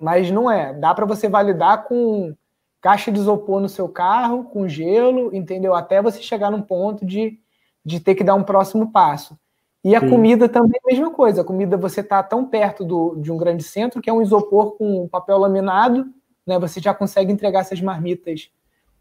mas 0.00 0.30
não 0.30 0.48
é. 0.48 0.72
Dá 0.72 0.94
para 0.94 1.04
você 1.04 1.28
validar 1.28 1.84
com 1.84 2.34
caixa 2.80 3.10
de 3.10 3.18
isopor 3.18 3.60
no 3.60 3.68
seu 3.68 3.88
carro, 3.88 4.44
com 4.44 4.68
gelo, 4.68 5.34
entendeu? 5.34 5.74
Até 5.74 6.00
você 6.00 6.22
chegar 6.22 6.50
num 6.50 6.62
ponto 6.62 7.04
de, 7.04 7.38
de 7.84 7.98
ter 7.98 8.14
que 8.14 8.22
dar 8.22 8.36
um 8.36 8.44
próximo 8.44 8.92
passo. 8.92 9.36
E 9.84 9.94
a 9.94 10.00
Sim. 10.00 10.08
comida 10.08 10.48
também 10.48 10.78
é 10.84 10.90
a 10.90 10.94
mesma 10.94 11.10
coisa. 11.10 11.42
A 11.42 11.44
comida 11.44 11.76
você 11.76 12.00
está 12.00 12.22
tão 12.22 12.44
perto 12.44 12.84
do, 12.84 13.16
de 13.16 13.30
um 13.30 13.36
grande 13.36 13.62
centro 13.62 14.00
que 14.00 14.10
é 14.10 14.12
um 14.12 14.22
isopor 14.22 14.72
com 14.72 15.08
papel 15.08 15.38
laminado, 15.38 16.06
né? 16.46 16.58
Você 16.58 16.80
já 16.80 16.92
consegue 16.92 17.32
entregar 17.32 17.60
essas 17.60 17.80
marmitas 17.80 18.50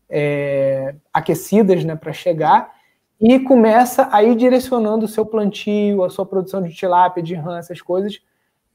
é, 0.10 0.96
aquecidas, 1.14 1.84
né, 1.84 1.96
para 1.96 2.14
chegar 2.14 2.78
e 3.20 3.40
começa 3.40 4.08
a 4.12 4.24
ir 4.24 4.36
direcionando 4.36 5.06
o 5.06 5.08
seu 5.08 5.26
plantio, 5.26 6.04
a 6.04 6.10
sua 6.10 6.26
produção 6.26 6.62
de 6.62 6.74
tilápia, 6.74 7.24
de 7.24 7.34
rã, 7.34 7.58
essas 7.58 7.82
coisas 7.82 8.22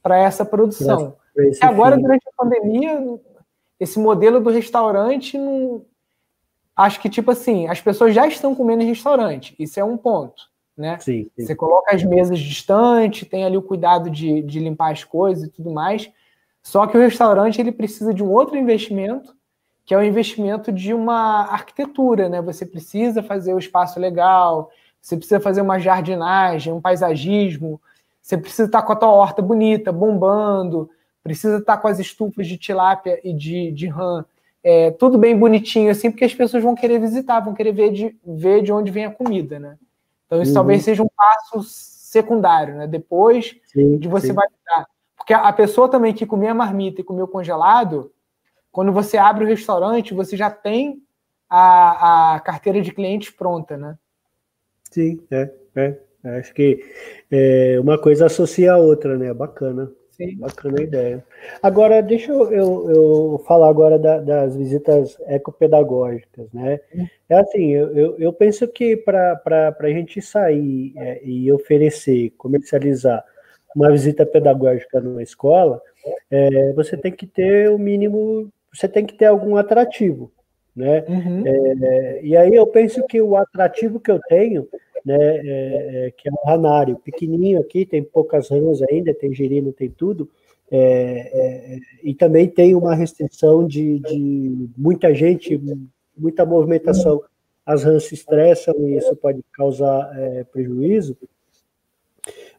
para 0.02 0.18
essa 0.18 0.44
produção. 0.44 1.16
E 1.36 1.64
agora, 1.64 1.96
durante 1.96 2.28
a 2.28 2.32
pandemia, 2.36 3.20
esse 3.78 3.98
modelo 3.98 4.40
do 4.40 4.50
restaurante 4.50 5.38
não. 5.38 5.84
Acho 6.74 7.00
que, 7.00 7.08
tipo 7.08 7.30
assim, 7.30 7.68
as 7.68 7.80
pessoas 7.80 8.14
já 8.14 8.26
estão 8.26 8.54
comendo 8.54 8.82
em 8.82 8.86
restaurante. 8.86 9.54
Isso 9.58 9.78
é 9.78 9.84
um 9.84 9.96
ponto. 9.96 10.50
Né? 10.76 10.98
Sim, 11.00 11.30
sim. 11.36 11.46
Você 11.46 11.54
coloca 11.54 11.94
as 11.94 12.02
mesas 12.02 12.38
distantes, 12.38 13.28
tem 13.28 13.44
ali 13.44 13.56
o 13.56 13.62
cuidado 13.62 14.08
de, 14.08 14.42
de 14.42 14.58
limpar 14.58 14.92
as 14.92 15.04
coisas 15.04 15.44
e 15.44 15.50
tudo 15.50 15.70
mais. 15.70 16.10
Só 16.62 16.86
que 16.86 16.96
o 16.96 17.00
restaurante 17.00 17.60
ele 17.60 17.72
precisa 17.72 18.14
de 18.14 18.22
um 18.22 18.30
outro 18.30 18.56
investimento, 18.56 19.34
que 19.84 19.94
é 19.94 19.98
o 19.98 20.02
investimento 20.02 20.70
de 20.72 20.94
uma 20.94 21.42
arquitetura, 21.46 22.28
né? 22.28 22.40
Você 22.40 22.64
precisa 22.64 23.22
fazer 23.22 23.52
o 23.52 23.58
espaço 23.58 23.98
legal, 23.98 24.70
você 25.00 25.16
precisa 25.16 25.40
fazer 25.40 25.60
uma 25.60 25.78
jardinagem, 25.78 26.72
um 26.72 26.80
paisagismo, 26.80 27.80
você 28.20 28.38
precisa 28.38 28.66
estar 28.66 28.82
com 28.82 28.92
a 28.92 28.96
tua 28.96 29.10
horta 29.10 29.42
bonita, 29.42 29.90
bombando, 29.90 30.88
precisa 31.22 31.58
estar 31.58 31.76
com 31.78 31.88
as 31.88 31.98
estufas 31.98 32.46
de 32.46 32.56
tilápia 32.56 33.20
e 33.24 33.34
de, 33.34 33.72
de 33.72 33.88
rã, 33.88 34.24
é, 34.62 34.92
tudo 34.92 35.18
bem 35.18 35.36
bonitinho, 35.36 35.90
assim, 35.90 36.10
porque 36.10 36.24
as 36.24 36.34
pessoas 36.34 36.62
vão 36.62 36.74
querer 36.74 37.00
visitar, 37.00 37.40
vão 37.40 37.52
querer 37.52 37.72
ver 37.72 37.90
de, 37.92 38.16
ver 38.24 38.62
de 38.62 38.72
onde 38.72 38.92
vem 38.92 39.04
a 39.04 39.10
comida, 39.10 39.58
né? 39.58 39.76
Então 40.32 40.40
isso 40.40 40.52
uhum. 40.52 40.54
talvez 40.54 40.82
seja 40.82 41.02
um 41.02 41.08
passo 41.14 41.62
secundário, 41.62 42.74
né? 42.74 42.86
Depois 42.86 43.54
sim, 43.66 43.98
de 43.98 44.08
você 44.08 44.28
sim. 44.28 44.32
validar. 44.32 44.88
Porque 45.14 45.34
a 45.34 45.52
pessoa 45.52 45.90
também 45.90 46.14
que 46.14 46.24
comia 46.24 46.54
marmita 46.54 47.02
e 47.02 47.04
comeu 47.04 47.28
congelado, 47.28 48.10
quando 48.70 48.90
você 48.90 49.18
abre 49.18 49.44
o 49.44 49.46
restaurante, 49.46 50.14
você 50.14 50.34
já 50.34 50.50
tem 50.50 51.02
a, 51.50 52.36
a 52.36 52.40
carteira 52.40 52.80
de 52.80 52.92
clientes 52.92 53.28
pronta, 53.28 53.76
né? 53.76 53.98
Sim, 54.90 55.22
é, 55.30 55.52
é. 55.76 55.98
Acho 56.38 56.54
que 56.54 56.82
é, 57.30 57.78
uma 57.78 58.00
coisa 58.00 58.24
associa 58.24 58.72
a 58.72 58.78
outra, 58.78 59.18
né? 59.18 59.34
Bacana. 59.34 59.92
Sim. 60.30 60.36
Bacana 60.36 60.82
ideia. 60.82 61.24
Agora, 61.62 62.00
deixa 62.02 62.30
eu, 62.30 62.52
eu, 62.52 62.90
eu 62.90 63.44
falar 63.46 63.68
agora 63.68 63.98
da, 63.98 64.18
das 64.18 64.56
visitas 64.56 65.16
ecopedagógicas, 65.26 66.46
né? 66.52 66.80
É 67.28 67.38
assim, 67.38 67.70
eu, 67.70 67.96
eu, 67.96 68.18
eu 68.18 68.32
penso 68.32 68.68
que 68.68 68.96
para 68.96 69.42
a 69.78 69.88
gente 69.88 70.22
sair 70.22 70.92
é, 70.96 71.20
e 71.24 71.50
oferecer, 71.52 72.30
comercializar 72.38 73.24
uma 73.74 73.90
visita 73.90 74.24
pedagógica 74.24 75.00
numa 75.00 75.22
escola, 75.22 75.80
é, 76.30 76.72
você 76.72 76.96
tem 76.96 77.10
que 77.10 77.26
ter 77.26 77.70
o 77.70 77.78
mínimo, 77.78 78.50
você 78.72 78.86
tem 78.86 79.04
que 79.04 79.14
ter 79.14 79.26
algum 79.26 79.56
atrativo, 79.56 80.30
né? 80.76 81.04
Uhum. 81.08 81.42
É, 81.46 82.20
e 82.22 82.36
aí 82.36 82.54
eu 82.54 82.66
penso 82.66 83.04
que 83.06 83.20
o 83.20 83.36
atrativo 83.36 83.98
que 83.98 84.10
eu 84.10 84.20
tenho 84.28 84.68
né, 85.04 85.16
é, 85.18 86.06
é, 86.06 86.10
que 86.10 86.28
é 86.28 86.32
um 86.32 86.48
ranário 86.48 86.96
pequenininho 86.96 87.60
aqui, 87.60 87.84
tem 87.84 88.02
poucas 88.02 88.48
rãs 88.48 88.80
ainda, 88.82 89.12
tem 89.12 89.34
girino, 89.34 89.72
tem 89.72 89.90
tudo, 89.90 90.28
é, 90.70 90.78
é, 90.78 91.78
e 92.02 92.14
também 92.14 92.48
tem 92.48 92.74
uma 92.74 92.94
restrição 92.94 93.66
de, 93.66 93.98
de, 93.98 94.68
muita 94.74 95.14
gente, 95.14 95.60
muita 96.16 96.46
movimentação. 96.46 97.22
As 97.64 97.84
rãs 97.84 98.04
se 98.04 98.14
estressam 98.14 98.74
e 98.88 98.96
isso 98.96 99.14
pode 99.16 99.42
causar 99.52 100.10
é, 100.18 100.44
prejuízo. 100.44 101.14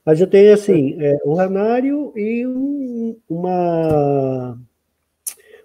Mas 0.05 0.21
eu 0.21 0.27
tenho, 0.27 0.53
assim, 0.53 1.01
é, 1.01 1.17
um 1.25 1.33
ranário 1.33 2.13
e 2.15 2.45
um, 2.45 3.17
uma, 3.27 4.59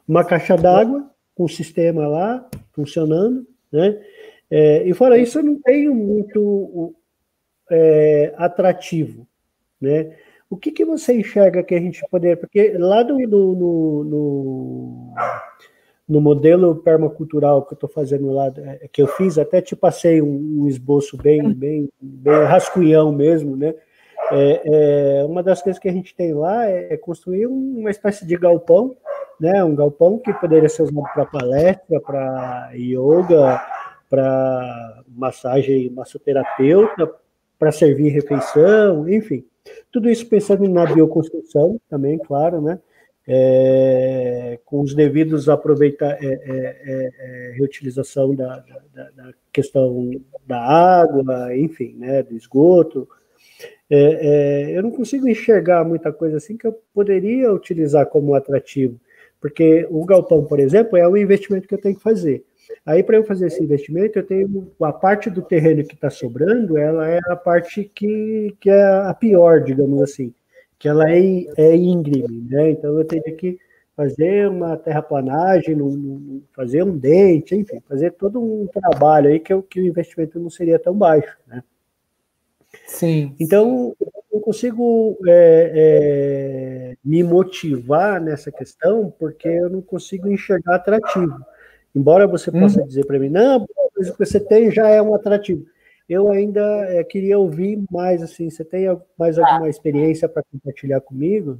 uma 0.06 0.24
caixa 0.24 0.56
d'água, 0.56 1.10
com 1.34 1.44
um 1.44 1.48
sistema 1.48 2.06
lá 2.08 2.48
funcionando, 2.72 3.46
né? 3.70 4.00
É, 4.50 4.82
e 4.84 4.94
fora 4.94 5.18
isso, 5.18 5.38
eu 5.38 5.42
não 5.42 5.60
tenho 5.60 5.94
muito 5.94 6.94
é, 7.70 8.32
atrativo, 8.36 9.26
né? 9.80 10.14
O 10.50 10.56
que, 10.56 10.70
que 10.70 10.84
você 10.84 11.12
enxerga 11.12 11.62
que 11.62 11.74
a 11.74 11.80
gente 11.80 12.02
poderia... 12.10 12.36
Porque 12.36 12.72
lá 12.78 13.02
do, 13.02 13.18
no, 13.18 13.54
no, 14.04 15.14
no, 16.08 16.20
modelo 16.20 16.76
permacultural 16.76 17.66
que 17.66 17.74
eu 17.74 17.76
estou 17.76 17.90
fazendo 17.90 18.32
lá, 18.32 18.50
é, 18.56 18.88
que 18.90 19.02
eu 19.02 19.06
fiz, 19.06 19.36
até 19.36 19.60
te 19.60 19.76
passei 19.76 20.22
um, 20.22 20.62
um 20.62 20.66
esboço 20.66 21.18
bem, 21.18 21.52
bem, 21.52 21.90
bem 22.00 22.44
rascunhão 22.44 23.12
mesmo, 23.12 23.56
né? 23.56 23.74
É, 24.30 25.20
é, 25.20 25.24
uma 25.24 25.42
das 25.42 25.62
coisas 25.62 25.80
que 25.80 25.88
a 25.88 25.92
gente 25.92 26.14
tem 26.14 26.34
lá 26.34 26.66
é, 26.66 26.94
é 26.94 26.96
construir 26.96 27.46
uma 27.46 27.90
espécie 27.90 28.26
de 28.26 28.36
galpão, 28.36 28.96
né? 29.38 29.62
Um 29.64 29.74
galpão 29.74 30.18
que 30.18 30.32
poderia 30.34 30.68
ser 30.68 30.82
usado 30.82 31.02
para 31.14 31.26
palestra, 31.26 32.00
para 32.00 32.70
yoga, 32.74 33.60
para 34.08 35.02
massagem 35.08 35.90
massoterapeuta, 35.90 37.10
para 37.58 37.72
servir 37.72 38.10
refeição, 38.10 39.08
enfim. 39.08 39.44
Tudo 39.92 40.08
isso 40.08 40.26
pensando 40.26 40.68
na 40.68 40.86
bioconstrução 40.86 41.80
também, 41.88 42.18
claro, 42.18 42.60
né? 42.60 42.78
É, 43.30 44.58
com 44.64 44.80
os 44.80 44.94
devidos 44.94 45.50
aproveita, 45.50 46.06
é, 46.18 46.26
é, 46.26 46.38
é, 46.48 47.10
é 47.18 47.52
reutilização 47.56 48.34
da, 48.34 48.64
da, 48.94 49.10
da, 49.10 49.34
questão 49.52 50.10
da 50.46 50.58
água, 50.58 51.54
enfim, 51.54 51.94
né, 51.98 52.22
do 52.22 52.34
esgoto. 52.34 53.06
É, 53.90 54.70
eu 54.74 54.82
não 54.82 54.90
consigo 54.90 55.28
enxergar 55.28 55.84
muita 55.84 56.10
coisa 56.10 56.38
assim 56.38 56.56
que 56.56 56.66
eu 56.66 56.72
poderia 56.94 57.52
utilizar 57.52 58.06
como 58.06 58.34
atrativo, 58.34 58.98
porque 59.38 59.86
o 59.90 60.06
galpão, 60.06 60.44
por 60.46 60.58
exemplo, 60.58 60.96
é 60.96 61.06
um 61.06 61.16
investimento 61.16 61.68
que 61.68 61.74
eu 61.74 61.80
tenho 61.80 61.96
que 61.96 62.02
fazer. 62.02 62.46
Aí, 62.84 63.02
para 63.02 63.16
eu 63.16 63.24
fazer 63.24 63.46
esse 63.46 63.62
investimento, 63.62 64.18
eu 64.18 64.26
tenho 64.26 64.70
a 64.80 64.92
parte 64.92 65.30
do 65.30 65.42
terreno 65.42 65.84
que 65.84 65.94
está 65.94 66.10
sobrando, 66.10 66.78
ela 66.78 67.08
é 67.08 67.18
a 67.28 67.36
parte 67.36 67.84
que, 67.84 68.54
que 68.60 68.70
é 68.70 68.82
a 68.82 69.14
pior, 69.14 69.62
digamos 69.62 70.00
assim, 70.02 70.32
que 70.78 70.88
ela 70.88 71.10
é, 71.10 71.18
é 71.56 71.76
íngreme, 71.76 72.46
né? 72.48 72.70
Então, 72.70 72.98
eu 72.98 73.04
tenho 73.04 73.36
que 73.36 73.58
fazer 73.96 74.48
uma 74.48 74.76
terraplanagem, 74.76 75.76
fazer 76.54 76.84
um 76.84 76.96
dente, 76.96 77.56
enfim, 77.56 77.80
fazer 77.88 78.12
todo 78.12 78.40
um 78.40 78.66
trabalho 78.68 79.28
aí 79.28 79.40
que, 79.40 79.52
eu, 79.52 79.60
que 79.60 79.80
o 79.80 79.86
investimento 79.86 80.38
não 80.38 80.48
seria 80.48 80.78
tão 80.78 80.94
baixo, 80.94 81.36
né? 81.46 81.64
Sim. 82.86 83.34
Então, 83.40 83.94
eu 84.00 84.12
não 84.32 84.40
consigo 84.40 85.18
é, 85.26 85.72
é, 85.74 86.96
me 87.04 87.22
motivar 87.24 88.20
nessa 88.20 88.52
questão 88.52 89.12
porque 89.18 89.48
eu 89.48 89.68
não 89.68 89.82
consigo 89.82 90.30
enxergar 90.30 90.76
atrativo. 90.76 91.44
Embora 91.98 92.28
você 92.28 92.52
possa 92.52 92.80
uhum. 92.80 92.86
dizer 92.86 93.04
para 93.04 93.18
mim, 93.18 93.28
não, 93.28 93.66
mas 93.96 94.08
o 94.08 94.12
que 94.12 94.24
você 94.24 94.38
tem 94.38 94.70
já 94.70 94.88
é 94.88 95.02
um 95.02 95.16
atrativo. 95.16 95.66
Eu 96.08 96.30
ainda 96.30 96.62
é, 96.86 97.02
queria 97.02 97.36
ouvir 97.36 97.84
mais, 97.90 98.22
assim, 98.22 98.48
você 98.48 98.64
tem 98.64 98.86
mais 99.18 99.36
alguma 99.36 99.68
experiência 99.68 100.28
para 100.28 100.44
compartilhar 100.44 101.00
comigo? 101.00 101.58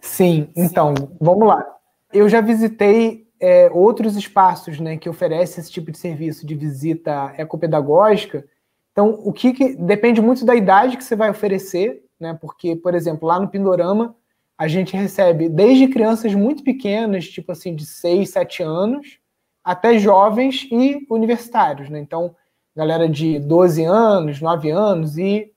Sim, 0.00 0.48
então, 0.56 0.94
vamos 1.20 1.46
lá. 1.46 1.64
Eu 2.12 2.28
já 2.28 2.40
visitei 2.40 3.28
é, 3.38 3.70
outros 3.70 4.16
espaços 4.16 4.80
né, 4.80 4.96
que 4.96 5.08
oferecem 5.08 5.62
esse 5.62 5.70
tipo 5.70 5.92
de 5.92 5.98
serviço 5.98 6.44
de 6.44 6.56
visita 6.56 7.34
ecopedagógica. 7.38 8.44
Então, 8.90 9.20
o 9.24 9.32
que, 9.32 9.52
que 9.52 9.76
depende 9.76 10.20
muito 10.20 10.44
da 10.44 10.56
idade 10.56 10.96
que 10.96 11.04
você 11.04 11.14
vai 11.14 11.30
oferecer, 11.30 12.02
né? 12.18 12.36
Porque, 12.40 12.74
por 12.74 12.96
exemplo, 12.96 13.28
lá 13.28 13.38
no 13.38 13.48
Pindorama, 13.48 14.16
a 14.58 14.66
gente 14.68 14.96
recebe 14.96 15.48
desde 15.48 15.88
crianças 15.88 16.34
muito 16.34 16.62
pequenas, 16.62 17.28
tipo 17.28 17.52
assim, 17.52 17.74
de 17.74 17.84
6, 17.84 18.30
7 18.30 18.62
anos, 18.62 19.18
até 19.62 19.98
jovens 19.98 20.66
e 20.70 21.06
universitários, 21.10 21.90
né? 21.90 21.98
Então, 21.98 22.34
galera 22.74 23.08
de 23.08 23.38
12 23.38 23.84
anos, 23.84 24.40
9 24.40 24.70
anos 24.70 25.18
e 25.18 25.52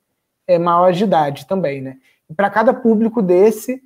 é, 0.48 0.58
maior 0.58 0.92
de 0.92 1.04
idade 1.04 1.46
também, 1.46 1.82
né? 1.82 1.98
E 2.30 2.34
para 2.34 2.50
cada 2.50 2.74
público 2.74 3.22
desse, 3.22 3.82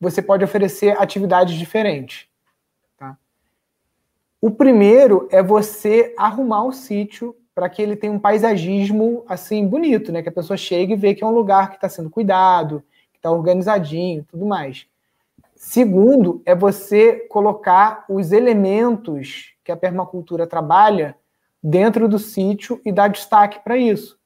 você 0.00 0.20
pode 0.20 0.44
oferecer 0.44 1.00
atividades 1.00 1.54
diferentes. 1.54 2.26
Tá? 2.98 3.16
O 4.40 4.50
primeiro 4.50 5.28
é 5.30 5.42
você 5.42 6.14
arrumar 6.18 6.64
o 6.64 6.72
sítio 6.72 7.36
para 7.54 7.68
que 7.68 7.80
ele 7.80 7.96
tenha 7.96 8.12
um 8.12 8.18
paisagismo 8.18 9.24
assim 9.28 9.66
bonito, 9.66 10.10
né? 10.12 10.22
Que 10.22 10.28
a 10.28 10.32
pessoa 10.32 10.56
chegue 10.56 10.94
e 10.94 10.96
vê 10.96 11.14
que 11.14 11.22
é 11.22 11.26
um 11.26 11.34
lugar 11.34 11.70
que 11.70 11.76
está 11.76 11.88
sendo 11.88 12.10
cuidado, 12.10 12.82
está 13.20 13.30
organizadinho 13.30 14.24
tudo 14.24 14.46
mais. 14.46 14.86
Segundo, 15.54 16.42
é 16.46 16.54
você 16.54 17.26
colocar 17.28 18.06
os 18.08 18.32
elementos 18.32 19.54
que 19.62 19.70
a 19.70 19.76
permacultura 19.76 20.46
trabalha 20.46 21.14
dentro 21.62 22.08
do 22.08 22.18
sítio 22.18 22.80
e 22.84 22.90
dar 22.90 23.08
destaque 23.08 23.62
para 23.62 23.76
isso. 23.76 24.18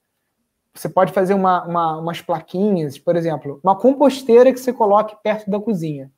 Você 0.73 0.89
pode 0.89 1.13
fazer 1.13 1.35
uma, 1.35 1.65
uma, 1.65 1.97
umas 1.99 2.21
plaquinhas, 2.21 2.99
por 2.99 3.17
exemplo, 3.17 3.61
uma 3.63 3.77
composteira 3.77 4.53
que 4.53 4.61
você 4.61 4.73
coloque 4.73 5.17
perto 5.23 5.51
da 5.51 5.59
cozinha, 5.59 6.11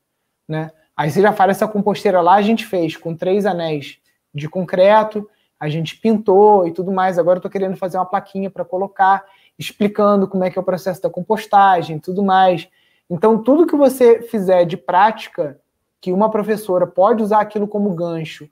né? 0.47 0.70
Aí 0.95 1.11
você 1.11 1.20
já 1.20 1.33
faz 1.33 1.51
essa 1.51 1.68
composteira 1.68 2.20
lá, 2.20 2.35
a 2.35 2.43
gente 2.43 2.64
fez 2.64 2.97
com 2.97 3.14
três 3.14 3.45
anéis 3.45 3.99
de 4.35 4.49
concreto, 4.49 5.29
a 5.59 5.68
gente 5.68 5.97
pintou 5.99 6.66
e 6.66 6.72
tudo 6.72 6.93
mais. 6.93 7.18
Agora 7.18 7.37
eu 7.37 7.41
estou 7.41 7.51
querendo 7.51 7.77
fazer 7.77 7.99
uma 7.99 8.07
plaquinha 8.07 8.51
para 8.51 8.64
colocar, 8.64 9.24
explicando 9.59 10.28
como 10.28 10.44
é 10.44 10.50
que 10.50 10.59
é 10.59 10.61
o 10.61 10.64
processo 10.64 11.02
da 11.02 11.11
compostagem, 11.11 11.98
tudo 11.98 12.22
mais. 12.22 12.68
Então, 13.09 13.42
tudo 13.42 13.66
que 13.66 13.76
você 13.76 14.22
fizer 14.22 14.64
de 14.64 14.76
prática, 14.76 15.61
que 16.00 16.12
uma 16.12 16.30
professora 16.30 16.86
pode 16.86 17.22
usar 17.22 17.40
aquilo 17.40 17.66
como 17.66 17.94
gancho 17.94 18.48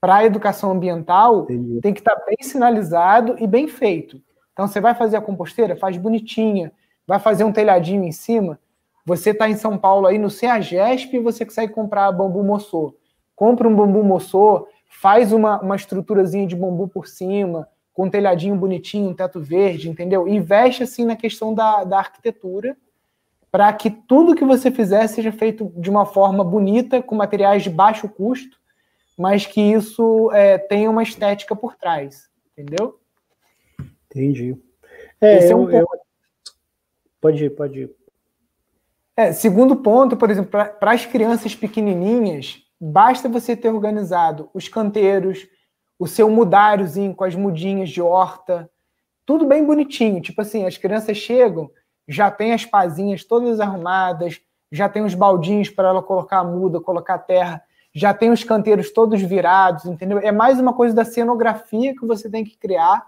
para 0.00 0.16
a 0.16 0.24
educação 0.24 0.72
ambiental, 0.72 1.42
Entendi. 1.42 1.80
tem 1.80 1.92
que 1.92 2.00
estar 2.00 2.16
tá 2.16 2.24
bem 2.26 2.38
sinalizado 2.40 3.36
e 3.38 3.46
bem 3.46 3.68
feito. 3.68 4.20
Então, 4.52 4.66
você 4.66 4.80
vai 4.80 4.94
fazer 4.94 5.16
a 5.16 5.20
composteira, 5.20 5.76
faz 5.76 5.96
bonitinha, 5.96 6.72
vai 7.06 7.18
fazer 7.18 7.44
um 7.44 7.52
telhadinho 7.52 8.04
em 8.04 8.12
cima. 8.12 8.58
Você 9.04 9.30
está 9.30 9.48
em 9.48 9.56
São 9.56 9.78
Paulo 9.78 10.06
aí 10.06 10.18
no 10.18 10.30
CEAGESP 10.30 11.16
e 11.16 11.20
você 11.20 11.44
consegue 11.44 11.72
comprar 11.72 12.12
bambu 12.12 12.42
moçô. 12.42 12.94
Compra 13.34 13.68
um 13.68 13.74
bambu 13.74 14.02
moçô, 14.02 14.68
faz 14.88 15.32
uma, 15.32 15.60
uma 15.60 15.76
estruturazinha 15.76 16.46
de 16.46 16.56
bambu 16.56 16.88
por 16.88 17.06
cima, 17.06 17.68
com 18.00 18.06
um 18.06 18.10
telhadinho 18.10 18.56
bonitinho, 18.56 19.10
um 19.10 19.14
teto 19.14 19.38
verde, 19.40 19.90
entendeu? 19.90 20.26
Investe 20.26 20.82
assim 20.82 21.04
na 21.04 21.14
questão 21.14 21.52
da, 21.52 21.84
da 21.84 21.98
arquitetura 21.98 22.74
para 23.52 23.70
que 23.74 23.90
tudo 23.90 24.34
que 24.34 24.42
você 24.42 24.70
fizer 24.70 25.06
seja 25.06 25.30
feito 25.30 25.70
de 25.76 25.90
uma 25.90 26.06
forma 26.06 26.42
bonita, 26.42 27.02
com 27.02 27.14
materiais 27.14 27.62
de 27.62 27.68
baixo 27.68 28.08
custo, 28.08 28.56
mas 29.18 29.44
que 29.44 29.60
isso 29.60 30.32
é, 30.32 30.56
tenha 30.56 30.88
uma 30.88 31.02
estética 31.02 31.54
por 31.54 31.76
trás, 31.76 32.30
entendeu? 32.52 32.98
Entendi. 34.06 34.56
É, 35.20 35.36
Esse 35.36 35.52
é 35.52 35.56
um 35.56 35.68
eu... 35.68 35.86
Pode 37.20 37.44
ir, 37.44 37.50
pode 37.50 37.80
ir. 37.80 37.90
É, 39.14 39.30
segundo 39.30 39.76
ponto, 39.76 40.16
por 40.16 40.30
exemplo, 40.30 40.50
para 40.50 40.92
as 40.92 41.04
crianças 41.04 41.54
pequenininhas, 41.54 42.62
basta 42.80 43.28
você 43.28 43.54
ter 43.54 43.68
organizado 43.68 44.48
os 44.54 44.68
canteiros, 44.68 45.46
o 46.00 46.06
seu 46.06 46.30
mudáriozinho 46.30 47.14
com 47.14 47.24
as 47.24 47.34
mudinhas 47.34 47.90
de 47.90 48.00
horta, 48.00 48.70
tudo 49.26 49.44
bem 49.44 49.62
bonitinho. 49.66 50.22
Tipo 50.22 50.40
assim, 50.40 50.64
as 50.64 50.78
crianças 50.78 51.18
chegam, 51.18 51.70
já 52.08 52.30
tem 52.30 52.54
as 52.54 52.64
pazinhas 52.64 53.22
todas 53.22 53.60
arrumadas, 53.60 54.40
já 54.72 54.88
tem 54.88 55.04
os 55.04 55.14
baldinhos 55.14 55.68
para 55.68 55.88
ela 55.88 56.02
colocar 56.02 56.38
a 56.38 56.44
muda, 56.44 56.80
colocar 56.80 57.18
terra, 57.18 57.62
já 57.94 58.14
tem 58.14 58.30
os 58.30 58.42
canteiros 58.42 58.90
todos 58.90 59.20
virados, 59.20 59.84
entendeu? 59.84 60.18
É 60.18 60.32
mais 60.32 60.58
uma 60.58 60.72
coisa 60.72 60.94
da 60.94 61.04
cenografia 61.04 61.94
que 61.94 62.06
você 62.06 62.30
tem 62.30 62.44
que 62.44 62.56
criar, 62.56 63.06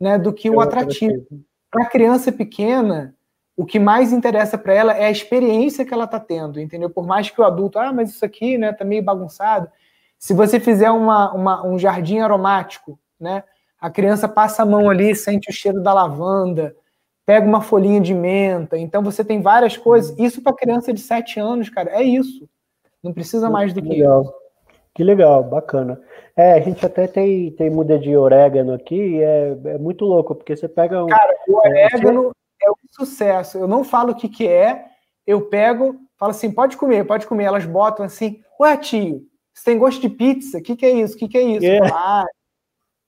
né, 0.00 0.18
do 0.18 0.32
que 0.32 0.48
o 0.48 0.58
atrativo. 0.58 1.26
Para 1.70 1.82
a 1.84 1.90
criança 1.90 2.32
pequena, 2.32 3.14
o 3.54 3.66
que 3.66 3.78
mais 3.78 4.10
interessa 4.10 4.56
para 4.56 4.72
ela 4.72 4.94
é 4.94 5.04
a 5.04 5.10
experiência 5.10 5.84
que 5.84 5.92
ela 5.92 6.04
está 6.04 6.18
tendo, 6.18 6.58
entendeu? 6.58 6.88
Por 6.88 7.06
mais 7.06 7.28
que 7.28 7.38
o 7.38 7.44
adulto, 7.44 7.78
ah, 7.78 7.92
mas 7.92 8.08
isso 8.08 8.24
aqui, 8.24 8.56
né, 8.56 8.72
tá 8.72 8.86
meio 8.86 9.02
bagunçado. 9.02 9.68
Se 10.22 10.32
você 10.32 10.60
fizer 10.60 10.88
uma, 10.88 11.32
uma, 11.32 11.66
um 11.66 11.76
jardim 11.76 12.20
aromático, 12.20 12.96
né, 13.18 13.42
a 13.80 13.90
criança 13.90 14.28
passa 14.28 14.62
a 14.62 14.64
mão 14.64 14.88
ali, 14.88 15.16
sente 15.16 15.50
o 15.50 15.52
cheiro 15.52 15.82
da 15.82 15.92
lavanda, 15.92 16.76
pega 17.26 17.44
uma 17.44 17.60
folhinha 17.60 18.00
de 18.00 18.14
menta. 18.14 18.78
Então 18.78 19.02
você 19.02 19.24
tem 19.24 19.42
várias 19.42 19.76
coisas. 19.76 20.16
Isso 20.16 20.40
para 20.40 20.54
criança 20.54 20.92
de 20.92 21.00
7 21.00 21.40
anos, 21.40 21.68
cara, 21.68 21.90
é 21.90 22.04
isso. 22.04 22.48
Não 23.02 23.12
precisa 23.12 23.50
mais 23.50 23.74
do 23.74 23.82
que 23.82 23.88
legal. 23.88 24.22
isso. 24.22 24.32
Que 24.94 25.02
legal, 25.02 25.42
bacana. 25.42 26.00
É, 26.36 26.52
a 26.52 26.60
gente 26.60 26.86
até 26.86 27.08
tem, 27.08 27.50
tem 27.50 27.68
muda 27.68 27.98
de 27.98 28.16
orégano 28.16 28.74
aqui 28.74 28.94
e 29.16 29.20
é, 29.20 29.58
é 29.64 29.78
muito 29.78 30.04
louco, 30.04 30.36
porque 30.36 30.54
você 30.54 30.68
pega 30.68 31.02
um. 31.02 31.08
Cara, 31.08 31.34
o 31.48 31.56
orégano 31.56 32.30
é 32.62 32.70
um 32.70 32.74
sucesso. 32.92 33.58
Eu 33.58 33.66
não 33.66 33.82
falo 33.82 34.12
o 34.12 34.14
que, 34.14 34.28
que 34.28 34.46
é, 34.46 34.84
eu 35.26 35.48
pego, 35.48 35.96
falo 36.16 36.30
assim, 36.30 36.48
pode 36.48 36.76
comer, 36.76 37.04
pode 37.04 37.26
comer. 37.26 37.42
Elas 37.42 37.66
botam 37.66 38.06
assim, 38.06 38.40
ué, 38.60 38.76
tio, 38.76 39.26
você 39.52 39.64
tem 39.64 39.78
gosto 39.78 40.00
de 40.00 40.08
pizza? 40.08 40.58
O 40.58 40.62
que, 40.62 40.76
que 40.76 40.86
é 40.86 40.90
isso? 40.90 41.14
O 41.14 41.18
que, 41.18 41.28
que 41.28 41.38
é 41.38 41.42
isso? 41.42 41.66
É. 41.66 41.80
Ah, 41.92 42.24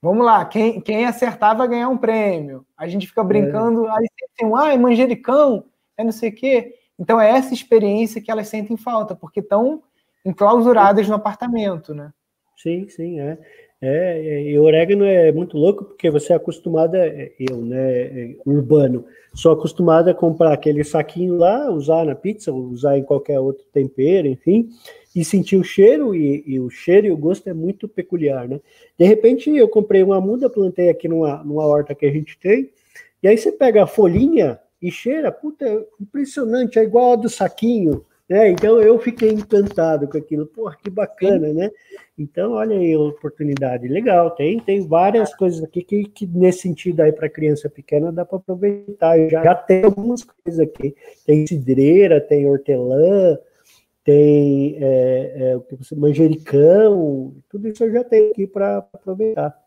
vamos 0.01 0.25
lá, 0.25 0.45
quem, 0.45 0.81
quem 0.81 1.07
acertar 1.07 1.57
vai 1.57 1.69
ganhar 1.69 1.89
um 1.89 1.99
prêmio. 1.99 2.67
A 2.77 2.87
gente 2.87 3.07
fica 3.07 3.25
brincando, 3.25 3.87
é. 3.87 3.91
aí 3.91 4.07
tem 4.37 4.47
um, 4.47 4.57
ah, 4.57 4.73
é 4.73 4.77
manjericão, 4.77 5.65
é 5.97 6.05
não 6.05 6.13
sei 6.13 6.31
o 6.31 6.35
quê. 6.35 6.75
Então 6.99 7.21
é 7.21 7.31
essa 7.31 7.55
experiência 7.55 8.21
que 8.21 8.31
elas 8.31 8.49
sentem 8.49 8.77
falta, 8.77 9.15
porque 9.15 9.41
estão 9.41 9.83
enclausuradas 10.25 11.09
no 11.09 11.15
apartamento, 11.15 11.95
né? 11.95 12.13
Sim, 12.57 12.89
sim, 12.89 13.21
é. 13.21 13.39
É, 13.81 14.43
e 14.51 14.59
o 14.59 14.63
orégano 14.63 15.05
é 15.05 15.31
muito 15.31 15.59
louco 15.59 15.85
porque 15.85 16.09
você 16.11 16.33
é 16.33 16.37
acostumado, 16.37 16.95
é, 16.95 17.33
eu, 17.39 17.59
né, 17.59 18.03
é, 18.03 18.37
urbano, 18.47 19.05
sou 19.35 19.53
acostumado 19.53 20.09
a 20.09 20.15
comprar 20.15 20.53
aquele 20.53 20.83
saquinho 20.85 21.37
lá, 21.37 21.71
usar 21.71 22.07
na 22.07 22.15
pizza, 22.15 22.53
usar 22.53 22.97
em 22.97 23.03
qualquer 23.03 23.39
outro 23.41 23.65
tempero, 23.73 24.27
enfim, 24.27 24.71
e 25.15 25.25
sentir 25.25 25.57
o 25.57 25.65
cheiro, 25.65 26.15
e, 26.15 26.43
e, 26.47 26.59
o 26.59 26.71
cheiro 26.71 27.07
e 27.07 27.11
o 27.11 27.17
gosto 27.17 27.49
é 27.49 27.53
muito 27.53 27.87
peculiar, 27.87 28.49
né? 28.49 28.61
De 28.99 29.05
repente 29.05 29.51
eu 29.51 29.69
comprei 29.69 30.03
uma 30.03 30.21
muda, 30.21 30.49
plantei 30.49 30.89
aqui 30.89 31.07
numa, 31.07 31.45
numa 31.45 31.67
horta 31.67 31.95
que 31.95 32.07
a 32.07 32.11
gente 32.11 32.39
tem, 32.39 32.71
e 33.23 33.29
aí 33.29 33.37
você 33.37 33.53
pega 33.53 33.83
a 33.83 33.87
folhinha 33.87 34.59
e 34.81 34.91
cheira, 34.91 35.31
puta, 35.31 35.87
impressionante, 36.01 36.79
é 36.79 36.83
igual 36.83 37.13
a 37.13 37.17
do 37.17 37.29
saquinho, 37.29 38.05
né? 38.29 38.51
Então 38.51 38.81
eu 38.81 38.99
fiquei 38.99 39.31
encantado 39.31 40.09
com 40.09 40.17
aquilo. 40.17 40.47
Porra, 40.47 40.77
que 40.83 40.91
bacana, 40.91 41.53
né? 41.53 41.71
Então, 42.19 42.53
olha 42.53 42.77
aí 42.77 42.93
a 42.93 43.01
oportunidade. 43.01 43.89
Legal, 43.89 44.31
tem, 44.31 44.61
tem 44.61 44.87
várias 44.87 45.35
coisas 45.35 45.63
aqui 45.63 45.83
que, 45.83 46.05
que 46.05 46.27
nesse 46.27 46.61
sentido 46.61 47.01
aí 47.01 47.13
para 47.13 47.29
criança 47.29 47.69
pequena 47.69 48.13
dá 48.13 48.25
para 48.25 48.39
aproveitar. 48.39 49.19
Já, 49.29 49.43
já 49.43 49.55
tem 49.55 49.85
algumas 49.85 50.23
coisas 50.23 50.61
aqui. 50.61 50.95
Tem 51.27 51.47
cidreira, 51.47 52.21
tem 52.21 52.49
hortelã, 52.49 53.39
tem 54.05 54.77
é, 54.81 55.33
é, 55.37 55.57
o 55.57 55.61
que 55.61 55.77
você, 55.77 55.95
manjericão, 55.95 57.35
tudo 57.49 57.69
isso 57.69 57.83
eu 57.85 57.93
já 57.93 58.05
tenho 58.05 58.31
aqui 58.31 58.47
para 58.47 58.79
aproveitar. 58.79 59.59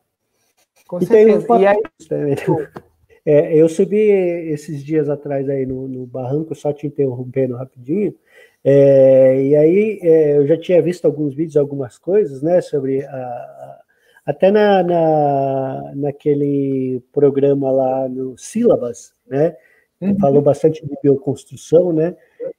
Com 0.87 0.99
e 0.99 1.05
certeza. 1.05 1.47
Tem 1.47 1.61
e 1.61 1.67
aí... 1.67 1.77
É, 3.29 3.53
eu 3.53 3.67
subi 3.67 3.97
esses 3.97 4.81
dias 4.81 5.09
atrás 5.09 5.49
aí 5.49 5.65
no, 5.65 5.85
no 5.85 6.05
barranco, 6.05 6.55
só 6.55 6.71
te 6.71 6.87
interrompendo 6.87 7.57
rapidinho, 7.57 8.15
é, 8.63 9.43
e 9.43 9.55
aí 9.55 9.99
é, 10.01 10.37
eu 10.37 10.47
já 10.47 10.57
tinha 10.59 10.81
visto 10.81 11.05
alguns 11.05 11.33
vídeos, 11.33 11.57
algumas 11.57 11.97
coisas, 11.97 12.41
né, 12.41 12.59
sobre 12.61 13.05
a, 13.05 13.79
até 14.25 14.51
na, 14.51 14.83
na, 14.83 15.91
naquele 15.95 17.01
programa 17.13 17.71
lá 17.71 18.09
no 18.09 18.37
Sílabas, 18.37 19.13
né, 19.25 19.55
uhum. 20.01 20.19
falou 20.19 20.41
bastante 20.41 20.85
de 20.85 20.93
bioconstrução, 21.01 21.93
né, 21.93 22.15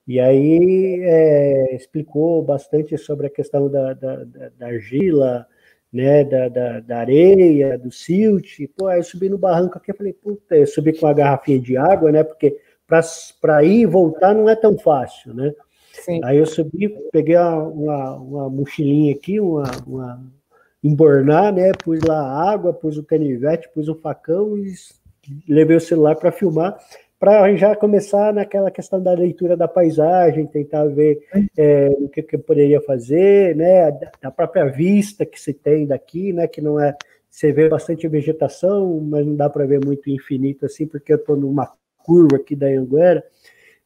e 0.07 0.19
aí 0.19 1.01
é, 1.03 1.75
explicou 1.77 2.43
bastante 2.43 2.97
sobre 2.97 3.27
a 3.27 3.31
questão 3.31 3.69
da, 3.69 3.93
da, 3.93 4.25
da, 4.25 4.49
da 4.57 4.67
argila, 4.67 5.47
né, 5.93 6.25
da, 6.25 6.49
da, 6.49 6.81
da, 6.81 6.99
areia, 7.01 7.79
do 7.79 7.91
silt, 7.91 8.61
pô, 8.77 8.87
aí 8.87 8.99
eu 8.99 9.03
subi 9.03 9.29
no 9.29 9.39
barranco 9.39 9.79
aqui, 9.79 9.91
eu 9.91 9.97
falei, 9.97 10.13
puta, 10.13 10.57
eu 10.57 10.67
subi 10.67 10.99
com 10.99 11.07
a 11.07 11.13
garrafinha 11.13 11.59
de 11.59 11.77
água, 11.77 12.13
né, 12.13 12.23
porque 12.23 12.57
para 13.41 13.63
ir 13.63 13.81
e 13.81 13.87
voltar 13.87 14.35
não 14.35 14.49
é 14.49 14.57
tão 14.57 14.79
fácil, 14.79 15.35
né, 15.35 15.53
Sim. 16.05 16.21
Aí 16.25 16.39
eu 16.39 16.47
subi, 16.47 16.89
peguei 17.13 17.37
uma, 17.37 18.15
uma 18.17 18.51
mochilinha 18.51 19.15
aqui, 19.15 19.41
uma, 19.41 19.65
uma 19.87 20.23
embornar, 20.83 21.53
né? 21.53 21.73
Pus 21.73 22.01
lá 22.03 22.51
água, 22.51 22.73
pus 22.73 22.97
o 22.97 23.05
canivete, 23.05 23.69
pus 23.75 23.89
o 23.89 23.95
facão 23.95 24.57
e 24.57 24.73
levei 25.49 25.77
o 25.77 25.81
celular 25.81 26.15
para 26.17 26.33
filmar, 26.33 26.79
para 27.19 27.55
já 27.57 27.75
começar 27.75 28.33
naquela 28.33 28.71
questão 28.71 29.03
da 29.03 29.13
leitura 29.13 29.57
da 29.57 29.67
paisagem, 29.67 30.47
tentar 30.47 30.85
ver 30.87 31.19
é, 31.57 31.89
o 31.89 32.09
que, 32.09 32.23
que 32.23 32.37
eu 32.37 32.41
poderia 32.41 32.81
fazer, 32.81 33.57
né? 33.57 33.91
Da 34.23 34.31
própria 34.31 34.67
vista 34.67 35.27
que 35.27 35.41
se 35.41 35.53
tem 35.53 35.87
daqui, 35.87 36.33
né? 36.33 36.47
Que 36.47 36.61
não 36.61 36.79
é. 36.79 36.97
Você 37.29 37.53
vê 37.53 37.69
bastante 37.69 38.09
vegetação, 38.09 39.01
mas 39.01 39.27
não 39.27 39.37
dá 39.37 39.51
para 39.51 39.67
ver 39.67 39.85
muito 39.85 40.09
infinito 40.09 40.65
assim, 40.65 40.87
porque 40.87 41.13
eu 41.13 41.17
estou 41.17 41.37
numa 41.37 41.71
curva 41.99 42.37
aqui 42.37 42.57
da 42.57 42.67
Anguera. 42.67 43.23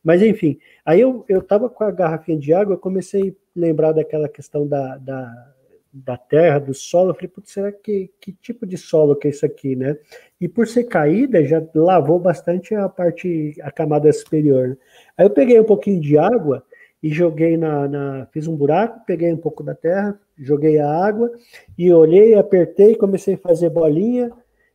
Mas 0.04 0.22
enfim, 0.22 0.58
aí 0.84 1.00
eu 1.00 1.24
estava 1.28 1.68
com 1.68 1.84
a 1.84 1.90
garrafinha 1.90 2.38
de 2.38 2.52
água, 2.52 2.74
eu 2.74 2.78
comecei 2.78 3.30
a 3.30 3.32
lembrar 3.54 3.92
daquela 3.92 4.28
questão 4.28 4.66
da, 4.66 4.96
da, 4.96 5.52
da 5.92 6.16
terra, 6.16 6.58
do 6.58 6.72
solo. 6.72 7.10
Eu 7.10 7.14
falei, 7.14 7.28
putz, 7.28 7.52
será 7.52 7.70
que, 7.70 8.10
que 8.20 8.32
tipo 8.32 8.66
de 8.66 8.78
solo 8.78 9.14
que 9.14 9.28
é 9.28 9.30
isso 9.30 9.44
aqui, 9.44 9.76
né? 9.76 9.96
E 10.40 10.48
por 10.48 10.66
ser 10.66 10.84
caída, 10.84 11.44
já 11.44 11.62
lavou 11.74 12.18
bastante 12.18 12.74
a 12.74 12.88
parte, 12.88 13.54
a 13.62 13.70
camada 13.70 14.10
superior. 14.12 14.68
Né? 14.68 14.76
Aí 15.18 15.26
eu 15.26 15.30
peguei 15.30 15.60
um 15.60 15.64
pouquinho 15.64 16.00
de 16.00 16.16
água 16.16 16.64
e 17.02 17.10
joguei 17.10 17.56
na, 17.56 17.88
na, 17.88 18.26
Fiz 18.32 18.46
um 18.46 18.56
buraco, 18.56 19.04
peguei 19.06 19.32
um 19.32 19.36
pouco 19.36 19.62
da 19.62 19.74
terra, 19.74 20.18
joguei 20.38 20.78
a 20.78 20.88
água 20.88 21.30
e 21.76 21.92
olhei, 21.92 22.34
apertei, 22.34 22.96
comecei 22.96 23.34
a 23.34 23.38
fazer 23.38 23.70
bolinha. 23.70 24.32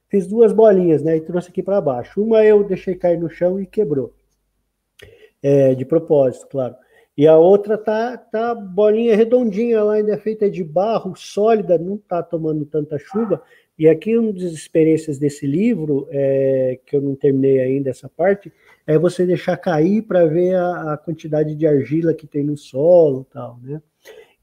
Fiz 0.10 0.26
duas 0.26 0.53
bolinhas, 0.53 1.03
né? 1.03 1.18
E 1.18 1.22
trouxe 1.22 1.49
aqui 1.49 1.62
para 1.62 1.82
baixo. 1.82 2.22
Uma 2.22 2.43
eu 2.45 2.64
deixei 2.64 2.95
cair 2.95 3.20
no 3.20 3.30
chão 3.30 3.60
e 3.60 3.66
quebrou 3.66 4.14
é, 5.41 5.75
de 5.75 5.85
propósito, 5.85 6.47
claro. 6.47 6.75
E 7.17 7.25
a 7.25 7.35
outra 7.35 7.77
tá, 7.77 8.15
tá 8.15 8.53
bolinha 8.53 9.15
redondinha 9.15 9.83
lá, 9.83 9.93
ainda 9.93 10.13
é 10.13 10.17
feita 10.17 10.49
de 10.49 10.63
barro, 10.63 11.15
sólida, 11.15 11.77
não 11.77 11.97
tá 11.97 12.21
tomando 12.21 12.63
tanta 12.65 12.99
chuva. 12.99 13.41
E 13.77 13.88
aqui 13.88 14.15
uma 14.17 14.31
das 14.31 14.51
experiências 14.51 15.17
desse 15.17 15.47
livro, 15.47 16.07
é, 16.11 16.79
que 16.85 16.95
eu 16.95 17.01
não 17.01 17.15
terminei 17.15 17.59
ainda 17.59 17.89
essa 17.89 18.07
parte, 18.07 18.51
é 18.85 18.97
você 18.97 19.25
deixar 19.25 19.57
cair 19.57 20.03
para 20.03 20.25
ver 20.25 20.55
a, 20.55 20.93
a, 20.93 20.97
quantidade 20.97 21.55
de 21.55 21.65
argila 21.65 22.13
que 22.13 22.27
tem 22.27 22.43
no 22.43 22.55
solo 22.55 23.25
tal, 23.31 23.59
né? 23.63 23.81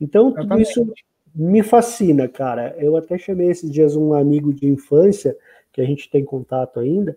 Então, 0.01 0.33
tudo 0.33 0.61
isso 0.61 0.93
me 1.35 1.63
fascina, 1.63 2.29
cara. 2.29 2.77
Eu 2.79 2.97
até 2.97 3.17
chamei 3.17 3.49
esses 3.51 3.71
dias 3.71 3.97
um 3.97 4.13
amigo 4.13 4.53
de 4.53 4.67
infância, 4.67 5.37
que 5.73 5.81
a 5.81 5.85
gente 5.85 6.11
tem 6.11 6.25
contato 6.25 6.79
ainda, 6.79 7.17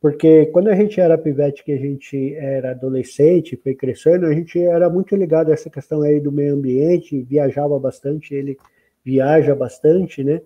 porque 0.00 0.46
quando 0.46 0.68
a 0.68 0.76
gente 0.76 1.00
era 1.00 1.18
pivete, 1.18 1.64
que 1.64 1.72
a 1.72 1.76
gente 1.76 2.34
era 2.34 2.70
adolescente, 2.70 3.56
foi 3.56 3.74
crescendo, 3.74 4.26
a 4.26 4.32
gente 4.32 4.58
era 4.58 4.88
muito 4.88 5.16
ligado 5.16 5.50
a 5.50 5.54
essa 5.54 5.68
questão 5.68 6.02
aí 6.02 6.20
do 6.20 6.30
meio 6.30 6.54
ambiente, 6.54 7.20
viajava 7.22 7.78
bastante, 7.78 8.32
ele 8.34 8.56
viaja 9.04 9.54
bastante, 9.54 10.22
né? 10.22 10.40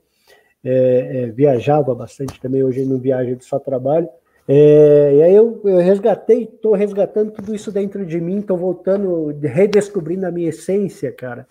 É, 0.64 1.24
é, 1.24 1.26
viajava 1.26 1.94
bastante 1.94 2.40
também, 2.40 2.62
hoje 2.62 2.80
ele 2.80 2.90
não 2.90 2.98
viaja, 2.98 3.30
ele 3.30 3.42
só 3.42 3.59
trabalha. 3.59 4.09
É, 4.47 5.14
e 5.14 5.22
aí 5.22 5.34
eu, 5.34 5.61
eu 5.64 5.78
resgatei, 5.78 6.45
estou 6.45 6.74
resgatando 6.74 7.30
tudo 7.30 7.55
isso 7.55 7.70
dentro 7.70 8.05
de 8.05 8.20
mim, 8.20 8.40
estou 8.40 8.57
voltando, 8.57 9.28
redescobrindo 9.40 10.26
a 10.26 10.32
minha 10.32 10.49
essência, 10.49 11.12
cara. 11.12 11.47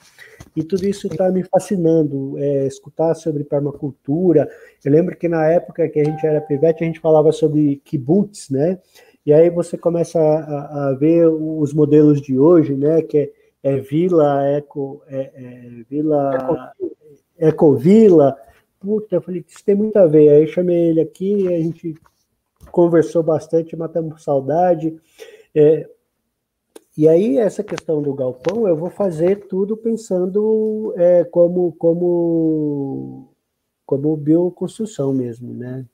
E 0.56 0.64
tudo 0.64 0.86
isso 0.86 1.08
está 1.08 1.32
me 1.32 1.44
fascinando, 1.44 2.38
é, 2.38 2.68
escutar 2.68 3.14
sobre 3.16 3.44
permacultura. 3.44 4.50
Eu 4.84 4.92
lembro 4.92 5.16
que 5.16 5.30
na 5.30 5.46
época 5.48 5.88
que 5.88 6.00
a 6.00 6.04
gente 6.04 6.26
era 6.26 6.42
pivete, 6.42 6.84
a 6.84 6.88
gente 6.88 7.00
falava 7.00 7.32
sobre 7.32 7.82
kibbutz, 7.86 8.50
né? 8.50 8.78
E 9.26 9.32
aí 9.32 9.50
você 9.50 9.78
começa 9.78 10.20
a, 10.20 10.90
a 10.90 10.94
ver 10.94 11.28
os 11.28 11.74
modelos 11.74 12.22
de 12.22 12.38
hoje, 12.38 12.76
né? 12.76 13.02
Que 13.02 13.32
é, 13.64 13.76
é 13.76 13.78
vila, 13.78 14.46
eco, 14.50 15.02
é, 15.08 15.32
é 15.34 15.70
vila, 15.90 16.74
ecovila. 17.40 18.36
Puta, 18.80 19.16
eu 19.16 19.22
falei, 19.22 19.46
isso 19.48 19.64
tem 19.64 19.76
muito 19.76 19.98
a 19.98 20.08
ver. 20.08 20.30
Aí 20.30 20.48
chamei 20.48 20.90
ele 20.90 21.00
aqui, 21.00 21.48
a 21.48 21.60
gente 21.60 21.96
conversou 22.72 23.22
bastante, 23.22 23.76
matamos 23.76 24.24
saudade. 24.24 24.96
É, 25.54 25.90
e 26.98 27.08
aí, 27.08 27.38
essa 27.38 27.64
questão 27.64 28.02
do 28.02 28.14
galpão, 28.14 28.68
eu 28.68 28.76
vou 28.76 28.90
fazer 28.90 29.48
tudo 29.48 29.78
pensando 29.78 30.94
é, 30.98 31.24
como, 31.24 31.72
como, 31.74 33.34
como 33.86 34.18
bioconstrução 34.18 35.14
mesmo, 35.14 35.54
né? 35.54 35.86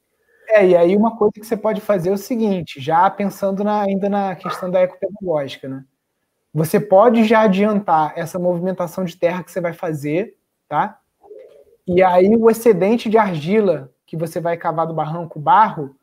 É, 0.50 0.66
e 0.66 0.76
aí 0.78 0.96
uma 0.96 1.18
coisa 1.18 1.34
que 1.34 1.46
você 1.46 1.58
pode 1.58 1.82
fazer 1.82 2.10
é 2.10 2.14
o 2.14 2.18
seguinte, 2.18 2.80
já 2.80 3.10
pensando 3.10 3.64
na, 3.64 3.82
ainda 3.82 4.10
na 4.10 4.36
questão 4.36 4.72
da 4.72 4.82
ecopedagógica, 4.82 5.68
né? 5.68 5.84
Você 6.54 6.80
pode 6.80 7.26
já 7.26 7.42
adiantar 7.42 8.14
essa 8.16 8.40
movimentação 8.40 9.04
de 9.04 9.16
terra 9.16 9.44
que 9.44 9.52
você 9.52 9.60
vai 9.60 9.74
fazer, 9.74 10.38
tá? 10.68 11.00
E 11.86 12.02
aí 12.02 12.36
o 12.36 12.50
excedente 12.50 13.10
de 13.10 13.18
argila 13.18 13.92
que 14.06 14.18
você 14.18 14.40
vai 14.40 14.58
cavar 14.58 14.88
do 14.88 14.94
barranco 14.94 15.40
barro, 15.40 15.96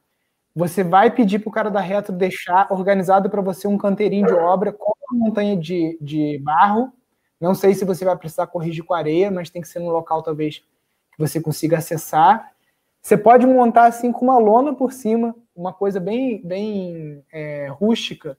você 0.55 0.85
vai 0.85 1.11
pedir 1.11 1.41
para 1.41 1.49
o 1.49 1.53
cara 1.53 1.71
da 1.71 1.81
retro 1.81 2.13
deixar 2.13 2.73
organizado 2.73 3.29
para 3.29 3.41
você 3.41 3.67
um 3.67 3.77
canteirinho 3.77 4.27
de 4.27 4.33
obra 4.33 4.73
com 4.73 4.93
uma 5.11 5.27
montanha 5.27 5.57
de, 5.57 5.99
de 6.01 6.39
barro. 6.39 6.93
Não 7.41 7.55
sei 7.55 7.75
se 7.75 7.85
você 7.85 8.05
vai 8.05 8.17
precisar 8.17 8.47
corrigir 8.47 8.85
com 8.85 8.95
areia, 8.95 9.31
mas 9.31 9.51
tem 9.51 9.61
que 9.61 9.69
ser 9.69 9.81
num 9.81 9.91
local 9.91 10.23
talvez 10.23 10.59
que 10.59 11.19
você 11.19 11.41
consiga 11.41 11.79
acessar. 11.79 12.53
Você 13.03 13.17
pode 13.17 13.47
montar 13.47 13.87
assim 13.87 14.13
com 14.13 14.25
uma 14.25 14.39
lona 14.39 14.73
por 14.75 14.93
cima, 14.93 15.35
uma 15.55 15.73
coisa 15.73 15.99
bem, 15.99 16.41
bem 16.43 17.23
é, 17.33 17.67
rústica. 17.69 18.39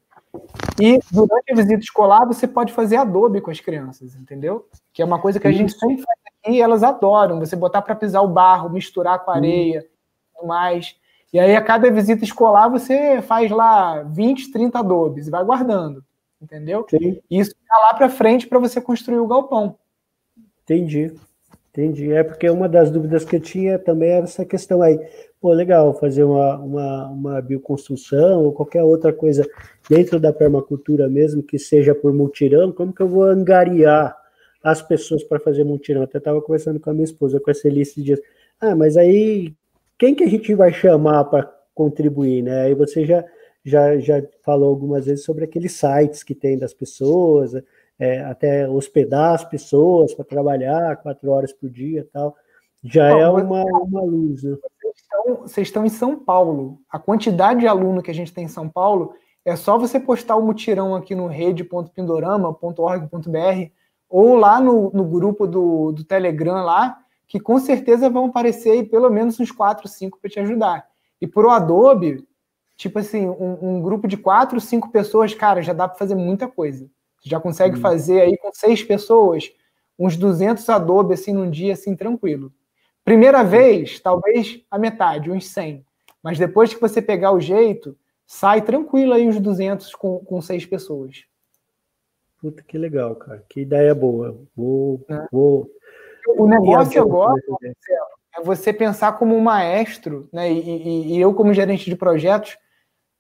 E 0.82 1.00
durante 1.12 1.52
a 1.52 1.56
visita 1.56 1.80
escolar 1.80 2.26
você 2.26 2.48
pode 2.48 2.74
fazer 2.74 2.96
adobe 2.96 3.42
com 3.42 3.52
as 3.52 3.60
crianças, 3.60 4.16
entendeu? 4.16 4.68
Que 4.94 5.02
é 5.02 5.06
uma 5.06 5.20
coisa 5.20 5.40
que 5.40 5.48
a 5.48 5.52
gente 5.52 5.74
sempre 5.74 5.98
faz 5.98 6.20
aqui 6.26 6.58
e 6.58 6.62
elas 6.62 6.82
adoram. 6.82 7.40
Você 7.40 7.56
botar 7.56 7.82
para 7.82 7.96
pisar 7.96 8.22
o 8.22 8.28
barro, 8.28 8.70
misturar 8.70 9.24
com 9.24 9.32
areia, 9.32 9.86
tudo 10.34 10.48
mais. 10.48 10.96
E 11.36 11.40
aí, 11.40 11.54
a 11.54 11.62
cada 11.62 11.92
visita 11.92 12.24
escolar, 12.24 12.70
você 12.70 13.22
faz 13.22 13.52
lá 13.52 14.04
20, 14.04 14.54
30 14.54 14.80
adobes 14.80 15.28
e 15.28 15.30
vai 15.30 15.44
guardando, 15.44 16.02
entendeu? 16.42 16.86
Sim. 16.90 17.20
E 17.30 17.40
isso 17.40 17.52
fica 17.52 17.78
lá 17.78 17.94
para 17.94 18.08
frente 18.08 18.48
para 18.48 18.58
você 18.58 18.80
construir 18.80 19.20
o 19.20 19.28
galpão. 19.28 19.76
Entendi. 20.64 21.12
Entendi. 21.74 22.14
É 22.14 22.24
porque 22.24 22.50
uma 22.50 22.70
das 22.70 22.90
dúvidas 22.90 23.26
que 23.26 23.36
eu 23.36 23.42
tinha 23.42 23.78
também 23.78 24.12
era 24.12 24.24
essa 24.24 24.46
questão 24.46 24.82
aí. 24.82 24.98
Pô, 25.42 25.52
legal, 25.52 25.94
fazer 26.00 26.24
uma, 26.24 26.56
uma, 26.56 27.08
uma 27.10 27.42
bioconstrução 27.42 28.46
ou 28.46 28.54
qualquer 28.54 28.84
outra 28.84 29.12
coisa 29.12 29.46
dentro 29.90 30.22
da 30.22 30.32
permacultura 30.32 31.10
mesmo, 31.10 31.44
que 31.44 31.60
seja 31.60 31.94
por 31.94 32.14
multirão, 32.14 32.72
como 32.72 32.94
que 32.94 33.02
eu 33.02 33.10
vou 33.10 33.24
angariar 33.24 34.16
as 34.64 34.82
pessoas 34.82 35.22
para 35.22 35.42
fazer 35.42 35.66
multirão? 35.66 36.02
Até 36.02 36.18
estava 36.18 36.42
conversando 36.42 36.80
com 36.80 36.92
a 36.92 36.94
minha 36.94 37.04
esposa, 37.04 37.42
com 37.42 37.52
essa 37.52 37.68
lista 37.68 38.00
de 38.00 38.06
dias. 38.06 38.22
Ah, 38.58 38.74
mas 38.74 38.96
aí 38.96 39.54
quem 39.98 40.16
que 40.16 40.24
a 40.24 40.30
gente 40.30 40.54
vai 40.54 40.74
chamar 40.74 41.26
para 41.26 41.52
contribuir, 41.74 42.42
né? 42.42 42.64
Aí 42.64 42.76
você 42.76 43.06
já, 43.06 43.24
já, 43.64 43.98
já 43.98 44.24
falou 44.44 44.70
algumas 44.70 45.06
vezes 45.06 45.24
sobre 45.24 45.44
aqueles 45.44 45.74
sites 45.74 46.24
que 46.24 46.34
tem 46.34 46.58
das 46.58 46.74
pessoas, 46.74 47.54
é, 48.00 48.22
até 48.22 48.68
hospedar 48.68 49.36
as 49.36 49.44
pessoas 49.44 50.14
para 50.14 50.26
trabalhar 50.26 50.98
quatro 50.98 51.32
horas 51.32 51.54
por 51.54 51.70
dia 51.70 52.02
e 52.02 52.04
tal. 52.04 52.36
Já 52.84 53.12
Bom, 53.12 53.20
é 53.20 53.30
uma, 53.30 53.64
uma 53.64 54.04
luz, 54.04 54.44
né? 54.44 54.58
Vocês 54.62 54.96
estão, 54.96 55.36
vocês 55.36 55.68
estão 55.68 55.86
em 55.86 55.90
São 55.90 56.18
Paulo. 56.18 56.80
A 56.90 57.00
quantidade 57.00 57.62
de 57.62 57.68
aluno 57.68 58.02
que 58.02 58.12
a 58.12 58.14
gente 58.14 58.34
tem 58.34 58.46
em 58.46 58.50
São 58.50 58.70
Paulo 58.70 59.14
é 59.44 59.56
só 59.56 59.78
você 59.78 60.00
postar 60.00 60.36
o 60.36 60.46
mutirão 60.46 60.96
aqui 60.96 61.16
no 61.16 61.28
rede.pindorama.org.br 61.28 63.72
ou 64.10 64.36
lá 64.36 64.60
no, 64.60 64.92
no 64.92 65.04
grupo 65.04 65.48
do, 65.48 65.92
do 65.92 66.04
Telegram 66.04 66.64
lá, 66.64 67.00
que 67.28 67.40
com 67.40 67.60
certeza 67.60 68.10
vão 68.10 68.26
aparecer 68.26 68.72
aí 68.72 68.84
pelo 68.84 69.10
menos 69.10 69.40
uns 69.40 69.52
4, 69.52 69.88
5 69.88 70.20
para 70.20 70.30
te 70.30 70.40
ajudar. 70.40 70.88
E 71.20 71.28
por 71.28 71.46
o 71.46 71.50
Adobe, 71.50 72.28
tipo 72.78 73.00
assim, 73.00 73.28
um, 73.28 73.58
um, 73.62 73.82
grupo 73.82 74.08
de 74.08 74.18
4, 74.18 74.60
5 74.60 74.92
pessoas, 74.92 75.34
cara, 75.34 75.62
já 75.62 75.74
dá 75.74 75.88
para 75.88 75.98
fazer 75.98 76.16
muita 76.16 76.48
coisa. 76.48 76.90
Você 77.20 77.30
já 77.30 77.40
consegue 77.40 77.78
hum. 77.78 77.82
fazer 77.82 78.22
aí 78.22 78.38
com 78.38 78.52
6 78.54 78.84
pessoas 78.84 79.52
uns 79.98 80.18
200 80.18 80.68
Adobe 80.70 81.14
assim 81.14 81.34
num 81.34 81.50
dia 81.50 81.74
assim 81.74 81.96
tranquilo. 81.96 82.54
Primeira 83.04 83.44
vez, 83.44 84.00
talvez 84.00 84.62
a 84.70 84.78
metade, 84.78 85.32
uns 85.32 85.48
100. 85.48 85.86
Mas 86.22 86.38
depois 86.40 86.74
que 86.74 86.82
você 86.82 87.02
pegar 87.02 87.32
o 87.32 87.40
jeito, 87.40 87.98
sai 88.26 88.62
tranquilo 88.62 89.14
aí 89.14 89.28
uns 89.28 89.40
200 89.40 89.94
com, 89.96 90.20
com 90.20 90.42
6 90.42 90.66
pessoas. 90.66 91.24
Puta, 92.40 92.64
que 92.64 92.78
legal, 92.78 93.16
cara. 93.16 93.44
Que 93.48 93.62
ideia 93.62 93.94
boa. 93.96 94.38
Vou, 94.56 95.04
é. 95.10 95.28
vou 95.32 95.70
o 96.28 96.48
negócio 96.48 97.02
agora 97.02 97.42
é 98.38 98.42
você 98.44 98.74
pensar 98.74 99.14
como 99.14 99.36
um 99.36 99.42
maestro, 99.42 100.28
né? 100.32 100.52
E, 100.52 100.60
e, 100.60 101.16
e 101.16 101.22
eu, 101.22 101.34
como 101.34 101.54
gerente 101.54 101.90
de 101.90 101.96
projetos, 101.96 102.58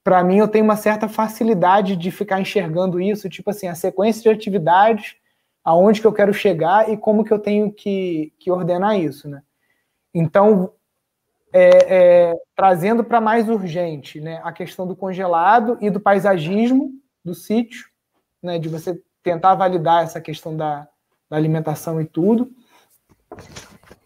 para 0.03 0.23
mim 0.23 0.37
eu 0.37 0.47
tenho 0.47 0.63
uma 0.63 0.75
certa 0.75 1.07
facilidade 1.07 1.95
de 1.95 2.11
ficar 2.11 2.39
enxergando 2.39 3.01
isso, 3.01 3.29
tipo 3.29 3.49
assim, 3.49 3.67
a 3.67 3.75
sequência 3.75 4.21
de 4.21 4.29
atividades, 4.29 5.15
aonde 5.63 5.99
que 5.99 6.07
eu 6.07 6.13
quero 6.13 6.33
chegar 6.33 6.89
e 6.89 6.97
como 6.97 7.23
que 7.23 7.33
eu 7.33 7.39
tenho 7.39 7.71
que, 7.71 8.33
que 8.37 8.51
ordenar 8.51 8.99
isso, 8.99 9.27
né? 9.27 9.41
Então, 10.13 10.71
é, 11.51 11.69
é, 12.29 12.35
trazendo 12.55 13.03
para 13.03 13.19
mais 13.19 13.49
urgente, 13.49 14.19
né, 14.19 14.41
a 14.43 14.51
questão 14.51 14.85
do 14.85 14.95
congelado 14.95 15.77
e 15.81 15.89
do 15.89 15.99
paisagismo 15.99 16.91
do 17.23 17.33
sítio, 17.33 17.87
né, 18.43 18.59
de 18.59 18.69
você 18.69 19.01
tentar 19.23 19.55
validar 19.55 20.03
essa 20.03 20.21
questão 20.21 20.55
da, 20.55 20.87
da 21.29 21.35
alimentação 21.35 21.99
e 21.99 22.05
tudo. 22.05 22.51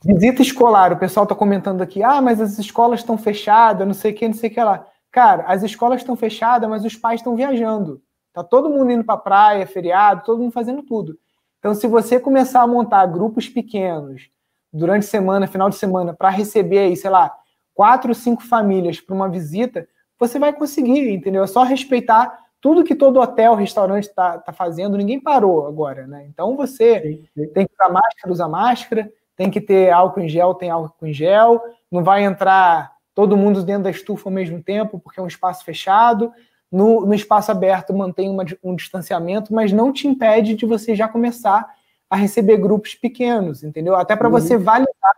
Visita 0.04 0.42
escolar, 0.42 0.94
o 0.94 0.98
pessoal 0.98 1.24
está 1.24 1.36
comentando 1.36 1.82
aqui, 1.82 2.02
ah, 2.02 2.22
mas 2.22 2.40
as 2.40 2.58
escolas 2.58 3.02
estão 3.02 3.18
fechadas, 3.18 3.86
não 3.86 3.94
sei 3.94 4.12
o 4.12 4.16
que, 4.16 4.28
não 4.28 4.34
sei 4.34 4.50
o 4.50 4.54
que 4.54 4.64
lá. 4.64 4.86
Cara, 5.12 5.44
as 5.44 5.62
escolas 5.64 6.02
estão 6.02 6.16
fechadas, 6.16 6.70
mas 6.70 6.86
os 6.86 6.96
pais 6.96 7.20
estão 7.20 7.36
viajando. 7.36 8.02
Tá 8.32 8.44
todo 8.44 8.70
mundo 8.70 8.92
indo 8.92 9.04
para 9.04 9.18
praia, 9.18 9.68
feriado, 9.68 10.24
todo 10.24 10.40
mundo 10.40 10.52
fazendo 10.52 10.84
tudo. 10.84 11.18
Então, 11.60 11.74
se 11.74 11.88
você 11.88 12.20
começar 12.20 12.62
a 12.62 12.68
montar 12.68 13.06
grupos 13.08 13.50
pequenos 13.50 14.30
durante 14.72 15.06
semana, 15.06 15.48
final 15.48 15.70
de 15.70 15.76
semana, 15.76 16.14
para 16.14 16.30
receber 16.30 16.80
aí, 16.80 16.96
sei 16.96 17.10
lá, 17.10 17.36
quatro, 17.74 18.16
cinco 18.16 18.44
famílias 18.44 19.02
para 19.02 19.16
uma 19.16 19.28
visita, 19.28 19.88
você 20.18 20.40
vai 20.40 20.54
conseguir, 20.54 21.12
entendeu? 21.12 21.44
É 21.44 21.48
só 21.48 21.64
respeitar 21.64 22.38
tudo 22.62 22.84
que 22.84 22.96
todo 22.96 23.20
hotel, 23.20 23.56
restaurante 23.56 24.06
está 24.06 24.38
tá 24.38 24.52
fazendo. 24.52 24.98
Ninguém 24.98 25.20
parou 25.20 25.68
agora, 25.68 26.06
né? 26.06 26.26
Então, 26.28 26.56
você 26.56 27.02
sim, 27.02 27.26
sim. 27.34 27.48
tem 27.54 27.66
que 27.66 27.74
usar 27.74 27.92
máscara, 27.92 28.32
usa 28.32 28.48
máscara 28.48 29.12
tem 29.40 29.50
que 29.50 29.62
ter 29.62 29.90
álcool 29.90 30.20
em 30.20 30.28
gel, 30.28 30.54
tem 30.54 30.70
álcool 30.70 31.08
em 31.08 31.14
gel, 31.14 31.64
não 31.90 32.04
vai 32.04 32.26
entrar 32.26 32.92
todo 33.16 33.38
mundo 33.38 33.64
dentro 33.64 33.84
da 33.84 33.90
estufa 33.90 34.28
ao 34.28 34.34
mesmo 34.34 34.62
tempo, 34.62 35.00
porque 35.00 35.18
é 35.18 35.24
um 35.24 35.28
espaço 35.28 35.64
fechado. 35.64 36.30
No, 36.70 37.06
no 37.06 37.14
espaço 37.14 37.50
aberto 37.50 37.94
mantém 37.94 38.30
uma, 38.30 38.44
um 38.62 38.76
distanciamento, 38.76 39.54
mas 39.54 39.72
não 39.72 39.94
te 39.94 40.10
impede 40.10 40.56
de 40.56 40.66
você 40.66 40.94
já 40.94 41.08
começar 41.08 41.74
a 42.10 42.18
receber 42.18 42.58
grupos 42.58 42.96
pequenos, 42.96 43.64
entendeu? 43.64 43.96
Até 43.96 44.14
para 44.14 44.28
uhum. 44.28 44.34
você 44.34 44.58
validar 44.58 45.16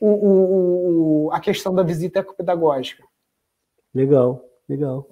o, 0.00 0.08
o, 0.08 1.26
o, 1.26 1.32
a 1.32 1.38
questão 1.38 1.72
da 1.72 1.84
visita 1.84 2.18
ecopedagógica. 2.18 3.04
Legal, 3.94 4.44
legal. 4.68 5.06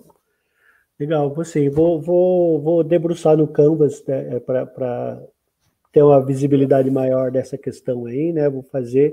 Legal, 1.03 1.35
você. 1.35 1.69
Vou, 1.69 2.01
vou, 2.01 2.63
vou 2.63 2.85
debruçar 2.85 3.37
no 3.37 3.49
Canvas 3.49 4.05
né, 4.07 4.37
é, 4.37 4.39
para 4.39 5.21
ter 5.91 6.01
uma 6.01 6.25
visibilidade 6.25 6.89
maior 6.93 7.29
dessa 7.29 7.59
questão 7.59 8.07
aí, 8.07 8.33
né? 8.33 8.49
Vou 8.49 8.63
fazer 8.63 9.13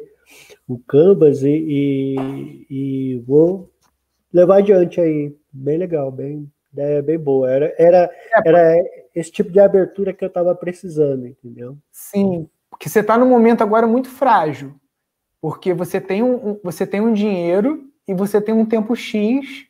o 0.68 0.78
Canvas 0.78 1.42
e, 1.42 1.50
e, 1.50 2.66
e 2.70 3.20
vou 3.26 3.72
levar 4.32 4.58
adiante 4.58 5.02
aí. 5.02 5.36
Bem 5.52 5.80
legal, 5.80 6.12
bem, 6.12 6.48
ideia 6.72 7.02
bem 7.02 7.18
boa. 7.18 7.50
Era, 7.50 7.74
era, 7.76 8.12
era 8.46 8.78
esse 9.16 9.32
tipo 9.32 9.52
de 9.52 9.60
abertura 9.60 10.14
que 10.14 10.24
eu 10.24 10.28
estava 10.28 10.54
precisando, 10.54 11.26
entendeu? 11.26 11.76
Sim, 11.92 12.48
porque 12.70 12.88
você 12.88 13.00
está 13.00 13.18
num 13.18 13.28
momento 13.28 13.64
agora 13.64 13.88
muito 13.88 14.10
frágil, 14.10 14.76
porque 15.42 15.74
você 15.74 16.00
tem 16.00 16.22
um, 16.22 16.60
você 16.64 16.86
tem 16.86 17.02
um 17.02 17.14
dinheiro 17.14 17.84
e 18.08 18.14
você 18.14 18.40
tem 18.40 18.54
um 18.54 18.64
tempo 18.64 18.96
X 18.96 19.68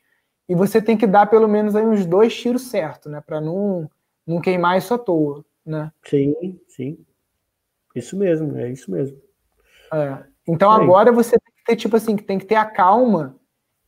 e 0.49 0.55
você 0.55 0.81
tem 0.81 0.97
que 0.97 1.05
dar 1.05 1.27
pelo 1.27 1.47
menos 1.47 1.75
aí 1.75 1.85
uns 1.85 2.07
dois 2.07 2.35
tiros 2.35 2.63
certos, 2.63 3.11
né? 3.11 3.21
Para 3.21 3.39
não, 3.39 3.89
não 4.25 4.41
queimar 4.41 4.79
isso 4.79 4.91
à 4.95 4.97
toa, 4.97 5.45
né? 5.63 5.91
Sim, 6.03 6.59
sim. 6.67 6.97
Isso 7.95 8.17
mesmo, 8.17 8.57
é 8.57 8.71
isso 8.71 8.89
mesmo. 8.89 9.21
É. 9.93 10.23
Então 10.47 10.71
agora 10.71 11.11
você 11.11 11.37
tem 11.37 11.53
que 11.55 11.63
ter, 11.63 11.75
tipo 11.75 11.95
assim, 11.95 12.17
tem 12.17 12.39
que 12.39 12.45
ter 12.45 12.55
a 12.55 12.65
calma 12.65 13.35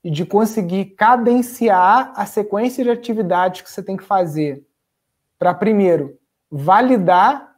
de 0.04 0.24
conseguir 0.24 0.86
cadenciar 0.86 2.14
a 2.16 2.28
sequência 2.28 2.84
de 2.84 2.92
atividades 2.92 3.62
que 3.62 3.72
você 3.72 3.82
tem 3.82 3.98
que 3.98 4.04
fazer 4.04 4.64
para, 5.40 5.56
primeiro, 5.56 6.20
validar 6.50 7.56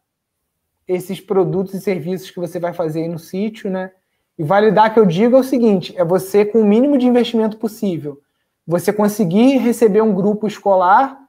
esses 0.88 1.20
produtos 1.20 1.74
e 1.74 1.82
serviços 1.82 2.32
que 2.32 2.40
você 2.40 2.58
vai 2.58 2.72
fazer 2.74 3.02
aí 3.02 3.10
no 3.10 3.20
sítio, 3.20 3.70
né? 3.70 3.92
E 4.38 4.44
validar 4.44 4.94
que 4.94 5.00
eu 5.00 5.06
digo 5.06 5.36
é 5.36 5.40
o 5.40 5.44
seguinte: 5.44 5.94
é 5.98 6.06
você, 6.06 6.46
com 6.46 6.62
o 6.62 6.66
mínimo 6.66 6.98
de 6.98 7.06
investimento 7.06 7.58
possível, 7.58 8.22
você 8.66 8.94
conseguir 8.94 9.58
receber 9.58 10.02
um 10.02 10.14
grupo 10.14 10.48
escolar 10.48 11.20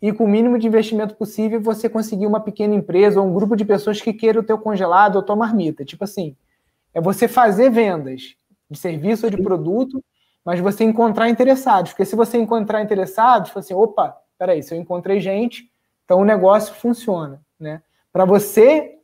e 0.00 0.12
com 0.12 0.24
o 0.24 0.28
mínimo 0.28 0.58
de 0.58 0.66
investimento 0.66 1.14
possível 1.16 1.60
você 1.60 1.88
conseguir 1.88 2.26
uma 2.26 2.40
pequena 2.40 2.74
empresa 2.74 3.20
ou 3.20 3.26
um 3.26 3.34
grupo 3.34 3.56
de 3.56 3.64
pessoas 3.64 4.00
que 4.00 4.12
queiram 4.12 4.40
o 4.40 4.44
teu 4.44 4.58
congelado 4.58 5.16
ou 5.16 5.22
tua 5.22 5.36
marmita. 5.36 5.84
Tipo 5.84 6.04
assim, 6.04 6.36
é 6.94 7.00
você 7.00 7.26
fazer 7.26 7.70
vendas 7.70 8.36
de 8.70 8.78
serviço 8.78 9.26
ou 9.26 9.30
de 9.30 9.42
produto 9.42 10.02
mas 10.48 10.60
você 10.60 10.82
encontrar 10.82 11.28
interessados. 11.28 11.92
Porque 11.92 12.06
se 12.06 12.16
você 12.16 12.38
encontrar 12.38 12.82
interessados, 12.82 13.50
você 13.50 13.58
assim, 13.58 13.74
opa, 13.74 14.16
peraí, 14.38 14.62
se 14.62 14.74
eu 14.74 14.80
encontrei 14.80 15.20
gente, 15.20 15.70
então 16.06 16.20
o 16.20 16.24
negócio 16.24 16.74
funciona. 16.74 17.38
Né? 17.60 17.82
Para 18.10 18.24
você 18.24 18.96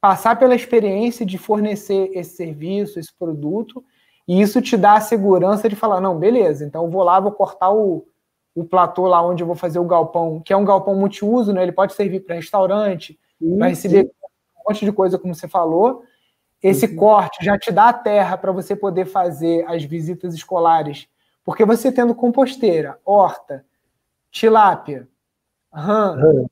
passar 0.00 0.36
pela 0.36 0.56
experiência 0.56 1.24
de 1.24 1.38
fornecer 1.38 2.10
esse 2.14 2.34
serviço, 2.34 2.98
esse 2.98 3.14
produto, 3.16 3.84
e 4.26 4.40
isso 4.40 4.60
te 4.60 4.76
dá 4.76 4.94
a 4.94 5.00
segurança 5.00 5.68
de 5.68 5.76
falar, 5.76 6.00
não, 6.00 6.18
beleza, 6.18 6.64
então 6.64 6.84
eu 6.84 6.90
vou 6.90 7.02
lá, 7.02 7.20
vou 7.20 7.32
cortar 7.32 7.70
o, 7.70 8.06
o 8.54 8.64
platô 8.64 9.06
lá 9.06 9.22
onde 9.22 9.42
eu 9.42 9.46
vou 9.46 9.56
fazer 9.56 9.78
o 9.78 9.84
galpão, 9.84 10.40
que 10.44 10.52
é 10.52 10.56
um 10.56 10.64
galpão 10.64 10.94
multiuso, 10.96 11.52
né? 11.52 11.62
Ele 11.62 11.72
pode 11.72 11.92
servir 11.92 12.20
para 12.20 12.34
restaurante, 12.34 13.18
para 13.58 13.68
receber 13.68 14.10
um 14.56 14.70
monte 14.70 14.84
de 14.84 14.92
coisa, 14.92 15.18
como 15.18 15.34
você 15.34 15.46
falou, 15.46 16.02
esse 16.62 16.86
uhum. 16.86 16.96
corte 16.96 17.44
já 17.44 17.58
te 17.58 17.70
dá 17.70 17.90
a 17.90 17.92
terra 17.92 18.36
para 18.36 18.50
você 18.50 18.74
poder 18.74 19.04
fazer 19.04 19.64
as 19.68 19.84
visitas 19.84 20.34
escolares. 20.34 21.06
Porque 21.44 21.64
você 21.64 21.92
tendo 21.92 22.14
composteira, 22.14 22.98
horta, 23.04 23.64
tilápia, 24.30 25.06
rã, 25.72 26.16
uhum. 26.16 26.46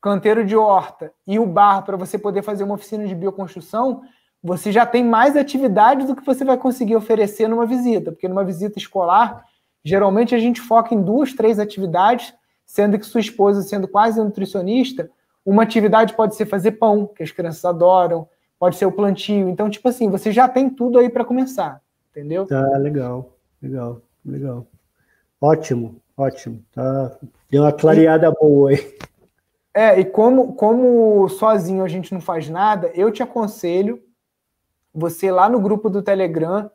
canteiro 0.00 0.44
de 0.44 0.54
horta 0.54 1.12
e 1.26 1.38
o 1.38 1.46
bar 1.46 1.82
para 1.82 1.96
você 1.96 2.18
poder 2.18 2.42
fazer 2.42 2.62
uma 2.62 2.74
oficina 2.74 3.06
de 3.06 3.14
bioconstrução, 3.14 4.02
você 4.42 4.72
já 4.72 4.84
tem 4.84 5.04
mais 5.04 5.36
atividades 5.36 6.06
do 6.06 6.16
que 6.16 6.26
você 6.26 6.44
vai 6.44 6.56
conseguir 6.56 6.96
oferecer 6.96 7.48
numa 7.48 7.64
visita. 7.64 8.10
Porque 8.10 8.26
numa 8.26 8.44
visita 8.44 8.78
escolar, 8.78 9.44
geralmente 9.84 10.34
a 10.34 10.38
gente 10.38 10.60
foca 10.60 10.94
em 10.94 11.00
duas, 11.00 11.32
três 11.32 11.58
atividades, 11.60 12.34
sendo 12.66 12.98
que 12.98 13.06
sua 13.06 13.20
esposa, 13.20 13.62
sendo 13.62 13.86
quase 13.86 14.18
nutricionista, 14.18 15.08
uma 15.44 15.62
atividade 15.62 16.14
pode 16.14 16.34
ser 16.34 16.46
fazer 16.46 16.72
pão, 16.72 17.06
que 17.06 17.22
as 17.22 17.30
crianças 17.30 17.64
adoram, 17.64 18.28
pode 18.58 18.76
ser 18.76 18.86
o 18.86 18.92
plantio. 18.92 19.48
Então, 19.48 19.70
tipo 19.70 19.88
assim, 19.88 20.10
você 20.10 20.32
já 20.32 20.48
tem 20.48 20.68
tudo 20.68 20.98
aí 20.98 21.08
para 21.08 21.24
começar, 21.24 21.80
entendeu? 22.10 22.46
Tá, 22.46 22.60
legal, 22.78 23.36
legal, 23.60 24.00
legal. 24.24 24.66
Ótimo, 25.40 25.96
ótimo. 26.16 26.62
Tá, 26.72 27.16
deu 27.50 27.62
uma 27.62 27.72
clareada 27.72 28.28
e, 28.28 28.40
boa 28.40 28.70
aí. 28.70 28.96
É, 29.74 30.00
e 30.00 30.04
como, 30.04 30.54
como 30.54 31.28
sozinho 31.28 31.84
a 31.84 31.88
gente 31.88 32.12
não 32.12 32.20
faz 32.20 32.48
nada, 32.48 32.90
eu 32.94 33.10
te 33.10 33.22
aconselho 33.22 34.00
você 34.94 35.30
lá 35.30 35.48
no 35.48 35.60
grupo 35.60 35.88
do 35.88 36.02
Telegram 36.02 36.70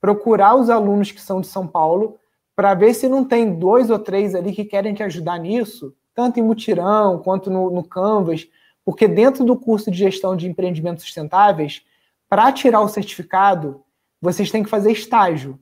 procurar 0.00 0.54
os 0.54 0.70
alunos 0.70 1.10
que 1.10 1.20
são 1.20 1.40
de 1.40 1.46
São 1.46 1.66
Paulo 1.66 2.18
para 2.54 2.74
ver 2.74 2.94
se 2.94 3.08
não 3.08 3.24
tem 3.24 3.54
dois 3.54 3.90
ou 3.90 3.98
três 3.98 4.34
ali 4.34 4.52
que 4.52 4.64
querem 4.64 4.94
te 4.94 5.02
ajudar 5.02 5.38
nisso, 5.38 5.94
tanto 6.14 6.40
em 6.40 6.42
mutirão 6.42 7.18
quanto 7.18 7.50
no, 7.50 7.70
no 7.70 7.84
Canvas, 7.84 8.48
porque 8.84 9.06
dentro 9.06 9.44
do 9.44 9.56
curso 9.56 9.90
de 9.90 9.98
gestão 9.98 10.34
de 10.34 10.48
empreendimentos 10.48 11.04
sustentáveis, 11.04 11.84
para 12.28 12.50
tirar 12.52 12.80
o 12.80 12.88
certificado, 12.88 13.82
vocês 14.20 14.50
têm 14.50 14.62
que 14.62 14.70
fazer 14.70 14.90
estágio. 14.90 15.58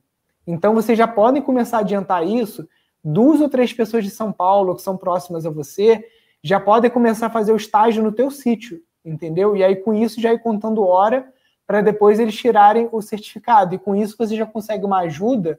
Então 0.47 0.75
vocês 0.75 0.97
já 0.97 1.07
podem 1.07 1.43
começar 1.43 1.79
a 1.79 1.81
adiantar 1.81 2.27
isso. 2.27 2.67
Duas 3.05 3.41
ou 3.41 3.49
três 3.49 3.73
pessoas 3.73 4.05
de 4.05 4.11
São 4.11 4.33
Paulo 4.33 4.75
que 4.75 4.83
são 4.83 4.97
próximas 4.97 5.45
a 5.45 5.51
você 5.51 6.05
já 6.43 6.61
podem 6.61 6.91
começar 6.91 7.27
a 7.27 7.31
fazer 7.31 7.53
o 7.53 7.57
estágio 7.57 8.03
no 8.03 8.13
teu 8.13 8.31
sítio, 8.31 8.81
entendeu? 9.05 9.57
E 9.57 9.65
aí 9.65 9.77
com 9.77 9.93
isso 9.93 10.21
já 10.21 10.33
ir 10.33 10.39
contando 10.39 10.85
hora 10.85 11.33
para 11.67 11.81
depois 11.81 12.19
eles 12.19 12.37
tirarem 12.37 12.89
o 12.93 13.03
certificado. 13.03 13.75
E 13.75 13.79
com 13.79 13.95
isso 13.95 14.17
você 14.19 14.37
já 14.37 14.47
consegue 14.47 14.85
uma 14.85 15.01
ajuda 15.01 15.59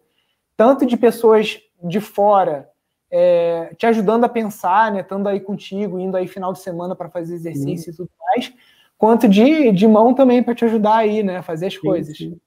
tanto 0.55 0.85
de 0.85 0.97
pessoas 0.97 1.59
de 1.83 1.99
fora 1.99 2.69
é, 3.09 3.73
te 3.77 3.85
ajudando 3.85 4.25
a 4.25 4.29
pensar, 4.29 4.91
né? 4.91 5.01
Estando 5.01 5.27
aí 5.27 5.39
contigo, 5.39 5.99
indo 5.99 6.17
aí 6.17 6.27
final 6.27 6.51
de 6.51 6.59
semana 6.59 6.95
para 6.95 7.09
fazer 7.09 7.35
exercício 7.35 7.85
sim. 7.85 7.91
e 7.91 7.95
tudo 7.95 8.09
mais, 8.19 8.53
quanto 8.97 9.27
de, 9.27 9.71
de 9.71 9.87
mão 9.87 10.13
também 10.13 10.43
para 10.43 10.55
te 10.55 10.65
ajudar 10.65 10.97
aí, 10.97 11.23
né? 11.23 11.41
Fazer 11.41 11.67
as 11.67 11.73
sim, 11.73 11.81
coisas. 11.81 12.17
Sim. 12.17 12.37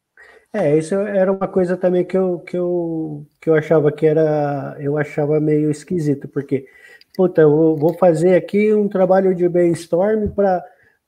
É, 0.52 0.76
isso 0.76 0.94
era 0.96 1.30
uma 1.30 1.46
coisa 1.46 1.76
também 1.76 2.04
que 2.04 2.16
eu, 2.16 2.40
que 2.40 2.56
eu, 2.56 3.24
que 3.40 3.48
eu 3.48 3.54
achava 3.54 3.92
que 3.92 4.04
era. 4.04 4.76
Eu 4.80 4.98
achava 4.98 5.38
meio 5.40 5.70
esquisito, 5.70 6.26
porque, 6.28 6.66
puta, 7.16 7.42
eu 7.42 7.76
vou 7.76 7.94
fazer 7.94 8.34
aqui 8.34 8.74
um 8.74 8.88
trabalho 8.88 9.34
de 9.34 9.48
brainstorm 9.48 10.28
para. 10.28 10.62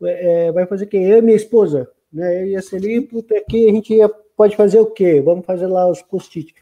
É, 0.04 0.52
vai 0.52 0.66
fazer 0.66 0.86
quem? 0.86 1.04
Eu 1.04 1.18
e 1.18 1.22
minha 1.22 1.36
esposa. 1.36 1.88
Né? 2.12 2.42
Eu 2.42 2.46
ia 2.48 2.62
ser 2.62 2.76
ali, 2.76 3.00
puta, 3.00 3.36
aqui 3.36 3.68
a 3.68 3.72
gente 3.72 3.94
ia, 3.94 4.08
pode 4.36 4.56
fazer 4.56 4.78
o 4.78 4.86
quê? 4.86 5.20
Vamos 5.20 5.46
fazer 5.46 5.66
lá 5.66 5.88
os 5.88 6.02
post-it. 6.02 6.54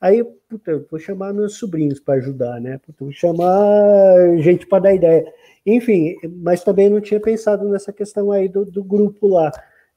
Aí, 0.00 0.22
puta, 0.48 0.84
vou 0.90 1.00
chamar 1.00 1.32
meus 1.32 1.54
sobrinhos 1.54 1.98
para 1.98 2.14
ajudar, 2.14 2.60
né? 2.60 2.78
Puta, 2.78 3.04
vou 3.04 3.12
chamar 3.12 4.36
gente 4.38 4.66
para 4.66 4.84
dar 4.84 4.94
ideia. 4.94 5.24
Enfim, 5.64 6.16
mas 6.38 6.62
também 6.62 6.88
não 6.88 7.00
tinha 7.00 7.18
pensado 7.18 7.68
nessa 7.68 7.92
questão 7.92 8.30
aí 8.30 8.48
do, 8.48 8.64
do 8.64 8.84
grupo 8.84 9.26
lá, 9.26 9.50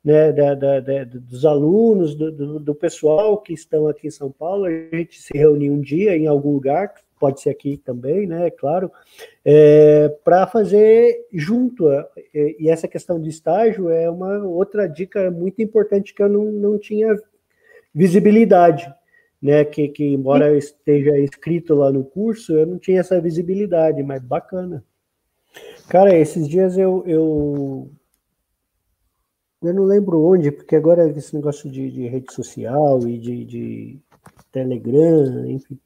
né? 0.04 0.32
Da, 0.32 0.56
da, 0.56 0.80
da 0.80 1.04
dos 1.04 1.46
alunos, 1.46 2.16
do, 2.16 2.32
do, 2.32 2.60
do, 2.60 2.76
pessoal 2.76 3.38
que 3.42 3.54
estão 3.54 3.88
aqui 3.88 4.08
em 4.08 4.12
São 4.12 4.32
Paulo. 4.32 4.66
A 4.66 4.72
gente 4.96 5.22
se 5.22 5.38
reuniu 5.38 5.74
um 5.74 5.82
dia 5.82 6.16
em 6.18 6.28
algum 6.28 6.54
lugar, 6.54 6.94
pode 7.20 7.42
ser 7.42 7.50
aqui 7.50 7.78
também, 7.78 8.26
né? 8.26 8.50
Claro, 8.50 8.92
é, 9.44 10.10
para 10.24 10.48
fazer 10.48 11.28
junto. 11.34 11.86
E 12.34 12.70
essa 12.70 12.88
questão 12.88 13.22
de 13.22 13.30
estágio 13.30 13.90
é 13.90 14.10
uma 14.10 14.44
outra 14.44 14.88
dica 14.88 15.30
muito 15.30 15.62
importante 15.62 16.14
que 16.14 16.24
eu 16.24 16.30
não, 16.30 16.46
não 16.46 16.80
tinha 16.80 17.16
visibilidade 17.94 18.92
né, 19.42 19.64
que, 19.64 19.88
que 19.88 20.04
embora 20.04 20.58
esteja 20.58 21.18
escrito 21.18 21.74
lá 21.74 21.92
no 21.92 22.04
curso, 22.04 22.54
eu 22.54 22.66
não 22.66 22.78
tinha 22.78 23.00
essa 23.00 23.20
visibilidade, 23.22 24.04
mas 24.04 24.22
bacana. 24.22 24.84
Cara, 25.88 26.16
esses 26.16 26.48
dias 26.48 26.78
eu, 26.78 27.04
eu, 27.08 27.90
eu 29.64 29.74
não 29.74 29.86
lembro 29.86 30.24
onde, 30.24 30.52
porque 30.52 30.76
agora 30.76 31.10
esse 31.10 31.34
negócio 31.34 31.70
de, 31.70 31.90
de 31.90 32.08
rede 32.08 32.32
social 32.34 33.00
e 33.08 33.18
de, 33.18 33.46
de 33.46 34.00
Telegram, 34.52 35.50
enfim. 35.50 35.80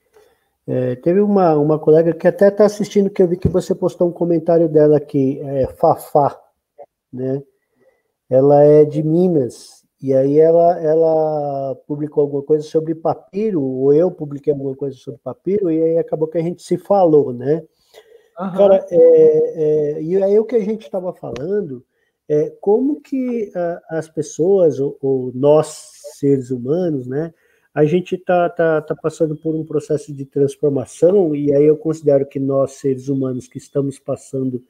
É, 0.66 0.96
teve 0.96 1.20
uma, 1.20 1.58
uma 1.58 1.78
colega 1.78 2.14
que 2.14 2.28
até 2.28 2.48
está 2.48 2.66
assistindo, 2.66 3.10
que 3.10 3.22
eu 3.22 3.28
vi 3.28 3.38
que 3.38 3.50
você 3.50 3.76
postou 3.76 4.08
um 4.08 4.14
comentário 4.14 4.70
dela 4.70 4.98
aqui, 4.98 5.40
é 5.42 5.68
Fafá, 5.68 6.40
né? 7.12 7.44
Ela 8.30 8.64
é 8.64 8.86
de 8.86 9.04
Minas, 9.04 9.84
e 10.02 10.14
aí 10.14 10.40
ela, 10.40 10.80
ela 10.82 11.76
publicou 11.88 12.22
alguma 12.22 12.44
coisa 12.44 12.64
sobre 12.66 12.96
papiro, 12.96 13.62
ou 13.62 13.94
eu 13.94 14.10
publiquei 14.10 14.54
alguma 14.54 14.76
coisa 14.76 14.98
sobre 14.98 15.20
papiro, 15.22 15.70
e 15.70 15.82
aí 15.82 15.98
acabou 15.98 16.28
que 16.28 16.38
a 16.38 16.42
gente 16.42 16.64
se 16.64 16.78
falou, 16.78 17.34
né? 17.34 17.64
Uhum. 18.40 18.52
Cara, 18.54 18.86
é, 18.90 18.98
é, 18.98 20.02
e 20.02 20.22
aí 20.22 20.40
o 20.40 20.46
que 20.46 20.56
a 20.56 20.60
gente 20.60 20.84
estava 20.84 21.14
falando 21.14 21.86
é 22.28 22.50
como 22.62 23.02
que 23.02 23.52
a, 23.56 23.98
as 23.98 24.10
pessoas, 24.10 24.80
ou, 24.80 24.98
ou, 25.02 25.32
nós, 25.34 25.90
seres 26.18 26.52
humanos, 26.52 27.06
né? 27.06 27.34
A 27.74 27.86
gente 27.86 28.16
está 28.16 28.50
tá, 28.50 28.82
tá 28.82 28.96
passando 28.96 29.36
por 29.36 29.56
um 29.56 29.66
processo 29.66 30.14
de 30.14 30.26
transformação, 30.26 31.36
e 31.36 31.54
aí 31.56 31.66
eu 31.66 31.76
considero 31.76 32.26
que 32.26 32.40
nós, 32.40 32.74
seres 32.74 33.08
humanos, 33.08 33.48
que 33.48 33.58
estamos 33.58 33.98
passando 33.98 34.64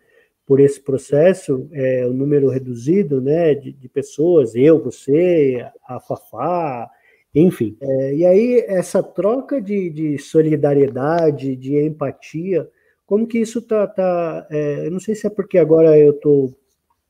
por 0.46 0.60
esse 0.60 0.80
processo, 0.80 1.68
é, 1.72 2.06
o 2.06 2.14
número 2.14 2.50
reduzido 2.50 3.22
né, 3.22 3.56
de, 3.56 3.72
de, 3.72 3.90
pessoas, 3.90 4.56
eu, 4.56 4.82
você, 4.82 5.66
a 5.88 6.00
Fafá, 6.00 6.90
enfim. 7.34 7.76
É, 7.82 8.16
e 8.16 8.26
aí, 8.26 8.64
essa 8.68 9.02
troca 9.02 9.62
de, 9.62 9.90
de, 9.90 10.18
solidariedade, 10.18 11.56
de 11.56 11.78
empatia, 11.78 12.70
como 13.06 13.28
que 13.28 13.40
isso 13.40 13.62
tá. 13.62 13.88
tá 13.88 14.48
é, 14.50 14.88
eu 14.88 14.92
não 14.92 15.00
sei 15.00 15.16
se 15.16 15.28
é 15.28 15.30
porque 15.30 15.58
agora 15.58 15.98
eu 15.98 16.12
estou 16.12 16.54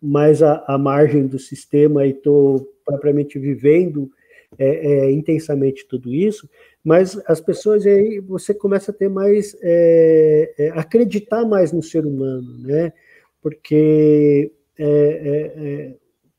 mais 0.02 0.42
à, 0.44 0.64
à, 0.68 0.78
margem 0.78 1.28
do 1.28 1.40
sistema 1.40 2.06
e 2.06 2.12
estou 2.12 2.68
propriamente 2.86 3.40
vivendo 3.40 4.10
é, 4.58 4.68
é, 4.68 5.12
intensamente 5.12 5.88
tudo 5.88 6.14
isso, 6.14 6.50
mas 6.84 7.20
as 7.28 7.40
pessoas 7.40 7.86
aí 7.86 8.20
você 8.20 8.54
começa 8.54 8.92
a 8.92 8.94
ter 8.94 9.10
mais 9.10 9.56
é, 9.62 10.54
é, 10.58 10.70
acreditar 10.70 11.46
mais 11.46 11.72
no 11.72 11.82
ser 11.82 12.06
humano, 12.06 12.58
né? 12.60 12.94
Porque 13.42 14.52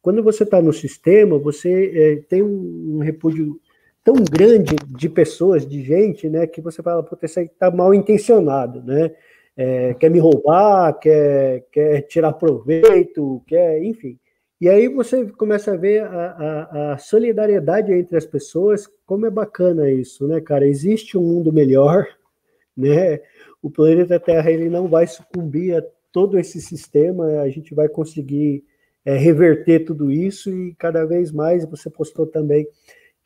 quando 0.03 0.23
você 0.23 0.43
está 0.43 0.61
no 0.61 0.73
sistema, 0.73 1.39
você 1.39 2.25
tem 2.29 2.43
um, 2.43 2.97
um 2.97 2.99
repúdio 2.99 3.61
tão 4.05 4.17
grande 4.17 4.77
de 4.87 5.09
pessoas, 5.09 5.67
de 5.67 5.83
gente, 5.83 6.29
né, 6.29 6.47
que 6.47 6.61
você 6.61 6.83
fala, 6.83 7.03
puta, 7.03 7.25
esse 7.25 7.41
aí 7.41 7.49
tá 7.49 7.71
mal 7.71 7.95
intencionado, 7.95 8.83
né? 8.83 9.11
É, 9.57 9.95
quer 9.95 10.11
me 10.11 10.19
roubar, 10.19 10.93
quer, 10.99 11.65
quer 11.71 12.03
tirar 12.03 12.33
proveito, 12.33 13.43
quer, 13.47 13.83
enfim. 13.83 14.19
E 14.65 14.69
aí 14.71 14.89
você 14.89 15.27
começa 15.27 15.75
a 15.75 15.77
ver 15.77 16.05
a, 16.05 16.09
a, 16.09 16.93
a, 16.95 16.97
solidariedade 16.97 17.93
entre 17.93 18.17
as 18.17 18.25
pessoas, 18.25 18.89
como 19.05 19.27
é 19.27 19.31
bacana 19.31 19.91
isso, 19.91 20.27
né, 20.27 20.41
cara? 20.41 20.67
Existe 20.67 21.19
um 21.19 21.21
mundo 21.21 21.53
melhor, 21.53 22.07
né? 22.75 23.21
O 23.61 23.71
planeta 23.71 24.19
Terra 24.19 24.51
ele 24.51 24.71
não 24.71 24.89
vai 24.89 25.07
sucumbir 25.07 25.77
a 25.77 25.85
todo 26.11 26.39
esse 26.39 26.63
sistema, 26.63 27.43
a 27.43 27.51
gente 27.51 27.75
vai 27.75 27.91
conseguir 27.91 28.65
é, 29.05 29.15
reverter 29.19 29.81
tudo 29.81 30.11
isso 30.11 30.51
e 30.51 30.75
cada 30.77 31.05
vez 31.05 31.31
mais 31.31 31.67
você 31.67 31.91
postou 31.91 32.27
também 32.27 32.67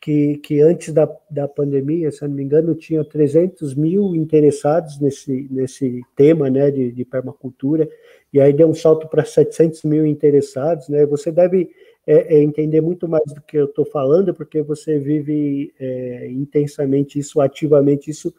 que, 0.01 0.39
que 0.39 0.59
antes 0.59 0.93
da, 0.93 1.09
da 1.31 1.47
pandemia, 1.47 2.11
se 2.11 2.21
não 2.27 2.35
me 2.35 2.43
engano, 2.43 2.75
tinha 2.75 3.01
300 3.01 3.75
mil 3.75 4.13
interessados 4.13 4.99
nesse, 4.99 5.47
nesse 5.49 6.01
tema 6.17 6.49
né, 6.49 6.69
de, 6.69 6.91
de 6.91 7.05
permacultura, 7.05 7.89
e 8.31 8.39
aí 8.39 8.53
deu 8.53 8.67
um 8.67 8.73
salto 8.73 9.07
para 9.07 9.25
700 9.25 9.83
mil 9.83 10.05
interessados. 10.05 10.87
Né? 10.89 11.05
Você 11.05 11.31
deve 11.31 11.69
é, 12.05 12.35
é, 12.35 12.43
entender 12.43 12.81
muito 12.81 13.07
mais 13.07 13.25
do 13.33 13.41
que 13.41 13.57
eu 13.57 13.65
estou 13.65 13.85
falando, 13.85 14.33
porque 14.33 14.61
você 14.61 14.97
vive 14.99 15.73
é, 15.79 16.27
intensamente 16.29 17.19
isso, 17.19 17.41
ativamente 17.41 18.09
isso, 18.09 18.33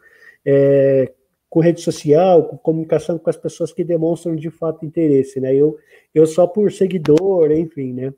é, 0.45 1.11
com 1.49 1.59
rede 1.59 1.81
social, 1.81 2.45
com 2.45 2.57
comunicação 2.57 3.17
com 3.17 3.29
as 3.29 3.37
pessoas 3.37 3.73
que 3.73 3.83
demonstram 3.83 4.35
de 4.35 4.49
fato 4.49 4.85
interesse. 4.85 5.39
Né? 5.39 5.53
Eu, 5.55 5.77
eu 6.13 6.25
só 6.25 6.47
por 6.47 6.71
seguidor, 6.71 7.51
enfim, 7.51 7.93
né? 7.93 8.13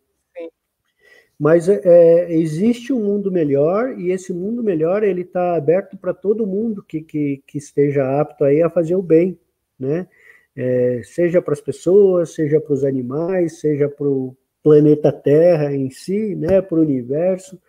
Mas 1.39 1.67
é, 1.67 1.81
é, 1.83 2.33
existe 2.33 2.93
um 2.93 3.03
mundo 3.03 3.31
melhor 3.31 3.99
e 3.99 4.11
esse 4.11 4.31
mundo 4.31 4.63
melhor 4.63 5.03
ele 5.03 5.21
está 5.21 5.55
aberto 5.55 5.97
para 5.97 6.13
todo 6.13 6.47
mundo 6.47 6.83
que, 6.83 7.01
que, 7.01 7.43
que, 7.45 7.57
esteja 7.57 8.19
apto 8.21 8.43
aí 8.43 8.61
a 8.61 8.69
fazer 8.69 8.95
o 8.95 9.01
bem, 9.01 9.37
né? 9.77 10.07
É, 10.55 11.01
seja 11.03 11.41
para 11.41 11.53
as 11.53 11.61
pessoas, 11.61 12.33
seja 12.33 12.61
para 12.61 12.73
os 12.73 12.83
animais, 12.83 13.59
seja 13.59 13.89
para 13.89 14.07
o 14.07 14.35
planeta 14.63 15.11
Terra 15.11 15.75
em 15.75 15.89
si, 15.89 16.35
né? 16.35 16.61
Para 16.61 16.77
o 16.77 16.81
universo. 16.81 17.59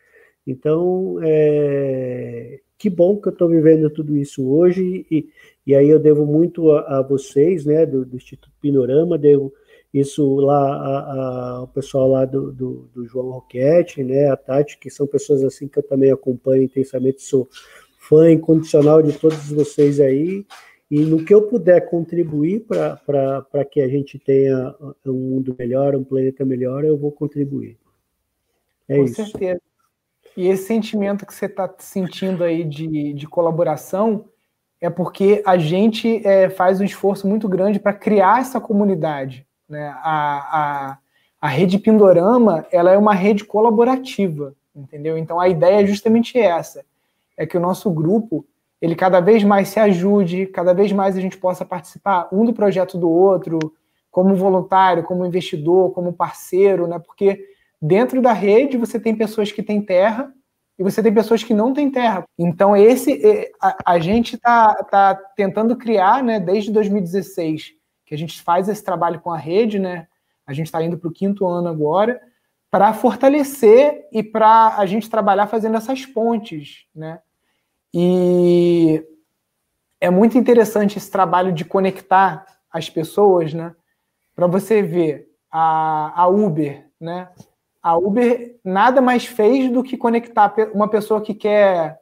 Então, 0.46 1.18
é, 1.22 2.60
que 2.78 2.90
bom 2.90 3.16
que 3.16 3.28
eu 3.28 3.32
estou 3.32 3.48
vivendo 3.48 3.88
tudo 3.88 4.16
isso 4.16 4.46
hoje 4.46 5.06
e, 5.10 5.28
e 5.66 5.74
aí 5.74 5.88
eu 5.88 5.98
devo 5.98 6.26
muito 6.26 6.70
a, 6.70 6.98
a 6.98 7.02
vocês, 7.02 7.64
né? 7.64 7.86
Do, 7.86 8.04
do 8.04 8.16
Instituto 8.16 8.52
Pinorama, 8.60 9.16
devo 9.16 9.52
isso 9.94 10.34
lá, 10.40 10.76
a, 10.76 11.12
a, 11.12 11.62
o 11.62 11.68
pessoal 11.68 12.08
lá 12.08 12.24
do, 12.24 12.50
do, 12.50 12.90
do, 12.92 13.06
João 13.06 13.30
Roquete, 13.30 14.02
né, 14.02 14.28
a 14.28 14.36
Tati, 14.36 14.76
que 14.76 14.90
são 14.90 15.06
pessoas 15.06 15.44
assim 15.44 15.68
que 15.68 15.78
eu 15.78 15.84
também 15.84 16.10
acompanho 16.10 16.64
intensamente, 16.64 17.22
sou 17.22 17.48
fã 17.96 18.28
incondicional 18.28 19.00
de 19.00 19.12
todos 19.12 19.48
vocês 19.50 20.00
aí, 20.00 20.44
e 20.90 21.00
no 21.00 21.24
que 21.24 21.32
eu 21.32 21.42
puder 21.42 21.88
contribuir 21.88 22.60
para 22.60 23.64
que 23.64 23.80
a 23.80 23.88
gente 23.88 24.18
tenha 24.18 24.74
um 25.06 25.12
mundo 25.12 25.54
melhor, 25.58 25.96
um 25.96 26.04
planeta 26.04 26.44
melhor, 26.44 26.84
eu 26.84 26.96
vou 26.96 27.10
contribuir. 27.10 27.76
É 28.88 28.96
Com 28.96 29.04
isso. 29.04 29.14
certeza. 29.14 29.60
E 30.36 30.48
esse 30.48 30.64
sentimento 30.64 31.24
que 31.24 31.32
você 31.32 31.46
está 31.46 31.72
sentindo 31.78 32.42
aí 32.42 32.64
de, 32.64 33.12
de 33.12 33.26
colaboração 33.26 34.26
é 34.80 34.90
porque 34.90 35.42
a 35.46 35.56
gente 35.56 36.26
é, 36.26 36.50
faz 36.50 36.80
um 36.80 36.84
esforço 36.84 37.26
muito 37.26 37.48
grande 37.48 37.78
para 37.78 37.92
criar 37.92 38.40
essa 38.40 38.60
comunidade. 38.60 39.46
Né? 39.68 39.88
A, 40.02 40.90
a, 40.90 40.98
a 41.40 41.48
rede 41.48 41.78
Pindorama 41.78 42.66
ela 42.70 42.92
é 42.92 42.98
uma 42.98 43.14
rede 43.14 43.44
colaborativa, 43.44 44.54
entendeu? 44.74 45.16
Então 45.16 45.40
a 45.40 45.48
ideia 45.48 45.82
é 45.82 45.86
justamente 45.86 46.38
essa, 46.38 46.84
é 47.36 47.46
que 47.46 47.56
o 47.56 47.60
nosso 47.60 47.90
grupo 47.90 48.44
ele 48.84 48.94
cada 48.94 49.18
vez 49.18 49.42
mais 49.42 49.68
se 49.68 49.80
ajude, 49.80 50.44
cada 50.44 50.74
vez 50.74 50.92
mais 50.92 51.16
a 51.16 51.20
gente 51.20 51.38
possa 51.38 51.64
participar 51.64 52.28
um 52.30 52.44
do 52.44 52.52
projeto 52.52 52.98
do 52.98 53.08
outro, 53.08 53.58
como 54.10 54.34
voluntário, 54.34 55.02
como 55.02 55.24
investidor, 55.24 55.92
como 55.92 56.12
parceiro, 56.12 56.86
né? 56.86 56.98
Porque 56.98 57.42
dentro 57.80 58.20
da 58.20 58.34
rede 58.34 58.76
você 58.76 59.00
tem 59.00 59.16
pessoas 59.16 59.50
que 59.50 59.62
têm 59.62 59.80
terra 59.80 60.30
e 60.78 60.82
você 60.82 61.02
tem 61.02 61.14
pessoas 61.14 61.42
que 61.42 61.54
não 61.54 61.72
têm 61.72 61.90
terra. 61.90 62.26
Então 62.38 62.76
esse 62.76 63.50
a, 63.58 63.94
a 63.94 63.98
gente 63.98 64.34
está 64.34 64.74
tá 64.74 65.14
tentando 65.34 65.74
criar, 65.76 66.22
né? 66.22 66.38
Desde 66.38 66.70
2016 66.70 67.72
que 68.04 68.14
a 68.14 68.18
gente 68.18 68.42
faz 68.42 68.68
esse 68.68 68.84
trabalho 68.84 69.18
com 69.18 69.32
a 69.32 69.38
rede, 69.38 69.78
né? 69.78 70.06
A 70.46 70.52
gente 70.52 70.66
está 70.66 70.82
indo 70.82 70.98
para 70.98 71.08
o 71.08 71.12
quinto 71.12 71.46
ano 71.46 71.68
agora, 71.68 72.20
para 72.70 72.92
fortalecer 72.92 74.06
e 74.12 74.22
para 74.22 74.76
a 74.76 74.84
gente 74.84 75.08
trabalhar 75.08 75.46
fazendo 75.46 75.78
essas 75.78 76.04
pontes, 76.04 76.84
né? 76.94 77.20
E 77.94 79.06
é 80.00 80.10
muito 80.10 80.36
interessante 80.36 80.98
esse 80.98 81.10
trabalho 81.10 81.52
de 81.52 81.64
conectar 81.64 82.44
as 82.70 82.90
pessoas, 82.90 83.54
né? 83.54 83.74
Para 84.34 84.48
você 84.48 84.82
ver 84.82 85.28
a, 85.50 86.22
a 86.22 86.26
Uber, 86.26 86.90
né? 87.00 87.28
A 87.80 87.96
Uber 87.96 88.58
nada 88.64 89.00
mais 89.00 89.24
fez 89.24 89.70
do 89.70 89.82
que 89.82 89.96
conectar 89.96 90.52
uma 90.74 90.88
pessoa 90.88 91.20
que 91.20 91.34
quer 91.34 92.00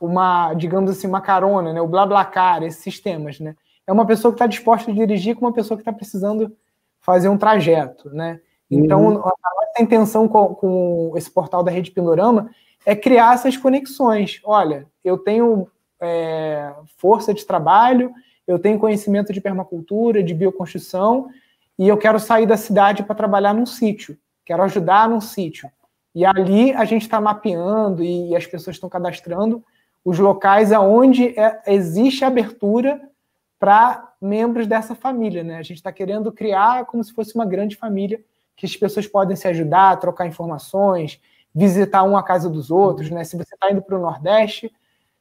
uma, 0.00 0.52
digamos 0.52 0.90
assim, 0.90 1.06
uma 1.06 1.22
carona, 1.22 1.72
né? 1.72 1.80
O 1.80 1.88
BlaBlaCar, 1.88 2.62
esses 2.62 2.82
sistemas, 2.82 3.40
né? 3.40 3.56
é 3.86 3.92
uma 3.92 4.04
pessoa 4.04 4.32
que 4.32 4.36
está 4.36 4.46
disposta 4.46 4.90
a 4.90 4.94
dirigir 4.94 5.36
com 5.36 5.46
uma 5.46 5.52
pessoa 5.52 5.76
que 5.78 5.82
está 5.82 5.92
precisando 5.92 6.54
fazer 7.00 7.28
um 7.28 7.38
trajeto, 7.38 8.10
né? 8.10 8.40
Então, 8.68 9.06
uhum. 9.06 9.18
a 9.18 9.20
nossa 9.20 9.80
intenção 9.80 10.26
com, 10.26 10.54
com, 10.56 11.12
esse 11.16 11.30
portal 11.30 11.62
da 11.62 11.70
Rede 11.70 11.92
Pindorama 11.92 12.50
é 12.86 12.94
criar 12.94 13.34
essas 13.34 13.56
conexões. 13.56 14.40
Olha, 14.44 14.86
eu 15.04 15.18
tenho 15.18 15.68
é, 16.00 16.72
força 16.96 17.34
de 17.34 17.44
trabalho, 17.44 18.14
eu 18.46 18.60
tenho 18.60 18.78
conhecimento 18.78 19.32
de 19.32 19.40
permacultura, 19.40 20.22
de 20.22 20.32
bioconstrução, 20.32 21.28
e 21.76 21.88
eu 21.88 21.98
quero 21.98 22.20
sair 22.20 22.46
da 22.46 22.56
cidade 22.56 23.02
para 23.02 23.16
trabalhar 23.16 23.52
num 23.52 23.66
sítio, 23.66 24.16
quero 24.44 24.62
ajudar 24.62 25.08
num 25.08 25.20
sítio. 25.20 25.68
E 26.14 26.24
ali 26.24 26.72
a 26.72 26.84
gente 26.84 27.02
está 27.02 27.20
mapeando 27.20 28.02
e, 28.04 28.34
as 28.34 28.46
pessoas 28.46 28.76
estão 28.76 28.88
cadastrando 28.88 29.62
os 30.04 30.18
locais 30.18 30.72
aonde 30.72 31.38
é, 31.38 31.60
existe 31.66 32.24
abertura 32.24 33.02
para 33.58 34.12
membros 34.20 34.66
dessa 34.66 34.94
família, 34.94 35.42
né? 35.42 35.58
A 35.58 35.62
gente 35.62 35.78
está 35.78 35.92
querendo 35.92 36.30
criar 36.30 36.86
como 36.86 37.02
se 37.02 37.12
fosse 37.12 37.34
uma 37.34 37.44
grande 37.44 37.74
família 37.74 38.20
que 38.54 38.64
as 38.64 38.76
pessoas 38.76 39.06
podem 39.06 39.36
se 39.36 39.46
ajudar, 39.48 39.98
trocar 39.98 40.26
informações, 40.26 41.20
visitar 41.56 42.02
um 42.02 42.18
a 42.18 42.22
casa 42.22 42.50
dos 42.50 42.70
outros, 42.70 43.10
né? 43.10 43.24
Se 43.24 43.34
você 43.34 43.54
está 43.54 43.72
indo 43.72 43.80
para 43.80 43.96
o 43.96 44.00
Nordeste, 44.00 44.70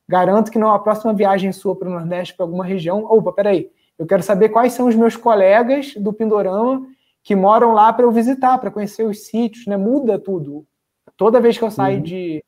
garanto 0.05 0.51
que 0.51 0.59
na 0.59 0.77
próxima 0.77 1.13
viagem 1.13 1.49
sua 1.53 1.73
para 1.73 1.87
o 1.87 1.91
Nordeste, 1.91 2.35
para 2.35 2.45
alguma 2.45 2.65
região, 2.65 3.05
opa, 3.05 3.31
peraí, 3.31 3.71
eu 3.97 4.05
quero 4.05 4.21
saber 4.21 4.49
quais 4.49 4.73
são 4.73 4.87
os 4.87 4.95
meus 4.95 5.15
colegas 5.15 5.93
do 5.95 6.11
Pindorama 6.11 6.85
que 7.23 7.33
moram 7.35 7.71
lá 7.71 7.93
para 7.93 8.03
eu 8.03 8.11
visitar, 8.11 8.57
para 8.57 8.69
conhecer 8.69 9.03
os 9.03 9.25
sítios, 9.25 9.65
né? 9.65 9.77
Muda 9.77 10.19
tudo. 10.19 10.67
Toda 11.15 11.39
vez 11.39 11.57
que 11.57 11.63
eu 11.63 11.71
saio 11.71 11.97
uhum. 11.97 12.03
de, 12.03 12.43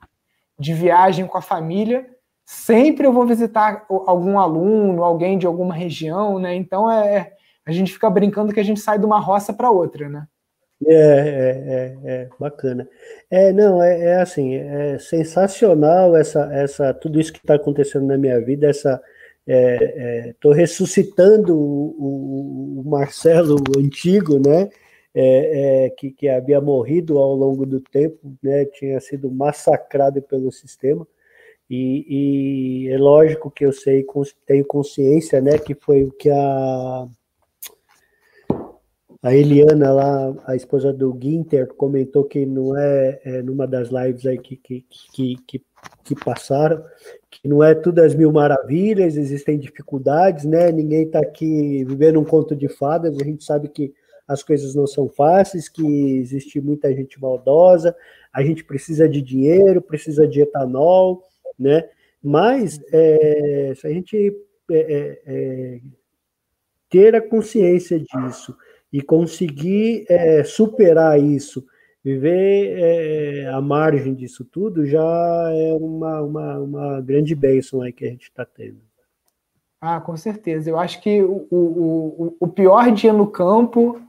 de 0.59 0.73
viagem 0.73 1.25
com 1.25 1.37
a 1.37 1.41
família, 1.41 2.05
sempre 2.45 3.07
eu 3.07 3.13
vou 3.13 3.25
visitar 3.25 3.85
algum 3.89 4.37
aluno, 4.37 5.01
alguém 5.01 5.37
de 5.37 5.47
alguma 5.47 5.73
região, 5.73 6.37
né? 6.37 6.53
Então 6.53 6.91
é 6.91 7.31
a 7.65 7.71
gente 7.71 7.91
fica 7.91 8.09
brincando 8.09 8.53
que 8.53 8.59
a 8.59 8.63
gente 8.63 8.79
sai 8.79 8.99
de 8.99 9.05
uma 9.05 9.19
roça 9.19 9.53
para 9.53 9.69
outra, 9.69 10.07
né? 10.07 10.27
É, 10.85 10.93
é, 10.93 11.97
é, 12.05 12.11
é, 12.11 12.29
bacana. 12.39 12.87
É, 13.31 13.51
não, 13.51 13.81
é, 13.81 13.99
é, 13.99 14.15
assim, 14.21 14.55
é 14.55 14.99
sensacional 14.99 16.15
essa, 16.15 16.53
essa, 16.53 16.93
tudo 16.93 17.19
isso 17.19 17.33
que 17.33 17.39
está 17.39 17.55
acontecendo 17.55 18.05
na 18.05 18.17
minha 18.17 18.39
vida, 18.39 18.69
essa, 18.69 19.01
estou 19.47 20.53
é, 20.53 20.55
é, 20.55 20.59
ressuscitando 20.59 21.57
o, 21.57 22.81
o, 22.81 22.83
Marcelo 22.85 23.57
antigo, 23.77 24.37
né, 24.37 24.69
é, 25.15 25.91
que, 25.97 26.11
que 26.11 26.29
havia 26.29 26.61
morrido 26.61 27.17
ao 27.17 27.33
longo 27.33 27.65
do 27.65 27.79
tempo, 27.79 28.37
né, 28.43 28.65
tinha 28.65 28.99
sido 28.99 29.31
massacrado 29.31 30.21
pelo 30.21 30.51
sistema, 30.51 31.07
e, 31.69 32.85
e, 32.85 32.89
é 32.89 32.97
lógico 32.97 33.49
que 33.49 33.65
eu 33.65 33.73
sei, 33.73 34.05
tenho 34.45 34.65
consciência, 34.65 35.41
né, 35.41 35.57
que 35.57 35.73
foi 35.73 36.03
o 36.03 36.11
que 36.11 36.29
a 36.29 37.07
A 39.21 39.33
Eliana 39.33 39.91
lá, 39.91 40.35
a 40.45 40.55
esposa 40.55 40.93
do 40.93 41.17
Ginter, 41.19 41.67
comentou 41.73 42.23
que 42.23 42.45
não 42.45 42.77
é, 42.77 43.19
é 43.23 43.41
numa 43.41 43.65
das 43.65 43.89
lives 43.89 44.25
aí 44.25 44.37
que, 44.37 44.55
que, 44.55 44.85
que, 45.11 45.35
que, 45.47 45.61
que 46.03 46.15
passaram, 46.15 46.83
que 47.29 47.47
não 47.47 47.63
é 47.63 47.73
tudo 47.73 47.99
as 47.99 48.13
mil 48.13 48.31
maravilhas, 48.31 49.17
existem 49.17 49.57
dificuldades, 49.57 50.45
né? 50.45 50.71
Ninguém 50.71 51.03
está 51.03 51.19
aqui 51.19 51.83
vivendo 51.85 52.19
um 52.19 52.23
conto 52.23 52.55
de 52.55 52.69
fadas, 52.69 53.17
a 53.19 53.23
gente 53.23 53.43
sabe 53.43 53.69
que 53.69 53.91
as 54.27 54.43
coisas 54.43 54.75
não 54.75 54.85
são 54.85 55.09
fáceis, 55.09 55.67
que 55.67 56.17
existe 56.17 56.61
muita 56.61 56.93
gente 56.93 57.19
maldosa, 57.19 57.95
a 58.31 58.43
gente 58.43 58.63
precisa 58.63 59.09
de 59.09 59.21
dinheiro, 59.21 59.81
precisa 59.81 60.27
de 60.27 60.41
etanol, 60.41 61.23
né? 61.57 61.89
Mas 62.21 62.79
é, 62.91 63.73
se 63.75 63.87
a 63.87 63.89
gente 63.89 64.37
é, 64.69 64.77
é, 64.77 65.21
é 65.25 65.79
ter 66.89 67.15
a 67.15 67.21
consciência 67.21 67.99
disso 67.99 68.55
e 68.91 69.01
conseguir 69.01 70.05
é, 70.09 70.43
superar 70.43 71.19
isso, 71.19 71.65
viver 72.03 72.79
é, 72.79 73.47
à 73.49 73.59
margem 73.61 74.13
disso 74.13 74.45
tudo, 74.45 74.85
já 74.85 75.01
é 75.53 75.73
uma, 75.73 76.21
uma, 76.21 76.59
uma 76.59 77.01
grande 77.01 77.35
bênção 77.35 77.81
aí 77.81 77.91
que 77.91 78.05
a 78.05 78.09
gente 78.09 78.23
está 78.23 78.45
tendo. 78.45 78.81
Ah, 79.79 80.01
com 80.01 80.15
certeza. 80.17 80.69
Eu 80.69 80.79
acho 80.79 81.01
que 81.01 81.21
o, 81.21 81.47
o, 81.51 82.37
o 82.39 82.47
pior 82.47 82.91
dia 82.91 83.13
no 83.13 83.27
campo 83.27 84.01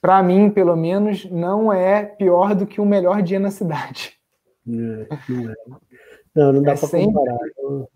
para 0.00 0.22
mim, 0.22 0.50
pelo 0.50 0.76
menos, 0.76 1.24
não 1.30 1.72
é 1.72 2.04
pior 2.04 2.54
do 2.54 2.66
que 2.66 2.80
o 2.80 2.86
melhor 2.86 3.22
dia 3.22 3.40
na 3.40 3.50
cidade. 3.50 4.12
É, 4.66 4.72
não, 5.28 5.50
é. 5.50 5.54
não, 6.34 6.52
não 6.52 6.62
dá 6.62 6.72
é 6.72 6.76
para 6.76 6.88
sempre... 6.88 7.12
comparar. 7.12 7.38
Eu, 7.58 7.88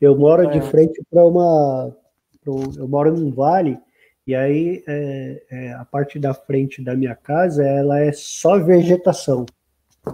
eu 0.00 0.18
moro 0.18 0.44
é. 0.44 0.46
de 0.46 0.60
frente 0.62 1.02
para 1.10 1.26
uma. 1.26 1.96
Eu 2.46 2.88
moro 2.88 3.12
num 3.12 3.32
vale, 3.32 3.78
e 4.30 4.34
aí 4.36 4.84
é, 4.86 5.42
é, 5.50 5.72
a 5.72 5.84
parte 5.84 6.16
da 6.16 6.32
frente 6.32 6.80
da 6.80 6.94
minha 6.94 7.16
casa 7.16 7.64
ela 7.66 7.98
é 7.98 8.12
só 8.12 8.58
vegetação. 8.60 9.44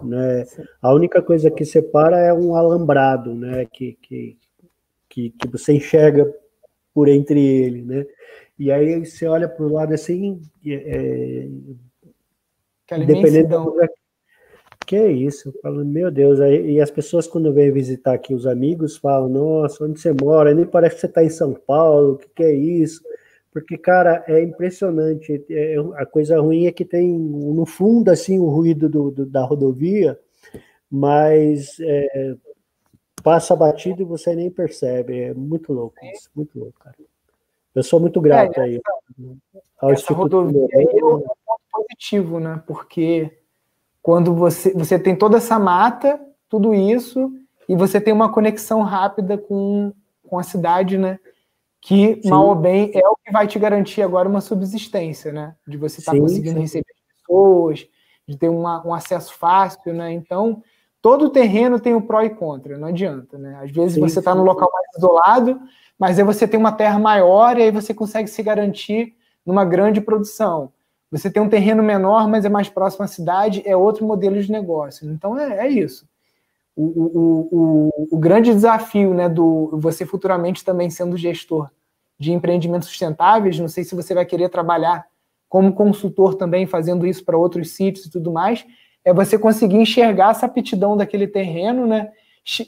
Né? 0.03 0.47
A 0.81 0.95
única 0.95 1.21
coisa 1.21 1.51
que 1.51 1.67
separa 1.67 2.17
é 2.17 2.33
um 2.33 2.57
alambrado, 2.57 3.35
né? 3.35 3.67
Que, 3.67 3.93
que, 4.01 4.39
que, 5.07 5.31
que 5.31 5.49
você 5.49 5.75
enxerga 5.75 6.35
por 6.95 7.09
entre 7.09 7.39
ele, 7.39 7.83
né? 7.83 8.07
E 8.59 8.73
aí 8.73 9.05
você 9.05 9.27
olha 9.27 9.47
para 9.47 9.67
o 9.67 9.73
lado 9.73 9.93
assim, 9.93 10.41
é, 10.67 11.47
dependendo 13.07 13.49
do 13.49 13.75
que 14.87 14.97
é 14.97 15.13
isso, 15.13 15.51
eu 15.51 15.61
falo, 15.61 15.85
meu 15.85 16.11
Deus, 16.11 16.41
aí, 16.41 16.71
e 16.71 16.81
as 16.81 16.91
pessoas 16.91 17.27
quando 17.27 17.53
vêm 17.53 17.71
visitar 17.71 18.15
aqui 18.15 18.33
os 18.33 18.47
amigos 18.47 18.97
falam, 18.97 19.29
nossa, 19.29 19.85
onde 19.85 20.01
você 20.01 20.13
mora? 20.13 20.55
Nem 20.55 20.65
parece 20.65 20.95
que 20.95 21.01
você 21.03 21.07
está 21.07 21.23
em 21.23 21.29
São 21.29 21.53
Paulo, 21.53 22.13
o 22.13 22.17
que, 22.17 22.29
que 22.37 22.45
é 22.45 22.55
isso? 22.55 23.03
Porque, 23.57 23.79
cara, 23.79 24.23
é 24.29 24.43
impressionante, 24.43 25.43
é, 25.49 25.77
a 25.95 26.05
coisa 26.05 26.39
ruim 26.39 26.67
é 26.67 26.73
que 26.73 26.85
tem 26.85 27.11
no 27.11 27.65
fundo, 27.65 28.11
assim, 28.11 28.39
o 28.39 28.51
ruído 28.51 28.87
do, 28.87 29.11
do 29.11 29.25
da 29.25 29.43
rodovia, 29.47 30.21
mas 30.91 31.81
é, 31.81 32.35
passa 33.23 33.57
batido 33.57 34.03
e 34.03 34.05
você 34.05 34.37
nem 34.37 34.51
percebe, 34.51 35.19
é 35.19 35.33
muito 35.33 35.73
louco 35.73 35.97
isso, 36.05 36.29
muito 36.37 36.59
louco, 36.59 36.79
cara. 36.79 36.97
Eu 37.75 37.83
sou 37.83 37.99
muito 37.99 38.21
grato 38.21 38.61
é, 38.61 38.65
aí. 38.65 38.81
Ao 39.81 39.91
essa 39.91 40.13
rodovia 40.13 40.69
é 40.73 40.81
um 41.03 41.21
ponto 41.21 41.63
positivo, 41.73 42.39
né? 42.39 42.63
Porque 42.67 43.39
quando 44.03 44.35
você, 44.35 44.71
você 44.75 44.99
tem 44.99 45.17
toda 45.17 45.39
essa 45.39 45.59
mata, 45.59 46.21
tudo 46.47 46.75
isso, 46.75 47.33
e 47.67 47.75
você 47.75 48.03
tem 48.03 48.13
uma 48.13 48.31
conexão 48.31 48.83
rápida 48.83 49.39
com, 49.39 49.95
com 50.29 50.39
a 50.39 50.43
cidade, 50.43 50.99
né? 50.99 51.19
Que, 51.87 52.21
Sim. 52.21 52.31
mal 52.31 52.49
ou 52.49 52.55
bem, 52.57 52.91
é 52.93 53.09
o 53.09 53.15
que 53.15 53.31
vai 53.31 53.47
te 53.47 53.61
garantir 53.61 54.03
agora 54.03 54.29
uma 54.29 54.41
subsistência, 54.41 55.31
né? 55.31 55.55
De 55.65 55.77
você 55.77 56.01
estar 56.01 56.11
tá 56.11 56.19
conseguindo 56.19 56.57
sim. 56.57 56.63
receber 56.63 56.93
pessoas, 57.17 57.87
de 58.27 58.37
ter 58.37 58.49
uma, 58.49 58.85
um 58.85 58.93
acesso 58.93 59.33
fácil, 59.35 59.95
né? 59.95 60.11
Então, 60.13 60.65
todo 61.01 61.31
terreno 61.31 61.79
tem 61.79 61.95
o 61.95 62.03
pró 62.03 62.23
e 62.23 62.31
contra, 62.31 62.77
não 62.77 62.89
adianta, 62.89 63.39
né? 63.39 63.61
Às 63.63 63.71
vezes 63.71 63.95
sim, 63.95 64.01
você 64.01 64.19
está 64.19 64.35
no 64.35 64.43
local 64.43 64.69
mais 64.73 64.97
isolado, 64.97 65.61
mas 65.97 66.19
aí 66.19 66.25
você 66.25 66.49
tem 66.49 66.59
uma 66.59 66.73
terra 66.73 66.99
maior 66.99 67.57
e 67.57 67.63
aí 67.63 67.71
você 67.71 67.95
consegue 67.95 68.29
se 68.29 68.43
garantir 68.43 69.15
numa 69.47 69.65
grande 69.65 70.01
produção. 70.01 70.73
Você 71.13 71.31
tem 71.31 71.41
um 71.41 71.49
terreno 71.49 71.85
menor, 71.85 72.27
mas 72.27 72.45
é 72.45 72.49
mais 72.49 72.69
próximo 72.69 73.05
à 73.05 73.07
cidade, 73.07 73.63
é 73.65 73.77
outro 73.77 74.05
modelo 74.05 74.43
de 74.43 74.51
negócio. 74.51 75.09
Então 75.09 75.39
é, 75.39 75.69
é 75.69 75.69
isso. 75.69 76.05
O, 76.77 76.83
o, 76.85 77.49
o, 77.51 78.09
o, 78.13 78.19
grande 78.19 78.53
desafio 78.53 79.15
né, 79.15 79.31
do 79.31 79.79
você 79.81 80.05
futuramente 80.05 80.63
também 80.63 80.91
sendo 80.91 81.17
gestor 81.17 81.71
de 82.19 82.33
empreendimentos 82.33 82.89
sustentáveis, 82.89 83.59
não 83.59 83.69
sei 83.69 83.83
se 83.83 83.95
você 83.95 84.13
vai 84.13 84.27
querer 84.27 84.51
trabalhar 84.51 85.07
como 85.49 85.73
consultor 85.73 86.35
também, 86.35 86.67
fazendo 86.67 87.07
isso 87.07 87.25
para 87.25 87.37
outros 87.37 87.71
sítios 87.71 88.07
e 88.07 88.11
tudo 88.11 88.31
mais, 88.31 88.67
é 89.03 89.13
você 89.15 89.39
conseguir 89.39 89.77
enxergar 89.77 90.33
essa 90.33 90.45
aptidão 90.45 90.97
daquele 90.97 91.27
terreno, 91.27 91.87
né? 91.87 92.11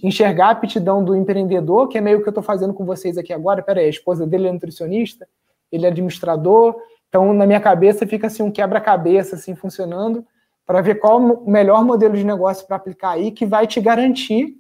enxergar 0.03 0.47
a 0.49 0.51
aptidão 0.51 1.05
do 1.05 1.15
empreendedor, 1.15 1.89
que 1.89 1.99
é 1.99 2.01
meio 2.01 2.21
que 2.21 2.29
eu 2.29 2.31
estou 2.31 2.43
fazendo 2.43 2.75
com 2.75 2.85
vocês 2.85 3.17
aqui 3.17 3.33
agora. 3.33 3.63
Peraí, 3.63 3.87
a 3.87 3.91
esposa 3.91 4.27
dele 4.27 4.49
é 4.49 4.53
nutricionista, 4.53 5.29
ele 5.71 5.87
é 5.87 5.89
administrador, 5.89 6.75
então 7.09 7.33
na 7.33 7.47
minha 7.47 7.61
cabeça 7.61 8.07
fica 8.07 8.27
assim 8.27 8.43
um 8.43 8.51
quebra-cabeça 8.51 9.37
assim 9.37 9.55
funcionando 9.55 10.27
para 10.69 10.83
ver 10.83 10.97
qual 10.97 11.19
o 11.19 11.51
melhor 11.51 11.83
modelo 11.83 12.15
de 12.15 12.23
negócio 12.23 12.67
para 12.67 12.77
aplicar 12.77 13.13
aí 13.13 13.31
que 13.31 13.47
vai 13.47 13.67
te 13.67 13.81
garantir, 13.81 14.55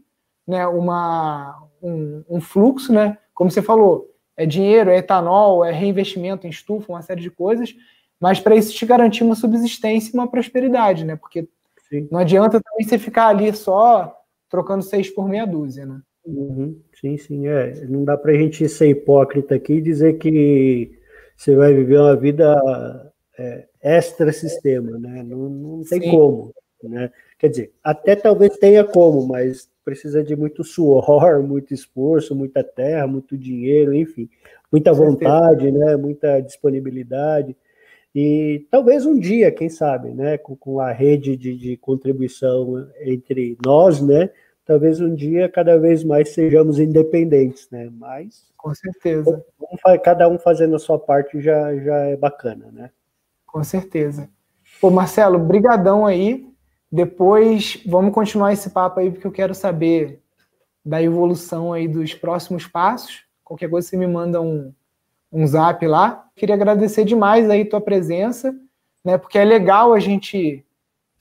né, 0.46 0.66
uma 0.66 1.68
um, 1.82 2.24
um, 2.30 2.40
fluxo, 2.40 2.94
né? 2.94 3.18
Como 3.34 3.50
você 3.50 3.60
falou, 3.60 4.10
é 4.34 4.46
dinheiro, 4.46 4.88
é 4.88 4.96
etanol, 4.96 5.62
é 5.62 5.70
reinvestimento 5.70 6.46
em 6.46 6.50
estufa, 6.50 6.90
uma 6.90 7.02
série 7.02 7.20
de 7.20 7.30
coisas, 7.30 7.74
mas 8.18 8.40
para 8.40 8.56
isso 8.56 8.72
te 8.72 8.86
garantir 8.86 9.22
uma 9.22 9.34
subsistência 9.34 10.10
e 10.10 10.14
uma 10.14 10.26
prosperidade, 10.26 11.04
né? 11.04 11.14
Porque 11.14 11.46
Sim. 11.90 12.08
não 12.10 12.20
adianta 12.20 12.58
também 12.58 12.88
você 12.88 12.98
ficar 12.98 13.28
ali 13.28 13.54
só 13.54 14.16
trocando 14.48 14.82
seis 14.82 15.10
por 15.10 15.28
meia 15.28 15.46
dúzia, 15.46 15.84
né? 15.84 16.00
Uhum, 16.24 16.80
sim, 16.98 17.18
sim, 17.18 17.46
é. 17.46 17.84
Não 17.84 18.02
dá 18.02 18.16
para 18.16 18.32
a 18.32 18.34
gente 18.34 18.66
ser 18.66 18.88
hipócrita 18.88 19.56
aqui 19.56 19.74
e 19.74 19.82
dizer 19.82 20.14
que 20.14 20.90
você 21.36 21.54
vai 21.54 21.74
viver 21.74 22.00
uma 22.00 22.16
vida 22.16 22.56
é, 23.38 23.67
extra-sistema, 23.96 24.98
né? 24.98 25.22
Não, 25.22 25.48
não 25.48 25.82
tem 25.82 26.02
sim. 26.02 26.10
como, 26.10 26.52
né? 26.82 27.10
Quer 27.38 27.48
dizer, 27.48 27.72
até 27.82 28.14
talvez 28.16 28.56
tenha 28.58 28.84
como, 28.84 29.26
mas 29.26 29.70
precisa 29.84 30.22
de 30.22 30.36
muito 30.36 30.62
suor, 30.62 31.42
muito 31.42 31.72
esforço, 31.72 32.34
muita 32.34 32.62
terra, 32.62 33.06
muito 33.06 33.36
dinheiro, 33.36 33.94
enfim, 33.94 34.28
muita 34.70 34.92
vontade, 34.92 35.70
né? 35.70 35.96
Muita 35.96 36.40
disponibilidade. 36.40 37.56
E 38.14 38.66
talvez 38.70 39.06
um 39.06 39.18
dia, 39.18 39.52
quem 39.52 39.68
sabe, 39.68 40.10
né, 40.10 40.38
com, 40.38 40.56
com 40.56 40.80
a 40.80 40.90
rede 40.90 41.36
de, 41.36 41.56
de, 41.56 41.76
contribuição 41.76 42.88
entre 43.00 43.56
nós, 43.64 44.00
né, 44.00 44.30
talvez 44.64 45.00
um 45.00 45.14
dia 45.14 45.48
cada 45.48 45.78
vez 45.78 46.02
mais 46.02 46.30
sejamos 46.30 46.78
independentes, 46.78 47.68
né, 47.70 47.88
mas... 47.92 48.48
Com 48.56 48.74
certeza. 48.74 49.44
cada 50.02 50.28
um 50.28 50.38
fazendo 50.38 50.74
a 50.74 50.80
sua 50.80 50.98
parte 50.98 51.40
já, 51.40 51.76
já 51.76 51.96
é 52.06 52.16
bacana, 52.16 52.72
né? 52.72 52.90
Com 53.48 53.64
certeza. 53.64 54.28
Pô, 54.80 54.90
Marcelo, 54.90 55.38
brigadão 55.38 56.06
aí. 56.06 56.46
Depois 56.92 57.82
vamos 57.84 58.14
continuar 58.14 58.52
esse 58.52 58.70
papo 58.70 59.00
aí, 59.00 59.10
porque 59.10 59.26
eu 59.26 59.32
quero 59.32 59.54
saber 59.54 60.22
da 60.84 61.02
evolução 61.02 61.72
aí 61.72 61.88
dos 61.88 62.14
próximos 62.14 62.66
passos. 62.66 63.24
Qualquer 63.42 63.68
coisa 63.68 63.88
você 63.88 63.96
me 63.96 64.06
manda 64.06 64.40
um, 64.40 64.72
um 65.32 65.46
zap 65.46 65.84
lá. 65.86 66.28
Queria 66.36 66.54
agradecer 66.54 67.04
demais 67.04 67.48
aí 67.50 67.64
tua 67.64 67.80
presença, 67.80 68.54
né? 69.04 69.18
Porque 69.18 69.38
é 69.38 69.44
legal 69.44 69.92
a 69.92 69.98
gente 69.98 70.64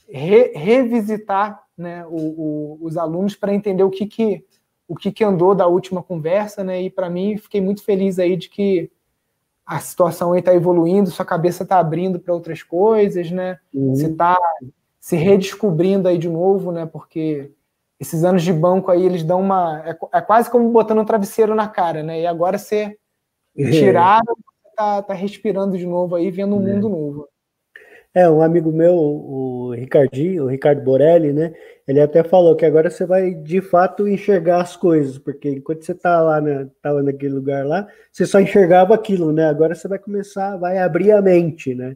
re, 0.08 0.52
revisitar 0.54 1.64
né, 1.78 2.06
o, 2.08 2.16
o, 2.16 2.78
os 2.82 2.98
alunos 2.98 3.36
para 3.36 3.54
entender 3.54 3.84
o 3.84 3.90
que, 3.90 4.06
que 4.06 4.46
o 4.88 4.96
que, 4.96 5.12
que 5.12 5.24
andou 5.24 5.54
da 5.54 5.68
última 5.68 6.02
conversa, 6.02 6.64
né? 6.64 6.82
E 6.82 6.90
para 6.90 7.10
mim 7.10 7.38
fiquei 7.38 7.60
muito 7.60 7.84
feliz 7.84 8.20
aí 8.20 8.38
de 8.38 8.50
que 8.50 8.90
a 9.68 9.80
situação 9.82 10.32
aí 10.32 10.40
está 10.40 10.56
evoluindo, 10.56 11.12
sua 11.12 11.26
cabeça 11.26 11.64
está 11.64 11.78
abrindo 11.78 12.18
para 12.18 12.34
outras 12.34 12.64
coisas, 12.64 13.30
né? 13.30 13.60
Uhum. 13.74 13.94
Você 13.94 14.08
está 14.08 14.38
se 14.98 15.18
redescobrindo 15.18 16.08
aí 16.08 16.18
de 16.18 16.30
novo, 16.30 16.72
né? 16.72 16.86
Porque 16.86 17.52
esses 18.00 18.24
anos 18.24 18.44
de 18.44 18.54
banco 18.54 18.90
aí 18.90 19.06
eles 19.06 19.24
dão 19.24 19.42
uma 19.42 19.84
é, 19.86 19.98
é 20.14 20.22
quase 20.22 20.50
como 20.50 20.72
botando 20.72 21.00
um 21.00 21.06
travesseiro 21.06 21.54
na 21.54 21.68
cara, 21.68 22.02
né? 22.02 22.22
E 22.22 22.26
agora 22.26 22.58
você 22.58 22.98
tiraram, 23.54 24.38
tá, 24.74 25.02
tá 25.02 25.14
respirando 25.14 25.78
de 25.78 25.86
novo 25.86 26.16
aí, 26.16 26.32
vendo 26.32 26.56
um 26.56 26.66
é. 26.66 26.74
mundo 26.74 26.88
novo. 26.88 27.28
É, 28.18 28.28
um 28.28 28.42
amigo 28.42 28.72
meu, 28.72 28.96
o 28.96 29.76
Ricardinho, 29.76 30.46
o 30.46 30.48
Ricardo 30.48 30.82
Borelli, 30.82 31.32
né? 31.32 31.54
Ele 31.88 32.02
até 32.02 32.24
falou 32.24 32.56
que 32.56 32.66
agora 32.66 32.90
você 32.90 33.06
vai 33.06 33.32
de 33.32 33.62
fato 33.62 34.08
enxergar 34.08 34.60
as 34.60 34.76
coisas, 34.76 35.20
porque 35.20 35.52
enquanto 35.52 35.84
você 35.84 35.94
tá 35.94 36.20
lá, 36.20 36.42
né, 36.42 36.68
tava 36.82 37.04
naquele 37.04 37.36
lugar 37.36 37.64
lá, 37.64 37.88
você 38.12 38.26
só 38.26 38.40
enxergava 38.40 38.96
aquilo, 38.96 39.32
né? 39.32 39.46
Agora 39.46 39.76
você 39.76 39.88
vai 39.88 40.00
começar, 40.00 40.58
vai 40.58 40.80
abrir 40.80 41.12
a 41.12 41.22
mente, 41.22 41.76
né? 41.76 41.96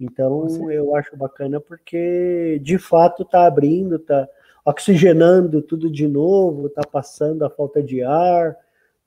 Então 0.00 0.44
eu 0.72 0.96
acho 0.96 1.16
bacana 1.16 1.60
porque 1.60 2.58
de 2.60 2.76
fato 2.76 3.24
tá 3.24 3.46
abrindo, 3.46 3.96
tá 3.96 4.28
oxigenando 4.66 5.62
tudo 5.62 5.88
de 5.88 6.08
novo, 6.08 6.68
tá 6.68 6.82
passando 6.84 7.44
a 7.44 7.50
falta 7.50 7.80
de 7.80 8.02
ar, 8.02 8.56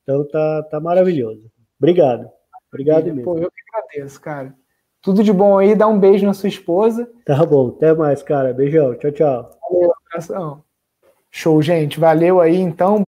então 0.01 0.26
tá, 0.30 0.64
tá 0.72 0.80
maravilhoso. 0.80 1.51
Obrigado. 1.78 2.32
Obrigado 2.72 3.03
mesmo. 3.07 3.24
Pô, 3.24 3.38
eu 3.38 3.51
que 3.51 3.61
agradeço, 3.68 4.22
cara. 4.22 4.62
Tudo 5.04 5.22
de 5.22 5.34
bom 5.34 5.58
aí, 5.58 5.76
dá 5.76 5.86
um 5.86 5.99
beijo 5.99 6.26
na 6.26 6.34
sua 6.34 6.47
esposa. 6.47 7.12
Tá 7.26 7.45
bom, 7.45 7.68
até 7.68 7.93
mais, 7.93 8.24
cara. 8.24 8.54
Beijão, 8.54 8.95
tchau, 8.95 9.12
tchau. 9.12 9.49
Valeu, 9.62 9.93
abração. 10.08 10.64
Show, 11.30 11.62
gente. 11.62 11.99
Valeu 11.99 12.39
aí, 12.39 12.56
então. 12.56 12.97